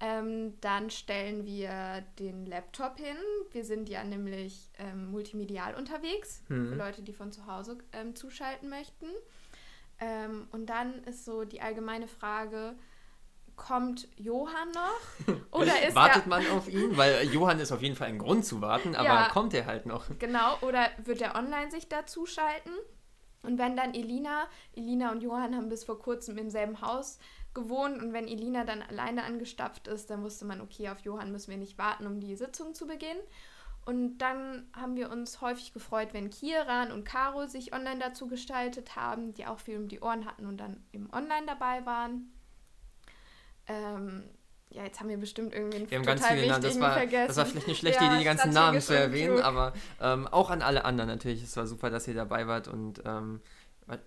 Ähm, 0.00 0.60
dann 0.60 0.90
stellen 0.90 1.44
wir 1.44 2.04
den 2.18 2.46
Laptop 2.46 2.98
hin. 2.98 3.16
Wir 3.50 3.64
sind 3.64 3.88
ja 3.88 4.04
nämlich 4.04 4.70
ähm, 4.78 5.10
multimedial 5.10 5.74
unterwegs, 5.74 6.42
hm. 6.46 6.68
für 6.68 6.74
Leute, 6.76 7.02
die 7.02 7.12
von 7.12 7.32
zu 7.32 7.46
Hause 7.46 7.78
ähm, 7.92 8.14
zuschalten 8.14 8.68
möchten. 8.68 9.06
Ähm, 9.98 10.46
und 10.52 10.66
dann 10.66 11.02
ist 11.04 11.24
so 11.24 11.44
die 11.44 11.60
allgemeine 11.60 12.06
Frage, 12.06 12.76
kommt 13.56 14.08
Johann 14.16 14.70
noch? 14.70 15.34
Oder 15.50 15.86
ist 15.86 15.94
Wartet 15.94 16.26
man 16.26 16.46
auf 16.50 16.68
ihn? 16.68 16.96
Weil 16.96 17.24
Johann 17.32 17.58
ist 17.58 17.72
auf 17.72 17.82
jeden 17.82 17.96
Fall 17.96 18.08
ein 18.08 18.18
Grund 18.18 18.44
zu 18.44 18.60
warten, 18.60 18.94
aber 18.94 19.04
ja, 19.04 19.28
kommt 19.28 19.52
er 19.52 19.66
halt 19.66 19.84
noch? 19.84 20.06
Genau, 20.18 20.56
oder 20.62 20.88
wird 21.04 21.20
er 21.20 21.34
online 21.34 21.70
sich 21.70 21.88
dazuschalten? 21.88 22.72
Und 23.42 23.58
wenn 23.58 23.76
dann 23.76 23.94
Elina, 23.94 24.46
Elina 24.74 25.10
und 25.10 25.22
Johann 25.22 25.56
haben 25.56 25.68
bis 25.68 25.84
vor 25.84 25.98
kurzem 25.98 26.38
im 26.38 26.50
selben 26.50 26.80
Haus 26.80 27.18
gewohnt 27.54 28.02
und 28.02 28.12
wenn 28.12 28.28
Elina 28.28 28.64
dann 28.64 28.82
alleine 28.82 29.24
angestapft 29.24 29.88
ist, 29.88 30.10
dann 30.10 30.22
wusste 30.22 30.44
man, 30.44 30.60
okay, 30.60 30.88
auf 30.88 31.00
Johann 31.00 31.32
müssen 31.32 31.50
wir 31.50 31.58
nicht 31.58 31.78
warten, 31.78 32.06
um 32.06 32.20
die 32.20 32.36
Sitzung 32.36 32.74
zu 32.74 32.86
beginnen. 32.86 33.20
Und 33.84 34.18
dann 34.18 34.68
haben 34.74 34.96
wir 34.96 35.10
uns 35.10 35.40
häufig 35.40 35.72
gefreut, 35.72 36.10
wenn 36.12 36.28
Kieran 36.28 36.92
und 36.92 37.04
Caro 37.04 37.46
sich 37.46 37.72
online 37.72 37.98
dazu 37.98 38.26
gestaltet 38.26 38.96
haben, 38.96 39.32
die 39.32 39.46
auch 39.46 39.58
viel 39.58 39.78
um 39.78 39.88
die 39.88 40.00
Ohren 40.00 40.26
hatten 40.26 40.44
und 40.44 40.58
dann 40.58 40.84
eben 40.92 41.08
online 41.10 41.46
dabei 41.46 41.86
waren. 41.86 42.30
Ähm, 43.66 44.24
ja, 44.70 44.84
jetzt 44.84 45.00
haben 45.00 45.08
wir 45.08 45.16
bestimmt 45.16 45.54
irgendwie 45.54 45.78
einen 45.78 45.90
wir 45.90 45.98
haben 45.98 46.04
ganz 46.04 46.26
viele 46.26 46.46
Namen. 46.46 46.62
Das 46.62 46.80
war, 46.80 46.92
vergessen. 46.92 47.28
das 47.28 47.36
war 47.38 47.46
vielleicht 47.46 47.66
eine 47.66 47.76
schlechte 47.76 48.04
ja, 48.04 48.10
Idee, 48.10 48.18
die 48.18 48.24
ganzen 48.24 48.52
Namen 48.52 48.80
zu 48.82 48.94
erwähnen, 48.94 49.40
aber 49.40 49.72
ähm, 50.00 50.26
auch 50.26 50.50
an 50.50 50.60
alle 50.60 50.84
anderen 50.84 51.08
natürlich. 51.08 51.42
Es 51.42 51.56
war 51.56 51.66
super, 51.66 51.88
dass 51.88 52.06
ihr 52.08 52.14
dabei 52.14 52.46
wart 52.46 52.68
und 52.68 53.02
ähm, 53.06 53.40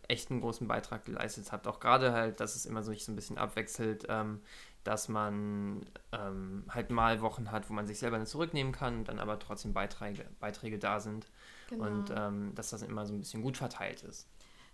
echt 0.08 0.32
einen 0.32 0.42
großen 0.42 0.68
Beitrag 0.68 1.06
geleistet 1.06 1.52
habt. 1.52 1.68
Auch 1.68 1.80
gerade 1.80 2.14
halt, 2.14 2.40
dass 2.40 2.56
es 2.56 2.66
immer 2.66 2.84
so 2.84 2.92
sich 2.92 3.06
so 3.06 3.12
ein 3.12 3.16
bisschen 3.16 3.38
abwechselt, 3.38 4.06
ähm, 4.10 4.42
dass 4.84 5.10
man 5.10 5.86
ähm, 6.12 6.64
halt 6.70 6.90
mal 6.90 7.22
Wochen 7.22 7.52
hat, 7.52 7.70
wo 7.70 7.74
man 7.74 7.88
sich 7.88 8.00
selber 8.00 8.18
nicht 8.18 8.30
zurücknehmen 8.30 8.72
kann, 8.72 9.04
dann 9.04 9.20
aber 9.20 9.38
trotzdem 9.40 9.74
Beiträge, 9.74 10.26
Beiträge 10.40 10.80
da 10.80 11.00
sind 11.00 11.28
genau. 11.70 11.86
und 11.86 12.14
ähm, 12.16 12.56
dass 12.56 12.72
das 12.72 12.82
immer 12.82 13.06
so 13.06 13.14
ein 13.14 13.20
bisschen 13.20 13.42
gut 13.42 13.58
verteilt 13.58 14.04
ist. 14.04 14.28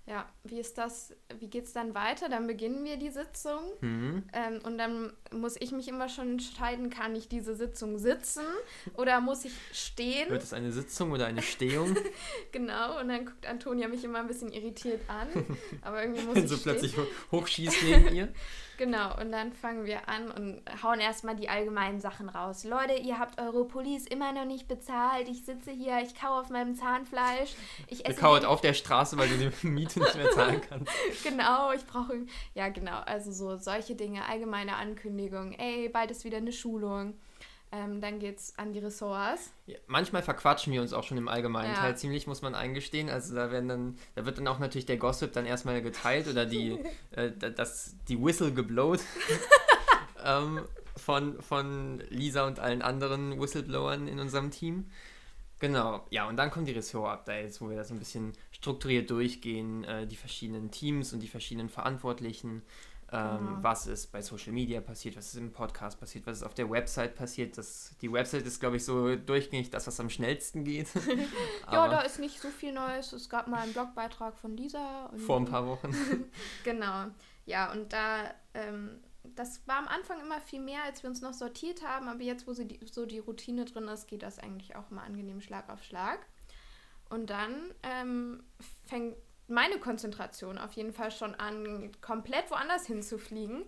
Ja, 0.08 0.26
wie 0.46 0.58
ist 0.58 0.78
das, 0.78 1.14
wie 1.38 1.50
geht 1.50 1.66
es 1.66 1.74
dann 1.74 1.94
weiter? 1.94 2.30
Dann 2.30 2.48
beginnen 2.48 2.86
wir 2.86 2.96
die 2.96 3.10
Sitzung 3.10 3.60
mhm. 3.82 4.24
ähm, 4.32 4.62
und 4.64 4.78
dann 4.78 5.12
muss 5.34 5.58
ich 5.60 5.74
mich 5.74 5.90
immer 5.90 6.08
schon 6.08 6.32
entscheiden, 6.32 6.90
kann 6.90 7.14
ich 7.14 7.28
diese 7.28 7.56
Sitzung 7.56 7.98
sitzen 7.98 8.46
oder 8.94 9.20
muss 9.20 9.44
ich 9.44 9.52
stehen? 9.74 10.30
Wird 10.30 10.44
es 10.44 10.54
eine 10.54 10.72
Sitzung 10.72 11.12
oder 11.12 11.26
eine 11.26 11.42
Stehung? 11.42 11.94
genau, 12.54 13.02
und 13.02 13.10
dann 13.10 13.26
guckt 13.26 13.46
Antonia 13.46 13.90
mich 13.90 14.06
immer 14.06 14.20
ein 14.20 14.28
bisschen 14.28 14.54
irritiert 14.54 15.02
an, 15.10 15.28
aber 15.82 16.04
irgendwie 16.04 16.24
muss 16.24 16.38
ich 16.38 16.48
so 16.48 16.56
stehen. 16.56 16.64
plötzlich 16.64 16.96
hochschießt 17.32 17.84
neben 17.84 18.16
ihr. 18.16 18.30
Genau, 18.78 19.20
und 19.20 19.32
dann 19.32 19.54
fangen 19.54 19.86
wir 19.86 20.08
an 20.08 20.30
und 20.30 20.62
hauen 20.84 21.00
erstmal 21.00 21.36
die 21.36 21.50
allgemeinen 21.50 22.00
Sachen 22.00 22.30
raus. 22.30 22.64
Leute, 22.64 22.94
ihr 22.94 23.18
habt 23.18 23.42
eure 23.42 23.66
Police 23.66 24.06
immer 24.06 24.32
noch 24.34 24.46
nicht 24.46 24.68
bezahlt. 24.68 25.28
Ich 25.28 25.46
sitze 25.46 25.72
hier, 25.72 26.00
ich 26.04 26.14
kaue 26.14 26.42
auf 26.42 26.50
meinem 26.50 26.76
Zahnfleisch. 26.76 27.56
Ich 27.88 28.06
esse. 28.06 28.20
Kauert 28.20 28.46
auf 28.46 28.62
der 28.62 28.74
Straße, 28.74 29.18
weil 29.18 29.30
du 29.30 29.38
die 29.38 29.52
Miete 29.68 30.00
nicht 30.00 30.16
mehr 30.16 30.30
zahlen 30.30 30.62
kannst. 30.70 30.94
genau, 31.24 31.72
ich 31.72 31.86
brauche. 31.88 32.26
Ja, 32.54 32.70
genau. 32.70 33.00
Also 33.06 33.32
so 33.32 33.58
solche 33.58 33.96
Dinge, 33.96 34.24
allgemeine 34.30 34.76
Ankündigungen. 34.76 35.54
Ey, 35.54 35.90
bald 35.90 36.12
ist 36.12 36.24
wieder 36.24 36.38
eine 36.38 36.52
Schulung. 36.52 37.16
Ähm, 37.72 38.00
dann 38.00 38.20
geht's 38.20 38.54
an 38.58 38.72
die 38.72 38.80
Ressorts. 38.80 39.52
Ja, 39.66 39.78
manchmal 39.88 40.24
verquatschen 40.24 40.72
wir 40.72 40.82
uns 40.82 40.94
auch 40.94 41.04
schon 41.04 41.18
im 41.18 41.28
allgemeinen 41.28 41.74
ja. 41.74 41.80
Teil 41.80 41.98
ziemlich, 41.98 42.26
muss 42.26 42.42
man 42.42 42.56
eingestehen. 42.56 43.10
Also 43.10 43.36
da 43.36 43.52
werden 43.52 43.68
dann, 43.68 43.98
da 44.16 44.26
wird 44.26 44.38
dann 44.38 44.48
auch 44.48 44.60
natürlich 44.60 44.86
der 44.86 44.98
Gossip 44.98 45.34
dann 45.34 45.46
erstmal 45.46 45.82
geteilt 45.82 46.28
oder 46.28 46.46
die, 46.46 46.80
äh, 47.12 47.32
das, 47.32 47.96
die 48.08 48.22
Whistle 48.22 48.54
geblowt 48.54 49.02
ähm, 50.24 50.62
von, 50.96 51.42
von 51.42 52.02
Lisa 52.10 52.48
und 52.48 52.60
allen 52.60 52.82
anderen 52.82 53.40
Whistleblowern 53.40 54.08
in 54.08 54.20
unserem 54.20 54.52
Team. 54.52 54.90
Genau, 55.60 56.06
ja, 56.12 56.28
und 56.28 56.38
dann 56.38 56.52
kommen 56.52 56.68
die 56.68 56.72
Ressort-Updates, 56.72 57.62
wo 57.62 57.70
wir 57.70 57.76
das 57.76 57.92
ein 57.92 57.98
bisschen 57.98 58.34
strukturiert 58.52 59.10
durchgehen, 59.10 59.84
äh, 59.86 60.06
die 60.06 60.16
verschiedenen 60.16 60.70
Teams 60.70 61.14
und 61.14 61.20
die 61.20 61.28
verschiedenen 61.28 61.70
Verantwortlichen 61.70 62.62
ähm, 63.10 63.38
genau. 63.38 63.64
was 63.64 63.88
ist 63.88 64.12
bei 64.12 64.22
Social 64.22 64.52
Media 64.52 64.82
passiert, 64.82 65.16
was 65.16 65.28
ist 65.28 65.36
im 65.36 65.54
Podcast 65.54 65.98
passiert, 66.00 66.28
was 66.28 66.38
ist 66.38 66.44
auf 66.44 66.54
der 66.54 66.70
Website 66.70 67.16
passiert. 67.16 67.58
Das, 67.58 67.96
die 68.02 68.12
Website 68.12 68.46
ist, 68.46 68.60
glaube 68.60 68.76
ich, 68.78 68.84
so 68.84 69.16
durchgängig 69.16 69.70
das, 69.70 69.88
was 69.88 70.00
am 70.02 70.10
schnellsten 70.10 70.66
geht. 70.66 70.88
ja, 71.72 71.88
da 71.88 72.02
ist 72.02 72.20
nicht 72.20 72.42
so 72.42 72.50
viel 72.50 72.74
Neues. 72.74 73.14
Es 73.14 73.30
gab 73.30 73.48
mal 73.48 73.62
einen 73.62 73.72
Blogbeitrag 73.72 74.38
von 74.38 74.58
Lisa. 74.58 75.10
vor 75.26 75.38
ein 75.38 75.46
paar 75.46 75.66
Wochen. 75.66 75.94
genau. 76.66 77.06
Ja, 77.46 77.72
und 77.72 77.94
da, 77.94 78.34
ähm, 78.54 79.00
das 79.24 79.66
war 79.68 79.78
am 79.78 79.88
Anfang 79.88 80.20
immer 80.20 80.42
viel 80.42 80.60
mehr, 80.60 80.84
als 80.84 81.02
wir 81.02 81.10
uns 81.10 81.22
noch 81.22 81.34
sortiert 81.34 81.86
haben, 81.86 82.10
aber 82.10 82.22
jetzt, 82.24 82.46
wo 82.46 82.52
sie 82.52 82.68
die, 82.68 82.80
so 82.92 83.06
die 83.06 83.20
Routine 83.20 83.64
drin 83.64 83.88
ist, 83.88 84.08
geht 84.08 84.22
das 84.22 84.38
eigentlich 84.38 84.76
auch 84.76 84.92
immer 84.92 85.04
angenehm 85.04 85.40
Schlag 85.40 85.70
auf 85.70 85.82
Schlag. 85.82 86.20
Und 87.10 87.30
dann 87.30 87.74
ähm, 87.84 88.44
fängt 88.86 89.16
meine 89.48 89.80
Konzentration 89.80 90.58
auf 90.58 90.74
jeden 90.74 90.92
Fall 90.92 91.12
schon 91.12 91.36
an, 91.36 91.92
komplett 92.02 92.50
woanders 92.52 92.86
hinzufliegen. 92.86 93.64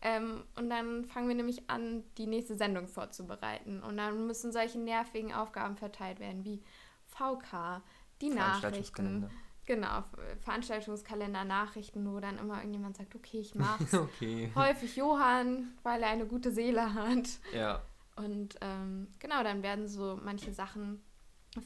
Ähm, 0.00 0.44
und 0.56 0.68
dann 0.68 1.04
fangen 1.06 1.28
wir 1.28 1.34
nämlich 1.34 1.68
an, 1.70 2.04
die 2.18 2.26
nächste 2.26 2.56
Sendung 2.56 2.88
vorzubereiten. 2.88 3.82
Und 3.82 3.96
dann 3.96 4.26
müssen 4.26 4.52
solche 4.52 4.78
nervigen 4.78 5.32
Aufgaben 5.32 5.76
verteilt 5.76 6.20
werden, 6.20 6.44
wie 6.44 6.62
VK, 7.06 7.82
die 8.20 8.30
Nachrichten. 8.30 9.28
Genau, 9.66 10.04
Veranstaltungskalender, 10.42 11.44
Nachrichten, 11.44 12.12
wo 12.12 12.20
dann 12.20 12.38
immer 12.38 12.58
irgendjemand 12.58 12.98
sagt, 12.98 13.14
okay, 13.14 13.38
ich 13.38 13.54
mach's. 13.54 13.94
okay. 13.94 14.52
Häufig 14.54 14.94
Johann, 14.96 15.72
weil 15.82 16.02
er 16.02 16.10
eine 16.10 16.26
gute 16.26 16.52
Seele 16.52 16.92
hat. 16.92 17.40
Ja. 17.54 17.80
Und 18.16 18.56
ähm, 18.60 19.08
genau, 19.18 19.42
dann 19.42 19.62
werden 19.62 19.88
so 19.88 20.18
manche 20.22 20.52
Sachen 20.52 21.02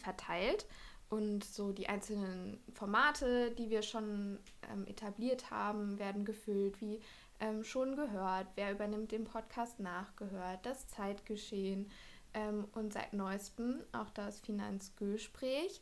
verteilt. 0.00 0.66
Und 1.10 1.42
so 1.42 1.72
die 1.72 1.88
einzelnen 1.88 2.60
Formate, 2.74 3.50
die 3.52 3.70
wir 3.70 3.82
schon 3.82 4.38
ähm, 4.70 4.86
etabliert 4.86 5.50
haben, 5.50 5.98
werden 5.98 6.24
gefüllt, 6.24 6.80
wie 6.82 7.00
ähm, 7.40 7.64
schon 7.64 7.96
gehört, 7.96 8.46
wer 8.56 8.72
übernimmt 8.72 9.12
den 9.12 9.24
Podcast 9.24 9.80
nachgehört, 9.80 10.66
das 10.66 10.86
Zeitgeschehen 10.88 11.90
ähm, 12.34 12.66
und 12.72 12.92
seit 12.92 13.14
neuestem 13.14 13.80
auch 13.92 14.10
das 14.10 14.40
Finanzgespräch. 14.40 15.80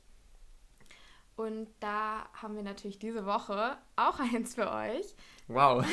Und 1.37 1.69
da 1.81 2.29
haben 2.33 2.57
wir 2.57 2.63
natürlich 2.63 2.99
diese 2.99 3.27
Woche 3.27 3.77
auch 3.97 4.19
eins 4.35 4.55
für 4.55 4.71
euch. 4.71 5.15
Wow. 5.49 5.85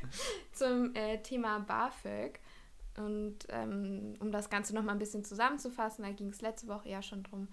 zum 0.52 0.94
äh, 0.94 1.22
Thema 1.22 1.60
BAföG. 1.60 2.40
Und 2.96 3.46
ähm, 3.50 4.14
um 4.18 4.32
das 4.32 4.50
Ganze 4.50 4.74
nochmal 4.74 4.96
ein 4.96 4.98
bisschen 4.98 5.24
zusammenzufassen, 5.24 6.04
da 6.04 6.10
ging 6.10 6.30
es 6.30 6.40
letzte 6.40 6.66
Woche 6.66 6.88
ja 6.88 7.00
schon 7.00 7.22
drum, 7.22 7.46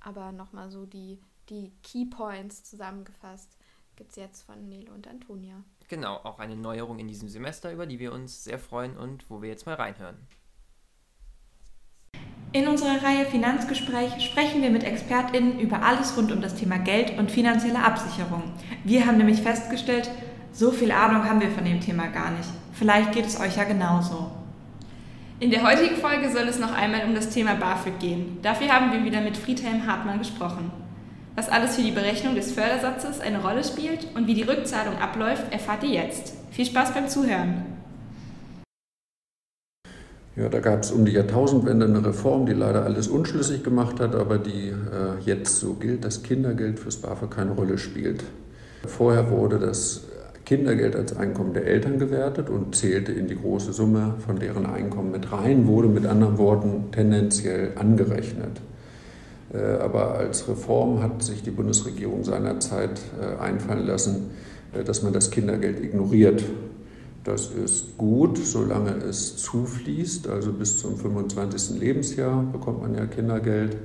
aber 0.00 0.32
nochmal 0.32 0.70
so 0.70 0.86
die, 0.86 1.20
die 1.48 1.72
Key 1.82 2.06
Points 2.06 2.64
zusammengefasst 2.64 3.56
gibt 3.96 4.10
es 4.10 4.16
jetzt 4.16 4.42
von 4.42 4.68
Nele 4.68 4.90
und 4.92 5.06
Antonia. 5.06 5.62
Genau, 5.88 6.16
auch 6.16 6.38
eine 6.38 6.56
Neuerung 6.56 6.98
in 6.98 7.08
diesem 7.08 7.28
Semester, 7.28 7.70
über 7.70 7.86
die 7.86 7.98
wir 7.98 8.12
uns 8.12 8.44
sehr 8.44 8.58
freuen 8.58 8.96
und 8.96 9.28
wo 9.28 9.42
wir 9.42 9.50
jetzt 9.50 9.66
mal 9.66 9.74
reinhören. 9.74 10.16
In 12.52 12.66
unserer 12.66 13.02
Reihe 13.02 13.26
Finanzgespräch 13.26 14.24
sprechen 14.24 14.62
wir 14.62 14.70
mit 14.70 14.84
ExpertInnen 14.84 15.60
über 15.60 15.82
alles 15.82 16.16
rund 16.16 16.32
um 16.32 16.40
das 16.40 16.56
Thema 16.56 16.78
Geld 16.78 17.16
und 17.18 17.30
finanzielle 17.30 17.84
Absicherung. 17.84 18.42
Wir 18.82 19.06
haben 19.06 19.18
nämlich 19.18 19.42
festgestellt, 19.42 20.10
so 20.52 20.72
viel 20.72 20.90
Ahnung 20.90 21.28
haben 21.28 21.40
wir 21.40 21.50
von 21.50 21.64
dem 21.64 21.80
Thema 21.80 22.08
gar 22.08 22.30
nicht. 22.32 22.48
Vielleicht 22.72 23.12
geht 23.12 23.26
es 23.26 23.38
euch 23.38 23.56
ja 23.56 23.64
genauso. 23.64 24.32
In 25.40 25.50
der 25.50 25.62
heutigen 25.62 25.96
Folge 25.96 26.30
soll 26.30 26.46
es 26.48 26.58
noch 26.58 26.70
einmal 26.70 27.06
um 27.06 27.14
das 27.14 27.30
Thema 27.30 27.54
BAföG 27.54 27.98
gehen. 27.98 28.36
Dafür 28.42 28.68
haben 28.68 28.92
wir 28.92 29.02
wieder 29.06 29.22
mit 29.22 29.38
Friedhelm 29.38 29.86
Hartmann 29.86 30.18
gesprochen. 30.18 30.70
Was 31.34 31.48
alles 31.48 31.76
für 31.76 31.82
die 31.82 31.92
Berechnung 31.92 32.34
des 32.34 32.52
Fördersatzes 32.52 33.20
eine 33.20 33.40
Rolle 33.40 33.64
spielt 33.64 34.06
und 34.14 34.26
wie 34.26 34.34
die 34.34 34.42
Rückzahlung 34.42 34.98
abläuft, 34.98 35.50
erfahrt 35.50 35.82
ihr 35.84 35.92
jetzt. 35.92 36.34
Viel 36.50 36.66
Spaß 36.66 36.92
beim 36.92 37.08
Zuhören. 37.08 37.64
Ja, 40.36 40.50
da 40.50 40.60
gab 40.60 40.82
es 40.82 40.92
um 40.92 41.06
die 41.06 41.12
Jahrtausendwende 41.12 41.86
eine 41.86 42.04
Reform, 42.04 42.44
die 42.44 42.52
leider 42.52 42.84
alles 42.84 43.08
unschlüssig 43.08 43.62
gemacht 43.62 43.98
hat, 43.98 44.14
aber 44.14 44.36
die 44.36 44.68
äh, 44.68 45.24
jetzt 45.24 45.58
so 45.58 45.72
gilt, 45.72 46.04
dass 46.04 46.22
Kindergeld 46.22 46.78
fürs 46.78 46.98
BAföG 46.98 47.30
keine 47.30 47.52
Rolle 47.52 47.78
spielt. 47.78 48.24
Vorher 48.86 49.30
wurde 49.30 49.58
das 49.58 50.04
Kindergeld 50.50 50.96
als 50.96 51.16
Einkommen 51.16 51.54
der 51.54 51.64
Eltern 51.64 52.00
gewertet 52.00 52.50
und 52.50 52.74
zählte 52.74 53.12
in 53.12 53.28
die 53.28 53.36
große 53.36 53.72
Summe 53.72 54.14
von 54.26 54.40
deren 54.40 54.66
Einkommen 54.66 55.12
mit 55.12 55.30
rein, 55.30 55.68
wurde 55.68 55.86
mit 55.86 56.04
anderen 56.06 56.38
Worten 56.38 56.86
tendenziell 56.90 57.70
angerechnet. 57.76 58.60
Äh, 59.54 59.58
aber 59.80 60.14
als 60.14 60.48
Reform 60.48 61.04
hat 61.04 61.22
sich 61.22 61.44
die 61.44 61.52
Bundesregierung 61.52 62.24
seinerzeit 62.24 63.00
äh, 63.20 63.40
einfallen 63.40 63.86
lassen, 63.86 64.30
äh, 64.72 64.82
dass 64.82 65.04
man 65.04 65.12
das 65.12 65.30
Kindergeld 65.30 65.78
ignoriert. 65.78 66.42
Das 67.22 67.46
ist 67.46 67.96
gut, 67.96 68.36
solange 68.36 68.96
es 69.08 69.36
zufließt, 69.36 70.28
also 70.28 70.52
bis 70.52 70.80
zum 70.80 70.96
25. 70.96 71.78
Lebensjahr 71.78 72.42
bekommt 72.42 72.82
man 72.82 72.96
ja 72.96 73.06
Kindergeld. 73.06 73.76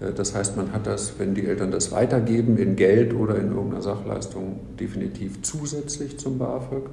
Äh, 0.00 0.12
das 0.12 0.34
heißt, 0.34 0.56
man 0.56 0.72
hat 0.72 0.86
das, 0.86 1.18
wenn 1.18 1.34
die 1.34 1.46
Eltern 1.46 1.70
das 1.70 1.92
weitergeben, 1.92 2.56
in 2.56 2.76
Geld 2.76 3.14
oder 3.14 3.36
in 3.36 3.52
irgendeiner 3.52 3.82
Sachleistung 3.82 4.60
definitiv 4.78 5.42
zusätzlich 5.42 6.18
zum 6.18 6.38
BAföG. 6.38 6.90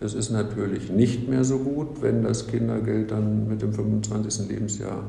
Es 0.00 0.14
ist 0.14 0.30
natürlich 0.30 0.90
nicht 0.90 1.28
mehr 1.28 1.44
so 1.44 1.58
gut, 1.58 2.02
wenn 2.02 2.24
das 2.24 2.48
Kindergeld 2.48 3.12
dann 3.12 3.48
mit 3.48 3.62
dem 3.62 3.72
25. 3.72 4.48
Lebensjahr 4.48 5.04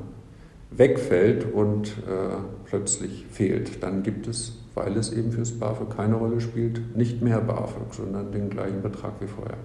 wegfällt 0.69 1.51
und 1.51 1.87
äh, 1.89 2.37
plötzlich 2.65 3.25
fehlt. 3.31 3.81
Dann 3.81 4.03
gibt 4.03 4.27
es, 4.27 4.53
weil 4.75 4.95
es 4.97 5.11
eben 5.11 5.31
fürs 5.31 5.51
BAföG 5.51 5.95
keine 5.95 6.15
Rolle 6.15 6.41
spielt, 6.41 6.95
nicht 6.95 7.21
mehr 7.21 7.41
BAföG, 7.41 7.93
sondern 7.93 8.31
den 8.31 8.49
gleichen 8.49 8.81
Betrag 8.81 9.13
wie 9.19 9.27
vorher. 9.27 9.57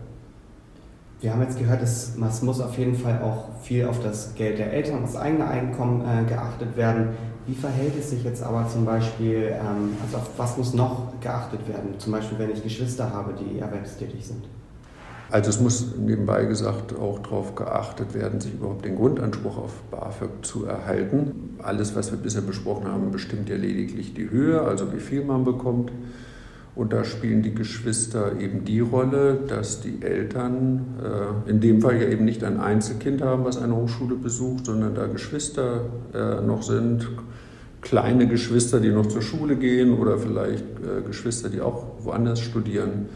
Wir 1.21 1.33
haben 1.33 1.43
jetzt 1.43 1.59
gehört, 1.59 1.83
es, 1.83 2.17
es 2.17 2.43
muss 2.43 2.61
auf 2.61 2.79
jeden 2.79 2.95
Fall 2.95 3.21
auch 3.23 3.61
viel 3.61 3.87
auf 3.87 4.01
das 4.01 4.35
Geld 4.37 4.59
der 4.59 4.73
Eltern, 4.73 5.03
das 5.03 5.17
eigene 5.17 5.49
Einkommen 5.49 6.03
äh, 6.03 6.25
geachtet 6.29 6.77
werden. 6.77 7.09
Wie 7.49 7.55
verhält 7.55 7.95
es 7.99 8.11
sich 8.11 8.23
jetzt 8.25 8.43
aber 8.43 8.69
zum 8.69 8.85
Beispiel, 8.85 9.55
ähm, 9.59 9.97
also 10.05 10.19
auf 10.19 10.31
was 10.37 10.59
muss 10.59 10.75
noch 10.75 11.19
geachtet 11.19 11.67
werden? 11.67 11.99
Zum 11.99 12.13
Beispiel, 12.13 12.39
wenn 12.39 12.51
ich 12.51 12.63
Geschwister 12.63 13.11
habe, 13.11 13.33
die 13.33 13.59
erwerbstätig 13.59 14.27
sind. 14.27 14.45
Also 15.31 15.49
es 15.49 15.59
muss 15.59 15.95
nebenbei 15.97 16.45
gesagt 16.45 16.95
auch 16.99 17.21
darauf 17.21 17.55
geachtet 17.55 18.13
werden, 18.13 18.43
sich 18.43 18.53
überhaupt 18.53 18.85
den 18.85 18.97
Grundanspruch 18.97 19.57
auf 19.57 19.73
BAföG 19.91 20.29
zu 20.43 20.67
erhalten. 20.67 21.57
Alles, 21.63 21.97
was 21.97 22.11
wir 22.11 22.19
bisher 22.19 22.43
besprochen 22.43 22.87
haben, 22.87 23.11
bestimmt 23.11 23.49
ja 23.49 23.57
lediglich 23.57 24.13
die 24.13 24.29
Höhe, 24.29 24.61
also 24.61 24.93
wie 24.93 25.01
viel 25.01 25.25
man 25.25 25.45
bekommt. 25.45 25.91
Und 26.79 26.93
da 26.93 27.03
spielen 27.03 27.43
die 27.43 27.53
Geschwister 27.53 28.39
eben 28.39 28.65
die 28.65 28.79
Rolle, 28.79 29.37
dass 29.49 29.81
die 29.81 30.01
Eltern 30.01 30.87
äh, 31.03 31.51
in 31.51 31.61
dem 31.61 31.81
Fall 31.81 32.01
ja 32.01 32.07
eben 32.07 32.25
nicht 32.25 32.45
ein 32.45 32.61
Einzelkind 32.61 33.21
haben, 33.21 33.45
was 33.45 33.61
eine 33.61 33.75
Hochschule 33.75 34.15
besucht, 34.15 34.67
sondern 34.67 34.95
da 34.95 35.09
Geschwister 35.09 35.87
äh, 36.15 36.41
noch 36.41 36.63
sind, 36.63 37.09
kleine 37.81 38.29
Geschwister, 38.29 38.79
die 38.79 38.91
noch 38.91 39.07
zur 39.07 39.23
Schule 39.23 39.57
gehen 39.57 39.99
oder 39.99 40.19
vielleicht 40.19 40.63
äh, 40.63 41.05
Geschwister, 41.05 41.49
die 41.49 41.61
auch 41.61 41.85
woanders 41.99 42.39
studieren. 42.39 43.07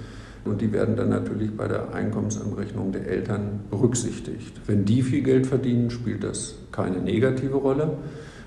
Und 0.45 0.61
die 0.61 0.73
werden 0.73 0.97
dann 0.97 1.11
natürlich 1.11 1.57
bei 1.57 1.69
der 1.69 1.95
Einkommensanrechnung 1.95 2.91
der 2.91 3.07
Eltern 3.07 3.61
berücksichtigt. 3.71 4.61
Wenn 4.67 4.85
die 4.85 5.03
viel 5.03 5.23
Geld 5.23 5.47
verdienen, 5.47 5.91
spielt 5.91 6.25
das 6.25 6.57
keine 6.73 6.99
negative 6.99 7.55
Rolle, 7.55 7.93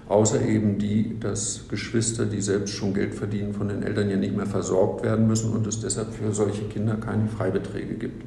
außer 0.07 0.41
eben 0.41 0.77
die, 0.77 1.19
dass 1.19 1.67
Geschwister, 1.69 2.25
die 2.25 2.41
selbst 2.41 2.73
schon 2.73 2.93
Geld 2.93 3.15
verdienen, 3.15 3.53
von 3.53 3.67
den 3.67 3.83
Eltern 3.83 4.09
ja 4.09 4.17
nicht 4.17 4.35
mehr 4.35 4.45
versorgt 4.45 5.03
werden 5.03 5.27
müssen 5.27 5.53
und 5.53 5.65
es 5.67 5.81
deshalb 5.81 6.13
für 6.13 6.31
solche 6.31 6.63
Kinder 6.65 6.95
keine 6.95 7.27
Freibeträge 7.27 7.95
gibt. 7.95 8.23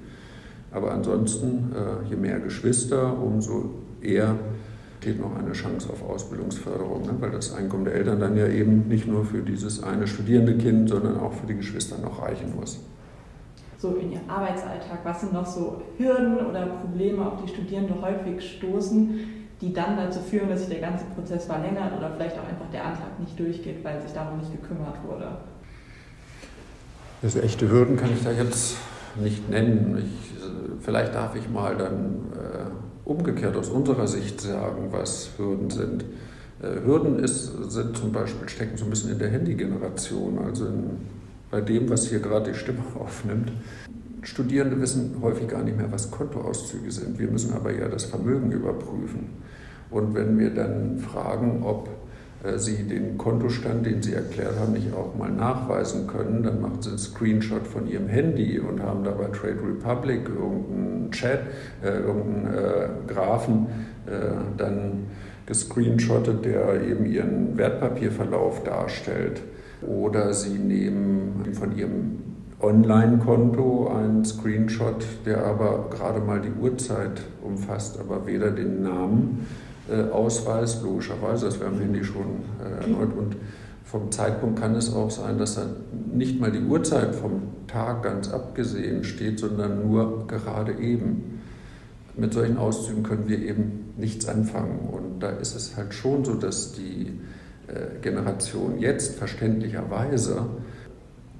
Aber 0.72 0.92
ansonsten, 0.92 1.72
äh, 1.72 2.08
je 2.10 2.16
mehr 2.16 2.40
Geschwister, 2.40 3.16
umso 3.22 3.70
eher 4.02 4.36
steht 5.00 5.20
noch 5.20 5.36
eine 5.36 5.52
Chance 5.52 5.90
auf 5.90 6.08
Ausbildungsförderung, 6.08 7.02
ne? 7.02 7.14
weil 7.20 7.30
das 7.30 7.54
Einkommen 7.54 7.84
der 7.84 7.94
Eltern 7.94 8.18
dann 8.18 8.36
ja 8.36 8.48
eben 8.48 8.88
nicht 8.88 9.06
nur 9.06 9.24
für 9.24 9.42
dieses 9.42 9.82
eine 9.82 10.06
studierende 10.06 10.56
Kind, 10.58 10.88
sondern 10.88 11.20
auch 11.20 11.32
für 11.32 11.46
die 11.46 11.54
Geschwister 11.54 11.96
noch 11.98 12.20
reichen 12.20 12.54
muss 12.54 12.80
so 13.78 13.94
in 13.94 14.12
ihrem 14.12 14.28
Arbeitsalltag? 14.28 14.98
Was 15.04 15.20
sind 15.20 15.32
noch 15.32 15.46
so 15.46 15.82
Hürden 15.96 16.46
oder 16.46 16.66
Probleme, 16.66 17.24
auf 17.24 17.42
die 17.44 17.48
Studierende 17.48 17.94
häufig 18.02 18.56
stoßen, 18.56 19.20
die 19.60 19.72
dann 19.72 19.96
dazu 19.96 20.20
führen, 20.20 20.48
dass 20.48 20.60
sich 20.60 20.68
der 20.68 20.80
ganze 20.80 21.04
Prozess 21.14 21.46
verlängert 21.46 21.96
oder 21.96 22.10
vielleicht 22.12 22.38
auch 22.38 22.48
einfach 22.48 22.70
der 22.72 22.84
Antrag 22.84 23.18
nicht 23.18 23.38
durchgeht, 23.38 23.82
weil 23.84 24.00
sich 24.00 24.12
darum 24.12 24.38
nicht 24.38 24.52
gekümmert 24.52 24.96
wurde? 25.06 25.38
Also 27.22 27.40
echte 27.40 27.68
Hürden 27.68 27.96
kann 27.96 28.10
ich 28.12 28.22
da 28.22 28.30
jetzt 28.30 28.76
nicht 29.20 29.50
nennen. 29.50 29.98
Ich, 29.98 30.44
vielleicht 30.80 31.14
darf 31.14 31.34
ich 31.34 31.48
mal 31.48 31.76
dann 31.76 32.32
äh, 32.32 33.08
umgekehrt 33.08 33.56
aus 33.56 33.68
unserer 33.68 34.06
Sicht 34.06 34.40
sagen, 34.40 34.88
was 34.92 35.30
Hürden 35.36 35.70
sind. 35.70 36.04
Äh, 36.62 36.84
Hürden 36.84 37.18
ist, 37.18 37.72
sind 37.72 37.96
zum 37.96 38.12
Beispiel, 38.12 38.48
stecken 38.48 38.76
so 38.76 38.84
ein 38.84 38.90
bisschen 38.90 39.10
in 39.10 39.18
der 39.18 39.30
Handygeneration, 39.30 40.38
also 40.38 40.66
in 40.66 40.98
bei 41.50 41.60
dem, 41.60 41.88
was 41.88 42.08
hier 42.08 42.20
gerade 42.20 42.52
die 42.52 42.58
Stimme 42.58 42.82
aufnimmt. 42.98 43.52
Studierende 44.22 44.80
wissen 44.80 45.16
häufig 45.22 45.48
gar 45.48 45.62
nicht 45.62 45.76
mehr, 45.76 45.90
was 45.90 46.10
Kontoauszüge 46.10 46.90
sind. 46.90 47.18
Wir 47.18 47.28
müssen 47.28 47.52
aber 47.54 47.72
ja 47.72 47.88
das 47.88 48.04
Vermögen 48.04 48.50
überprüfen. 48.52 49.30
Und 49.90 50.14
wenn 50.14 50.38
wir 50.38 50.50
dann 50.50 50.98
fragen, 50.98 51.62
ob 51.64 51.88
äh, 52.44 52.58
Sie 52.58 52.84
den 52.84 53.16
Kontostand, 53.18 53.86
den 53.86 54.02
Sie 54.02 54.14
erklärt 54.14 54.58
haben, 54.58 54.72
nicht 54.72 54.92
auch 54.94 55.16
mal 55.16 55.30
nachweisen 55.30 56.06
können, 56.06 56.42
dann 56.42 56.60
machen 56.60 56.82
Sie 56.82 56.90
einen 56.90 56.98
Screenshot 56.98 57.66
von 57.66 57.88
Ihrem 57.88 58.08
Handy 58.08 58.58
und 58.58 58.82
haben 58.82 59.04
da 59.04 59.12
bei 59.12 59.26
Trade 59.26 59.58
Republic 59.66 60.28
irgendeinen 60.28 61.10
Chat, 61.10 61.40
äh, 61.82 61.98
irgendeinen 62.00 62.54
äh, 62.54 62.88
Graphen 63.12 63.66
äh, 64.06 64.56
dann 64.56 65.06
gescreenshottet, 65.46 66.44
der 66.44 66.82
eben 66.82 67.06
Ihren 67.06 67.56
Wertpapierverlauf 67.56 68.62
darstellt. 68.64 69.40
Oder 69.80 70.34
Sie 70.34 70.58
nehmen 70.58 71.54
von 71.54 71.76
Ihrem 71.76 72.18
Online-Konto 72.60 73.88
einen 73.88 74.24
Screenshot, 74.24 75.04
der 75.24 75.44
aber 75.44 75.90
gerade 75.90 76.20
mal 76.20 76.40
die 76.40 76.50
Uhrzeit 76.60 77.22
umfasst, 77.42 78.00
aber 78.00 78.26
weder 78.26 78.50
den 78.50 78.82
Namen 78.82 79.46
äh, 79.88 80.10
ausweist, 80.10 80.82
logischerweise, 80.82 81.46
das 81.46 81.60
wäre 81.60 81.70
am 81.70 81.78
Handy 81.78 82.02
schon 82.02 82.42
äh, 82.60 82.84
erneut. 82.84 83.16
Und 83.16 83.36
vom 83.84 84.10
Zeitpunkt 84.10 84.60
kann 84.60 84.74
es 84.74 84.92
auch 84.92 85.10
sein, 85.10 85.38
dass 85.38 85.54
dann 85.54 85.76
nicht 86.12 86.40
mal 86.40 86.50
die 86.50 86.62
Uhrzeit 86.62 87.14
vom 87.14 87.42
Tag 87.68 88.02
ganz 88.02 88.28
abgesehen 88.28 89.04
steht, 89.04 89.38
sondern 89.38 89.86
nur 89.86 90.26
gerade 90.26 90.72
eben. 90.72 91.40
Mit 92.16 92.34
solchen 92.34 92.58
Auszügen 92.58 93.04
können 93.04 93.28
wir 93.28 93.38
eben 93.38 93.94
nichts 93.96 94.26
anfangen. 94.26 94.88
Und 94.90 95.20
da 95.20 95.30
ist 95.30 95.54
es 95.54 95.76
halt 95.76 95.94
schon 95.94 96.24
so, 96.24 96.34
dass 96.34 96.72
die 96.72 97.20
äh, 97.68 98.00
Generation 98.02 98.80
jetzt 98.80 99.14
verständlicherweise 99.14 100.46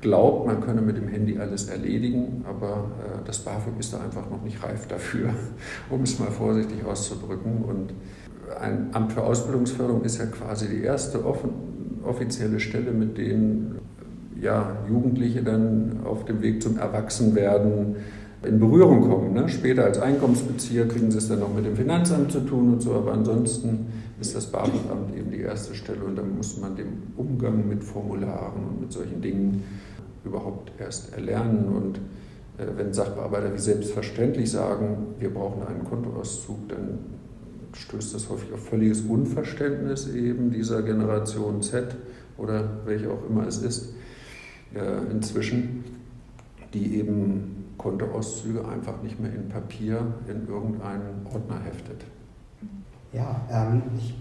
glaubt, 0.01 0.46
man 0.46 0.61
könne 0.61 0.80
mit 0.80 0.96
dem 0.96 1.09
Handy 1.09 1.38
alles 1.38 1.68
erledigen, 1.68 2.44
aber 2.49 2.90
äh, 3.01 3.24
das 3.24 3.40
BAföG 3.40 3.78
ist 3.78 3.92
da 3.92 4.01
einfach 4.01 4.30
noch 4.30 4.42
nicht 4.42 4.62
reif 4.62 4.86
dafür, 4.86 5.30
um 5.90 6.03
es 6.03 6.18
mal 6.18 6.30
vorsichtig 6.30 6.84
auszudrücken. 6.84 7.64
Und 7.64 7.94
ein 8.61 8.90
Amt 8.92 9.12
für 9.12 9.22
Ausbildungsförderung 9.22 10.03
ist 10.03 10.18
ja 10.18 10.26
quasi 10.26 10.68
die 10.68 10.82
erste 10.82 11.24
offen, 11.24 11.51
offizielle 12.05 12.61
Stelle, 12.61 12.92
mit 12.92 13.18
denen 13.18 13.78
ja, 14.40 14.76
Jugendliche 14.88 15.42
dann 15.42 16.01
auf 16.05 16.24
dem 16.24 16.42
Weg 16.42 16.62
zum 16.62 16.78
Erwachsenwerden 16.78 17.96
in 18.46 18.61
Berührung 18.61 19.01
kommen. 19.09 19.32
Ne? 19.34 19.49
Später 19.49 19.84
als 19.84 19.99
Einkommensbezieher 19.99 20.86
kriegen 20.86 21.11
sie 21.11 21.18
es 21.18 21.28
dann 21.28 21.40
noch 21.40 21.53
mit 21.53 21.66
dem 21.66 21.74
Finanzamt 21.74 22.30
zu 22.30 22.40
tun 22.40 22.74
und 22.74 22.80
so, 22.80 22.94
aber 22.94 23.12
ansonsten 23.12 23.86
ist 24.21 24.35
das 24.35 24.47
BAföG-Amt 24.47 25.16
eben 25.16 25.31
die 25.31 25.41
erste 25.41 25.75
Stelle 25.75 26.05
und 26.05 26.16
dann 26.16 26.37
muss 26.37 26.59
man 26.59 26.77
den 26.77 27.12
Umgang 27.16 27.69
mit 27.69 27.85
Formularen 27.85 28.64
und 28.64 28.81
mit 28.81 28.93
solchen 28.93 29.21
Dingen 29.23 29.62
überhaupt 30.25 30.73
erst 30.79 31.12
erlernen. 31.12 31.69
Und 31.69 31.99
äh, 32.59 32.66
wenn 32.77 32.93
Sachbearbeiter 32.93 33.55
wie 33.55 33.59
selbstverständlich 33.59 34.51
sagen, 34.51 35.14
wir 35.19 35.33
brauchen 35.33 35.62
einen 35.66 35.85
Kontoauszug, 35.85 36.69
dann 36.69 36.99
stößt 37.73 38.14
das 38.14 38.29
häufig 38.29 38.53
auf 38.53 38.66
völliges 38.66 39.03
Unverständnis 39.03 40.09
eben 40.09 40.51
dieser 40.51 40.83
Generation 40.83 41.62
Z 41.62 41.95
oder 42.37 42.69
welche 42.87 43.11
auch 43.11 43.29
immer 43.29 43.47
es 43.47 43.59
ist 43.59 43.95
äh, 44.75 45.11
inzwischen, 45.11 45.85
die 46.75 46.97
eben 46.97 47.66
Kontoauszüge 47.77 48.66
einfach 48.66 49.03
nicht 49.03 49.21
mehr 49.21 49.33
in 49.33 49.49
Papier 49.49 50.14
in 50.27 50.49
irgendeinen 50.49 51.27
Ordner 51.33 51.61
heftet. 51.64 52.05
Ja, 53.12 53.40
ähm, 53.50 53.82
ich 53.96 54.14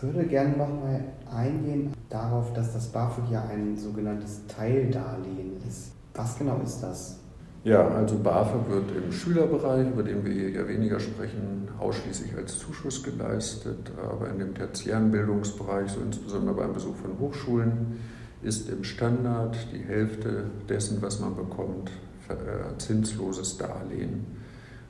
würde 0.00 0.24
gerne 0.26 0.56
nochmal 0.56 1.04
eingehen 1.32 1.92
darauf, 2.08 2.52
dass 2.52 2.72
das 2.72 2.88
BAföG 2.88 3.30
ja 3.30 3.44
ein 3.44 3.76
sogenanntes 3.76 4.46
Teildarlehen 4.46 5.56
ist. 5.66 5.92
Was 6.14 6.38
genau 6.38 6.60
ist 6.64 6.80
das? 6.80 7.18
Ja, 7.64 7.86
also 7.88 8.18
BAföG 8.18 8.68
wird 8.68 9.04
im 9.04 9.12
Schülerbereich, 9.12 9.88
über 9.88 10.02
den 10.02 10.24
wir 10.24 10.32
hier 10.32 10.50
ja 10.50 10.66
weniger 10.66 10.98
sprechen, 10.98 11.68
ausschließlich 11.78 12.36
als 12.36 12.58
Zuschuss 12.58 13.02
geleistet, 13.02 13.92
aber 13.96 14.30
in 14.30 14.38
dem 14.38 14.54
tertiären 14.54 15.10
Bildungsbereich, 15.12 15.90
so 15.90 16.00
insbesondere 16.00 16.56
beim 16.56 16.72
Besuch 16.72 16.96
von 16.96 17.18
Hochschulen, 17.20 17.98
ist 18.42 18.68
im 18.68 18.82
Standard 18.82 19.56
die 19.72 19.78
Hälfte 19.78 20.44
dessen, 20.68 21.00
was 21.00 21.20
man 21.20 21.36
bekommt, 21.36 21.92
äh, 22.28 22.76
zinsloses 22.78 23.58
Darlehen. 23.58 24.41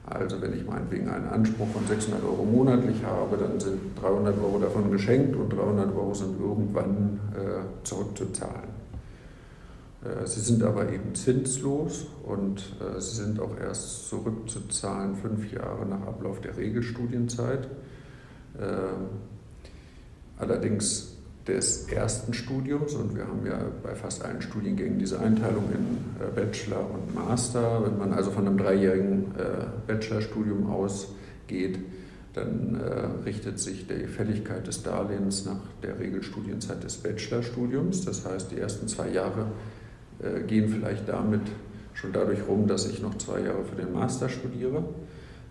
Also 0.05 0.43
wenn 0.43 0.53
ich 0.53 0.67
meinetwegen 0.67 1.09
einen 1.09 1.29
Anspruch 1.29 1.69
von 1.69 1.87
600 1.87 2.25
Euro 2.25 2.45
monatlich 2.45 3.05
habe, 3.05 3.37
dann 3.37 3.61
sind 3.61 3.81
300 4.01 4.37
Euro 4.39 4.59
davon 4.59 4.91
geschenkt 4.91 5.37
und 5.37 5.53
300 5.53 5.95
Euro 5.95 6.13
sind 6.13 6.41
irgendwann 6.41 7.21
äh, 7.35 7.85
zurückzuzahlen. 7.85 8.73
Äh, 10.05 10.27
sie 10.27 10.41
sind 10.41 10.63
aber 10.65 10.91
eben 10.91 11.15
zinslos 11.15 12.07
und 12.25 12.59
äh, 12.81 13.01
sie 13.01 13.17
sind 13.17 13.41
auch 13.41 13.57
erst 13.59 14.09
zurückzuzahlen 14.09 15.15
fünf 15.15 15.53
Jahre 15.53 15.87
nach 15.87 16.05
Ablauf 16.07 16.41
der 16.41 16.57
Regelstudienzeit. 16.57 17.69
Äh, 18.59 18.67
allerdings 20.37 21.12
des 21.47 21.89
ersten 21.89 22.35
Studiums 22.35 22.95
und 22.95 23.17
wir 23.17 23.27
haben 23.27 23.45
ja 23.45 23.59
bei 23.83 23.95
fast 23.95 24.25
allen 24.25 24.43
Studiengängen 24.43 24.99
diese 24.99 25.19
Einteilung 25.19 25.65
in 25.73 26.25
äh, 26.25 26.31
Bachelor 26.31 26.89
und 26.89 27.15
Master. 27.15 27.85
Wenn 27.85 27.99
man 27.99 28.13
also 28.13 28.31
von 28.31 28.47
einem 28.47 28.59
dreijährigen 28.59 29.35
äh, 29.37 29.67
Bachelorstudium 29.87 30.71
ausgeht, 30.71 31.79
dann 32.35 32.81
äh, 32.81 33.25
richtet 33.25 33.59
sich 33.59 33.87
die 33.89 34.07
Fälligkeit 34.07 34.67
des 34.67 34.83
Darlehens 34.85 35.45
nach 35.45 35.61
der 35.83 35.99
Regelstudienzeit 35.99 36.83
des 36.85 36.97
Bachelorstudiums. 36.99 38.05
Das 38.05 38.25
heißt, 38.25 38.53
die 38.53 38.59
ersten 38.59 38.89
zwei 38.89 39.09
Jahre 39.09 39.47
gehen 40.47 40.69
vielleicht 40.69 41.09
damit 41.09 41.41
schon 41.95 42.13
dadurch 42.13 42.47
rum, 42.47 42.69
dass 42.69 42.87
ich 42.89 43.03
noch 43.03 43.19
zwei 43.19 43.41
Jahre 43.41 43.65
für 43.65 43.75
den 43.75 43.93
Master 43.93 44.29
studiere. 44.29 44.85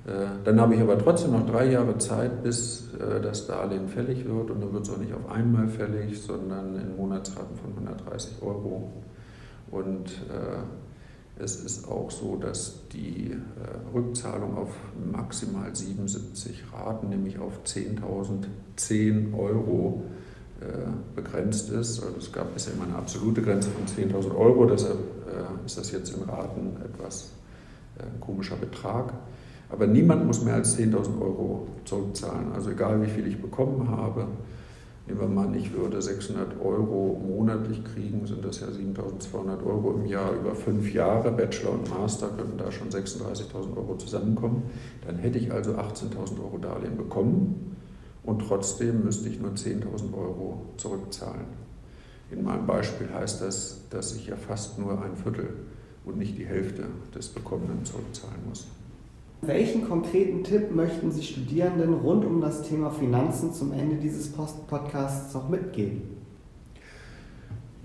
Äh, 0.08 0.26
dann 0.44 0.60
habe 0.60 0.76
ich 0.76 0.82
aber 0.82 0.98
trotzdem 0.98 1.32
noch 1.32 1.46
drei 1.46 1.72
Jahre 1.72 1.98
Zeit, 1.98 2.42
bis 2.44 2.90
äh, 2.96 3.22
das 3.22 3.46
Darlehen 3.46 3.88
fällig 3.88 4.26
wird. 4.26 4.50
Und 4.50 4.62
dann 4.62 4.74
wird 4.74 4.84
es 4.84 4.90
auch 4.90 4.98
nicht 4.98 5.14
auf 5.14 5.30
einmal 5.30 5.68
fällig, 5.68 6.22
sondern 6.22 6.76
in 6.76 6.96
Monatsraten 6.96 7.56
von 7.58 7.72
130 7.72 8.42
Euro. 8.42 8.92
Und 9.70 10.10
äh, 10.30 10.64
es 11.40 11.56
ist 11.64 11.88
auch 11.88 12.12
so, 12.12 12.36
dass 12.36 12.88
die 12.90 13.36
Rückzahlung 13.96 14.58
auf 14.58 14.70
maximal 15.12 15.74
77 15.74 16.66
Raten, 16.72 17.10
nämlich 17.10 17.40
auf 17.40 17.62
10.010 17.66 19.36
Euro, 19.36 20.04
begrenzt 21.16 21.72
ist. 21.72 22.04
Also 22.04 22.16
es 22.20 22.32
gab 22.32 22.54
bisher 22.54 22.74
immer 22.74 22.84
eine 22.84 22.96
absolute 22.96 23.42
Grenze 23.42 23.72
von 23.72 23.88
10.000 23.88 24.36
Euro, 24.38 24.66
deshalb 24.66 25.00
ist 25.66 25.80
das 25.80 25.92
jetzt 25.92 26.16
in 26.16 26.22
Raten 26.30 26.78
etwas 26.86 27.32
komischer 28.20 28.58
Betrag. 28.58 29.12
Aber 29.72 29.88
niemand 29.88 30.26
muss 30.26 30.44
mehr 30.44 30.56
als 30.56 30.78
10.000 30.78 31.22
Euro 31.22 31.68
zurückzahlen. 31.86 32.52
Also 32.54 32.72
egal 32.72 33.02
wie 33.02 33.10
viel 33.10 33.26
ich 33.28 33.42
bekommen 33.42 33.90
habe, 33.90 34.28
nehmen 35.08 35.20
wir 35.20 35.28
mal 35.28 35.48
an, 35.48 35.56
ich 35.56 35.74
würde 35.74 36.02
600 36.02 36.60
Euro 36.62 37.22
monatlich 37.26 37.84
kriegen, 37.84 38.26
sind 38.26 38.44
das 38.44 38.60
ja 38.60 38.68
7.200 38.68 39.66
Euro 39.66 39.94
im 39.94 40.06
Jahr 40.06 40.34
über 40.34 40.56
fünf 40.56 40.94
Jahre. 40.94 41.32
Bachelor 41.32 41.74
und 41.74 41.90
Master 41.90 42.30
könnten 42.30 42.58
da 42.58 42.72
schon 42.72 42.90
36.000 42.90 43.78
Euro 43.78 43.96
zusammenkommen. 43.96 44.64
Dann 45.06 45.18
hätte 45.18 45.38
ich 45.38 45.52
also 45.52 45.72
18.000 45.72 46.44
Euro 46.44 46.58
Darlehen 46.58 46.98
bekommen 46.98 47.78
und 48.24 48.40
trotzdem 48.48 49.04
müsste 49.04 49.30
ich 49.30 49.40
nur 49.40 49.52
10.000 49.52 50.14
Euro 50.14 50.62
zurückzahlen. 50.78 51.62
In 52.30 52.44
meinem 52.44 52.66
Beispiel 52.66 53.08
heißt 53.14 53.42
das, 53.42 53.88
dass 53.90 54.16
ich 54.16 54.28
ja 54.28 54.36
fast 54.36 54.80
nur 54.80 55.02
ein 55.02 55.16
Viertel 55.16 55.50
und 56.06 56.18
nicht 56.18 56.38
die 56.38 56.46
Hälfte 56.46 56.84
des 57.14 57.30
Bekommenen 57.30 57.84
zurückzahlen 57.84 58.40
muss. 58.48 58.68
Welchen 59.44 59.88
konkreten 59.88 60.44
Tipp 60.44 60.70
möchten 60.76 61.12
Sie 61.12 61.24
Studierenden 61.24 61.96
rund 61.96 62.24
um 62.26 62.42
das 62.42 62.62
Thema 62.62 62.92
Finanzen 62.92 63.52
zum 63.52 63.74
Ende 63.74 63.96
dieses 63.96 64.32
Podcasts 64.32 65.34
noch 65.34 65.50
mitgeben? 65.50 66.04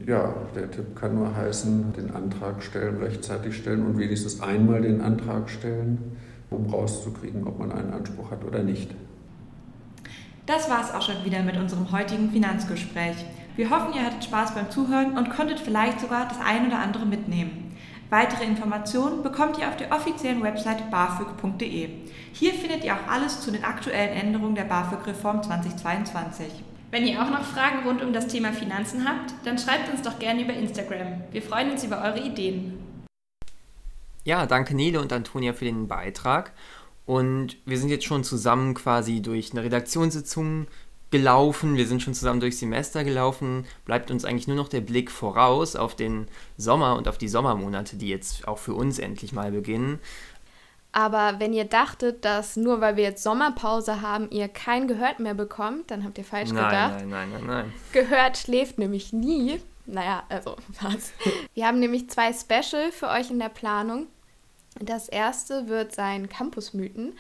Ja, 0.07 0.35
der 0.55 0.71
Tipp 0.71 0.95
kann 0.95 1.15
nur 1.15 1.35
heißen, 1.35 1.95
den 1.95 2.11
Antrag 2.11 2.63
stellen, 2.63 2.99
rechtzeitig 2.99 3.57
stellen 3.57 3.87
und 3.87 3.97
wenigstens 3.97 4.43
einmal 4.43 4.83
den 4.83 5.01
Antrag 5.01 5.49
stellen, 5.49 6.19
um 6.51 6.67
rauszukriegen, 6.67 7.47
ob 7.47 7.59
man 7.59 7.73
einen 7.73 7.95
Anspruch 7.95 8.31
hat 8.31 8.45
oder 8.45 8.63
nicht. 8.63 8.91
Das 10.45 10.69
war 10.69 10.85
es 10.85 10.93
auch 10.93 11.01
schon 11.01 11.25
wieder 11.25 11.43
mit 11.43 11.57
unserem 11.57 11.91
heutigen 11.91 12.31
Finanzgespräch. 12.31 13.17
Wir 13.57 13.71
hoffen, 13.71 13.95
ihr 13.95 14.05
hattet 14.05 14.25
Spaß 14.25 14.55
beim 14.55 14.71
Zuhören 14.71 15.17
und 15.17 15.31
konntet 15.31 15.59
vielleicht 15.59 16.01
sogar 16.01 16.29
das 16.29 16.39
ein 16.45 16.67
oder 16.67 16.81
andere 16.81 17.07
mitnehmen. 17.07 17.56
Weitere 18.09 18.45
Informationen 18.45 19.25
bekommt 19.25 19.59
ihr 19.59 19.69
auf 19.69 19.77
der 19.77 19.91
offiziellen 19.91 20.41
Website 20.41 20.93
bafög.de. 20.93 21.89
Hier 22.33 22.53
findet 22.55 22.85
ihr 22.85 22.95
auch 22.95 23.11
alles 23.11 23.41
zu 23.41 23.51
den 23.51 23.65
aktuellen 23.65 24.17
Änderungen 24.17 24.55
der 24.55 24.63
BAföG-Reform 24.63 25.43
2022. 25.43 26.47
Wenn 26.93 27.05
ihr 27.05 27.21
auch 27.21 27.31
noch 27.31 27.43
Fragen 27.43 27.85
rund 27.85 28.05
um 28.05 28.13
das 28.13 28.29
Thema 28.29 28.53
Finanzen 28.53 29.09
habt, 29.09 29.35
dann 29.45 29.59
schreibt 29.59 29.91
uns 29.91 30.03
doch 30.03 30.21
gerne 30.21 30.45
über 30.45 30.53
Instagram. 30.53 31.25
Wir 31.33 31.43
freuen 31.43 31.73
uns 31.73 31.83
über 31.83 32.01
eure 32.01 32.21
Ideen. 32.21 32.79
Ja, 34.23 34.47
danke 34.47 34.77
Nele 34.77 35.01
und 35.01 35.13
Antonia 35.13 35.53
für 35.53 35.65
den 35.65 35.89
Beitrag. 35.89 36.53
Und 37.07 37.57
wir 37.65 37.79
sind 37.79 37.89
jetzt 37.89 38.05
schon 38.05 38.23
zusammen 38.23 38.75
quasi 38.75 39.21
durch 39.21 39.51
eine 39.51 39.65
Redaktionssitzung 39.65 40.69
gelaufen, 41.11 41.77
wir 41.77 41.87
sind 41.87 42.03
schon 42.03 42.15
zusammen 42.15 42.41
durchs 42.41 42.59
Semester 42.59 43.05
gelaufen, 43.05 43.67
bleibt 43.85 44.11
uns 44.11 44.25
eigentlich 44.25 44.49
nur 44.49 44.57
noch 44.57 44.69
der 44.69 44.81
Blick 44.81 45.11
voraus 45.11 45.77
auf 45.77 45.95
den 45.95 46.27
Sommer 46.57 46.97
und 46.97 47.09
auf 47.09 47.19
die 47.19 47.29
Sommermonate, 47.29 47.97
die 47.97 48.09
jetzt 48.09 48.49
auch 48.49 48.59
für 48.59 48.75
uns 48.75 48.99
endlich 48.99 49.33
mal 49.33 49.53
beginnen. 49.53 50.01
Aber 50.93 51.39
wenn 51.39 51.53
ihr 51.53 51.67
dachtet, 51.67 52.25
dass 52.25 52.57
nur 52.57 52.81
weil 52.81 52.97
wir 52.97 53.05
jetzt 53.05 53.23
Sommerpause 53.23 54.01
haben, 54.01 54.31
ihr 54.31 54.49
kein 54.49 54.89
Gehört 54.89 55.21
mehr 55.21 55.35
bekommt, 55.35 55.91
dann 55.91 56.05
habt 56.05 56.17
ihr 56.17 56.25
falsch 56.25 56.53
nein, 56.53 56.65
gedacht. 56.65 56.93
Nein, 57.01 57.09
nein, 57.11 57.31
nein, 57.33 57.47
nein. 57.47 57.73
Gehört 57.93 58.39
schläft 58.39 58.79
nämlich 58.79 59.13
nie. 59.13 59.61
Naja, 59.85 60.25
also 60.31 60.57
was. 60.81 61.13
Wir 61.55 61.67
haben 61.67 61.81
nämlich 61.81 62.09
zwei 62.09 62.33
Special 62.33 62.91
für 62.93 63.09
euch 63.09 63.31
in 63.31 63.39
der 63.39 63.51
Planung. 63.51 64.07
Das 64.81 65.09
erste 65.09 65.69
wird 65.69 65.95
sein 65.95 66.31
Campusmythen. 66.31 67.13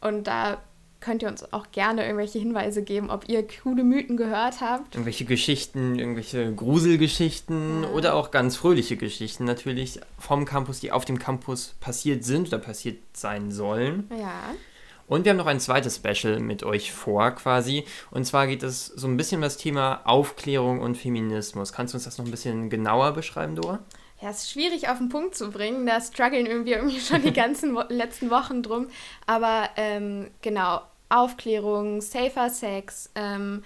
Und 0.00 0.28
da 0.28 0.58
könnt 1.04 1.22
ihr 1.22 1.28
uns 1.28 1.52
auch 1.52 1.70
gerne 1.70 2.04
irgendwelche 2.04 2.38
Hinweise 2.38 2.82
geben, 2.82 3.10
ob 3.10 3.28
ihr 3.28 3.46
coole 3.62 3.84
Mythen 3.84 4.16
gehört 4.16 4.62
habt. 4.62 4.94
Irgendwelche 4.94 5.26
Geschichten, 5.26 5.98
irgendwelche 5.98 6.54
Gruselgeschichten 6.54 7.82
ja. 7.82 7.90
oder 7.90 8.14
auch 8.14 8.30
ganz 8.30 8.56
fröhliche 8.56 8.96
Geschichten 8.96 9.44
natürlich 9.44 10.00
vom 10.18 10.46
Campus, 10.46 10.80
die 10.80 10.92
auf 10.92 11.04
dem 11.04 11.18
Campus 11.18 11.74
passiert 11.80 12.24
sind 12.24 12.48
oder 12.48 12.58
passiert 12.58 12.98
sein 13.12 13.52
sollen. 13.52 14.08
Ja. 14.18 14.54
Und 15.06 15.26
wir 15.26 15.30
haben 15.30 15.36
noch 15.36 15.46
ein 15.46 15.60
zweites 15.60 15.96
Special 15.96 16.40
mit 16.40 16.64
euch 16.64 16.90
vor 16.92 17.32
quasi. 17.32 17.84
Und 18.10 18.24
zwar 18.24 18.46
geht 18.46 18.62
es 18.62 18.86
so 18.86 19.06
ein 19.06 19.18
bisschen 19.18 19.36
um 19.38 19.42
das 19.42 19.58
Thema 19.58 20.00
Aufklärung 20.04 20.80
und 20.80 20.96
Feminismus. 20.96 21.74
Kannst 21.74 21.92
du 21.92 21.98
uns 21.98 22.04
das 22.04 22.16
noch 22.16 22.24
ein 22.24 22.30
bisschen 22.30 22.70
genauer 22.70 23.12
beschreiben, 23.12 23.56
Dora? 23.56 23.80
Ja, 24.22 24.30
es 24.30 24.44
ist 24.44 24.52
schwierig 24.52 24.88
auf 24.88 24.96
den 24.96 25.10
Punkt 25.10 25.34
zu 25.34 25.50
bringen. 25.50 25.84
Da 25.84 26.00
strugglen 26.00 26.46
irgendwie, 26.46 26.72
irgendwie 26.72 27.00
schon 27.00 27.20
die 27.20 27.32
ganzen 27.34 27.76
letzten 27.90 28.30
Wochen 28.30 28.62
drum. 28.62 28.88
Aber 29.26 29.68
ähm, 29.76 30.30
genau, 30.40 30.80
Aufklärung, 31.08 32.00
safer 32.00 32.50
Sex, 32.50 33.10
ähm, 33.14 33.62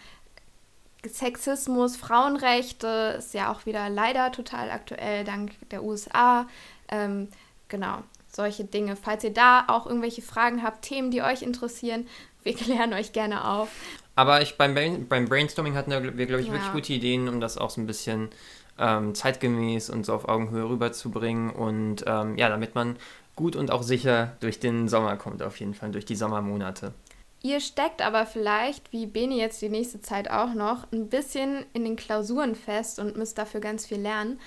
Sexismus, 1.07 1.97
Frauenrechte 1.97 3.17
ist 3.19 3.35
ja 3.35 3.53
auch 3.53 3.67
wieder 3.67 3.89
leider 3.89 4.33
total 4.33 4.71
aktuell 4.71 5.25
dank 5.25 5.53
der 5.71 5.85
USA. 5.85 6.49
Ähm, 6.89 7.29
genau, 7.69 8.03
solche 8.29 8.65
Dinge. 8.65 8.97
Falls 8.97 9.25
ihr 9.25 9.33
da 9.33 9.65
auch 9.69 9.87
irgendwelche 9.87 10.23
Fragen 10.23 10.63
habt, 10.63 10.83
Themen, 10.83 11.11
die 11.11 11.23
euch 11.23 11.43
interessieren, 11.43 12.07
wir 12.43 12.55
klären 12.55 12.93
euch 12.93 13.13
gerne 13.13 13.49
auf. 13.49 13.69
Aber 14.17 14.43
ich, 14.43 14.57
beim, 14.57 14.75
beim 15.09 15.27
Brainstorming 15.27 15.77
hatten 15.77 15.91
wir, 15.91 16.27
glaube 16.27 16.41
ich, 16.41 16.49
ja. 16.49 16.53
wirklich 16.53 16.73
gute 16.73 16.93
Ideen, 16.93 17.29
um 17.29 17.41
das 17.41 17.57
auch 17.57 17.71
so 17.71 17.81
ein 17.81 17.87
bisschen 17.87 18.31
ähm, 18.77 19.15
zeitgemäß 19.15 19.91
und 19.91 20.05
so 20.05 20.15
auf 20.15 20.29
Augenhöhe 20.29 20.69
rüberzubringen. 20.69 21.51
Und 21.51 22.05
ähm, 22.07 22.37
ja, 22.37 22.49
damit 22.49 22.75
man 22.75 22.97
gut 23.37 23.55
und 23.55 23.71
auch 23.71 23.85
sicher 23.85 24.37
durch 24.41 24.59
den 24.59 24.89
Sommer 24.89 25.17
kommt, 25.17 25.45
auf 25.45 25.61
jeden 25.61 25.75
Fall, 25.75 25.93
durch 25.93 26.05
die 26.05 26.17
Sommermonate. 26.17 26.93
Ihr 27.41 27.61
steckt 27.61 28.03
aber 28.03 28.27
vielleicht, 28.27 28.93
wie 28.93 29.07
Beni 29.07 29.39
jetzt 29.39 29.63
die 29.63 29.69
nächste 29.69 30.01
Zeit 30.01 30.31
auch 30.31 30.55
noch, 30.55 30.91
ein 30.93 31.09
bisschen 31.09 31.65
in 31.73 31.85
den 31.85 31.97
Klausuren 31.97 32.57
fest 32.57 32.99
und 32.99 33.17
müsst 33.17 33.39
dafür 33.39 33.61
ganz 33.61 33.87
viel 33.87 34.01
lernen. 34.01 34.41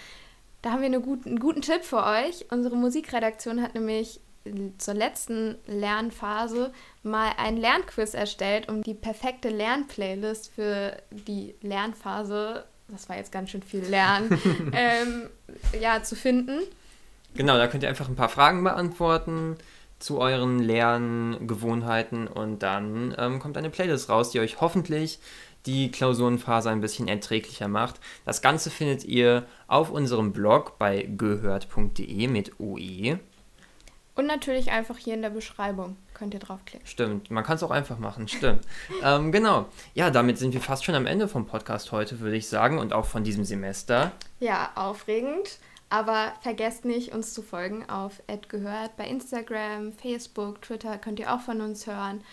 Da 0.61 0.71
haben 0.71 0.81
wir 0.81 0.87
eine 0.87 1.01
gut, 1.01 1.25
einen 1.25 1.39
guten 1.39 1.61
Tipp 1.61 1.83
für 1.83 2.05
euch. 2.05 2.45
Unsere 2.51 2.75
Musikredaktion 2.75 3.61
hat 3.61 3.75
nämlich 3.75 4.19
zur 4.77 4.93
letzten 4.93 5.55
Lernphase 5.67 6.73
mal 7.03 7.31
ein 7.37 7.57
Lernquiz 7.57 8.13
erstellt, 8.13 8.69
um 8.69 8.81
die 8.81 8.93
perfekte 8.93 9.49
Lernplaylist 9.49 10.51
für 10.53 10.97
die 11.11 11.55
Lernphase, 11.61 12.65
das 12.87 13.07
war 13.07 13.17
jetzt 13.17 13.31
ganz 13.31 13.51
schön 13.51 13.61
viel 13.61 13.83
Lernen, 13.85 14.39
ähm, 14.73 15.29
ja, 15.79 16.01
zu 16.03 16.15
finden. 16.15 16.59
Genau, 17.35 17.57
da 17.57 17.67
könnt 17.67 17.83
ihr 17.83 17.89
einfach 17.89 18.09
ein 18.09 18.15
paar 18.15 18.29
Fragen 18.29 18.63
beantworten 18.63 19.57
zu 20.01 20.19
euren 20.19 20.59
Lerngewohnheiten 20.59 22.27
und 22.27 22.59
dann 22.59 23.15
ähm, 23.17 23.39
kommt 23.39 23.57
eine 23.57 23.69
Playlist 23.69 24.09
raus, 24.09 24.31
die 24.31 24.39
euch 24.39 24.61
hoffentlich 24.61 25.19
die 25.65 25.91
Klausurenphase 25.91 26.69
ein 26.69 26.81
bisschen 26.81 27.07
erträglicher 27.07 27.67
macht. 27.67 27.99
Das 28.25 28.41
Ganze 28.41 28.69
findet 28.69 29.03
ihr 29.03 29.45
auf 29.67 29.91
unserem 29.91 30.33
Blog 30.33 30.77
bei 30.79 31.07
gehört.de 31.15 32.27
mit 32.27 32.59
OE. 32.59 33.19
Und 34.13 34.27
natürlich 34.27 34.71
einfach 34.71 34.97
hier 34.97 35.13
in 35.13 35.21
der 35.21 35.29
Beschreibung 35.29 35.95
könnt 36.13 36.33
ihr 36.33 36.39
draufklicken. 36.39 36.85
Stimmt, 36.85 37.31
man 37.31 37.43
kann 37.43 37.55
es 37.55 37.63
auch 37.63 37.71
einfach 37.71 37.97
machen, 37.97 38.27
stimmt. 38.27 38.61
ähm, 39.03 39.31
genau. 39.31 39.67
Ja, 39.93 40.11
damit 40.11 40.37
sind 40.37 40.53
wir 40.53 40.61
fast 40.61 40.83
schon 40.83 40.95
am 40.95 41.05
Ende 41.05 41.27
vom 41.27 41.45
Podcast 41.45 41.91
heute, 41.91 42.19
würde 42.19 42.35
ich 42.35 42.47
sagen, 42.47 42.77
und 42.77 42.91
auch 42.91 43.05
von 43.05 43.23
diesem 43.23 43.45
Semester. 43.45 44.11
Ja, 44.39 44.71
aufregend. 44.75 45.59
Aber 45.91 46.31
vergesst 46.39 46.85
nicht, 46.85 47.13
uns 47.13 47.33
zu 47.33 47.41
folgen 47.41 47.87
auf 47.89 48.23
@gehört 48.47 48.95
bei 48.95 49.05
Instagram, 49.05 49.91
Facebook, 49.91 50.61
Twitter 50.61 50.97
könnt 50.97 51.19
ihr 51.19 51.33
auch 51.33 51.41
von 51.41 51.59
uns 51.59 51.85
hören. 51.85 52.23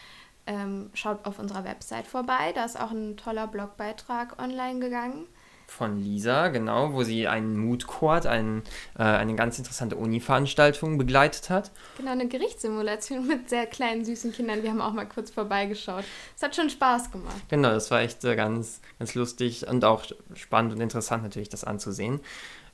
Ähm, 0.47 0.91
schaut 0.95 1.27
auf 1.27 1.41
unserer 1.41 1.65
Website 1.65 2.07
vorbei, 2.07 2.53
da 2.55 2.65
ist 2.65 2.81
auch 2.81 2.93
ein 2.93 3.17
toller 3.17 3.49
Blogbeitrag 3.49 4.41
online 4.41 4.79
gegangen. 4.79 5.27
Von 5.67 5.99
Lisa, 5.99 6.49
genau, 6.49 6.93
wo 6.93 7.03
sie 7.03 7.27
einen 7.27 7.59
Mood 7.59 7.89
Court, 7.89 8.27
ein, 8.27 8.63
äh, 8.97 9.03
eine 9.03 9.35
ganz 9.35 9.59
interessante 9.59 9.97
Uni-Veranstaltung 9.97 10.97
begleitet 10.97 11.51
hat. 11.51 11.73
Genau, 11.99 12.13
eine 12.13 12.29
Gerichtssimulation 12.29 13.27
mit 13.27 13.51
sehr 13.51 13.67
kleinen, 13.67 14.05
süßen 14.05 14.33
Kindern. 14.33 14.63
Wir 14.63 14.71
haben 14.71 14.81
auch 14.81 14.93
mal 14.93 15.09
kurz 15.09 15.33
vorbeigeschaut. 15.33 16.05
Es 16.37 16.43
hat 16.45 16.55
schon 16.55 16.71
Spaß 16.71 17.11
gemacht. 17.11 17.43
Genau, 17.49 17.71
das 17.71 17.91
war 17.91 18.03
echt 18.03 18.25
äh, 18.25 18.37
ganz, 18.37 18.81
ganz 19.01 19.17
lustig 19.17 19.67
und 19.67 19.85
auch 19.85 20.05
spannend 20.35 20.75
und 20.75 20.81
interessant 20.81 21.25
natürlich, 21.25 21.49
das 21.49 21.65
anzusehen. 21.65 22.21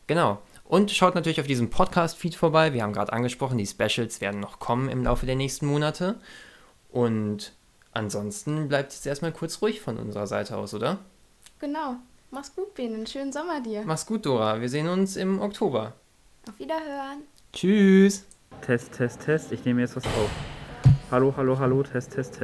Genau. 0.07 0.41
Und 0.65 0.91
schaut 0.91 1.15
natürlich 1.15 1.41
auf 1.41 1.47
diesem 1.47 1.71
Podcast-Feed 1.71 2.35
vorbei. 2.35 2.73
Wir 2.73 2.83
haben 2.83 2.95
gerade 2.95 3.13
angesprochen, 3.13 3.59
die 3.59 3.67
Specials 3.67 4.21
werden 4.21 4.41
noch 4.41 4.59
kommen 4.59 4.89
im 4.89 5.05
Laufe 5.05 5.27
der 5.27 5.37
nächsten 5.37 5.67
Monate. 5.67 6.17
Und 6.91 7.53
ansonsten 7.93 8.69
bleibt 8.69 8.93
es 8.93 9.05
erstmal 9.05 9.33
kurz 9.33 9.61
ruhig 9.61 9.81
von 9.81 9.99
unserer 9.99 10.27
Seite 10.27 10.57
aus, 10.57 10.73
oder? 10.73 10.99
Genau. 11.61 11.97
Mach's 12.31 12.55
gut, 12.55 12.75
Ben. 12.75 12.95
Einen 12.95 13.07
schönen 13.07 13.33
Sommer 13.33 13.61
dir. 13.61 13.83
Mach's 13.85 14.07
gut, 14.07 14.27
Dora. 14.27 14.61
Wir 14.61 14.69
sehen 14.69 14.89
uns 14.89 15.17
im 15.17 15.41
Oktober. 15.41 15.93
Auf 16.49 16.59
Wiederhören. 16.59 17.23
Tschüss. 17.53 18.25
Test, 18.63 18.93
Test, 18.93 19.21
Test. 19.21 19.53
Ich 19.53 19.65
nehme 19.65 19.83
jetzt 19.83 19.95
was 19.97 20.05
auf. 20.07 20.31
Hallo, 21.11 21.33
hallo, 21.37 21.59
hallo, 21.59 21.83
Test, 21.83 22.13
Test, 22.13 22.35
Test. 22.35 22.41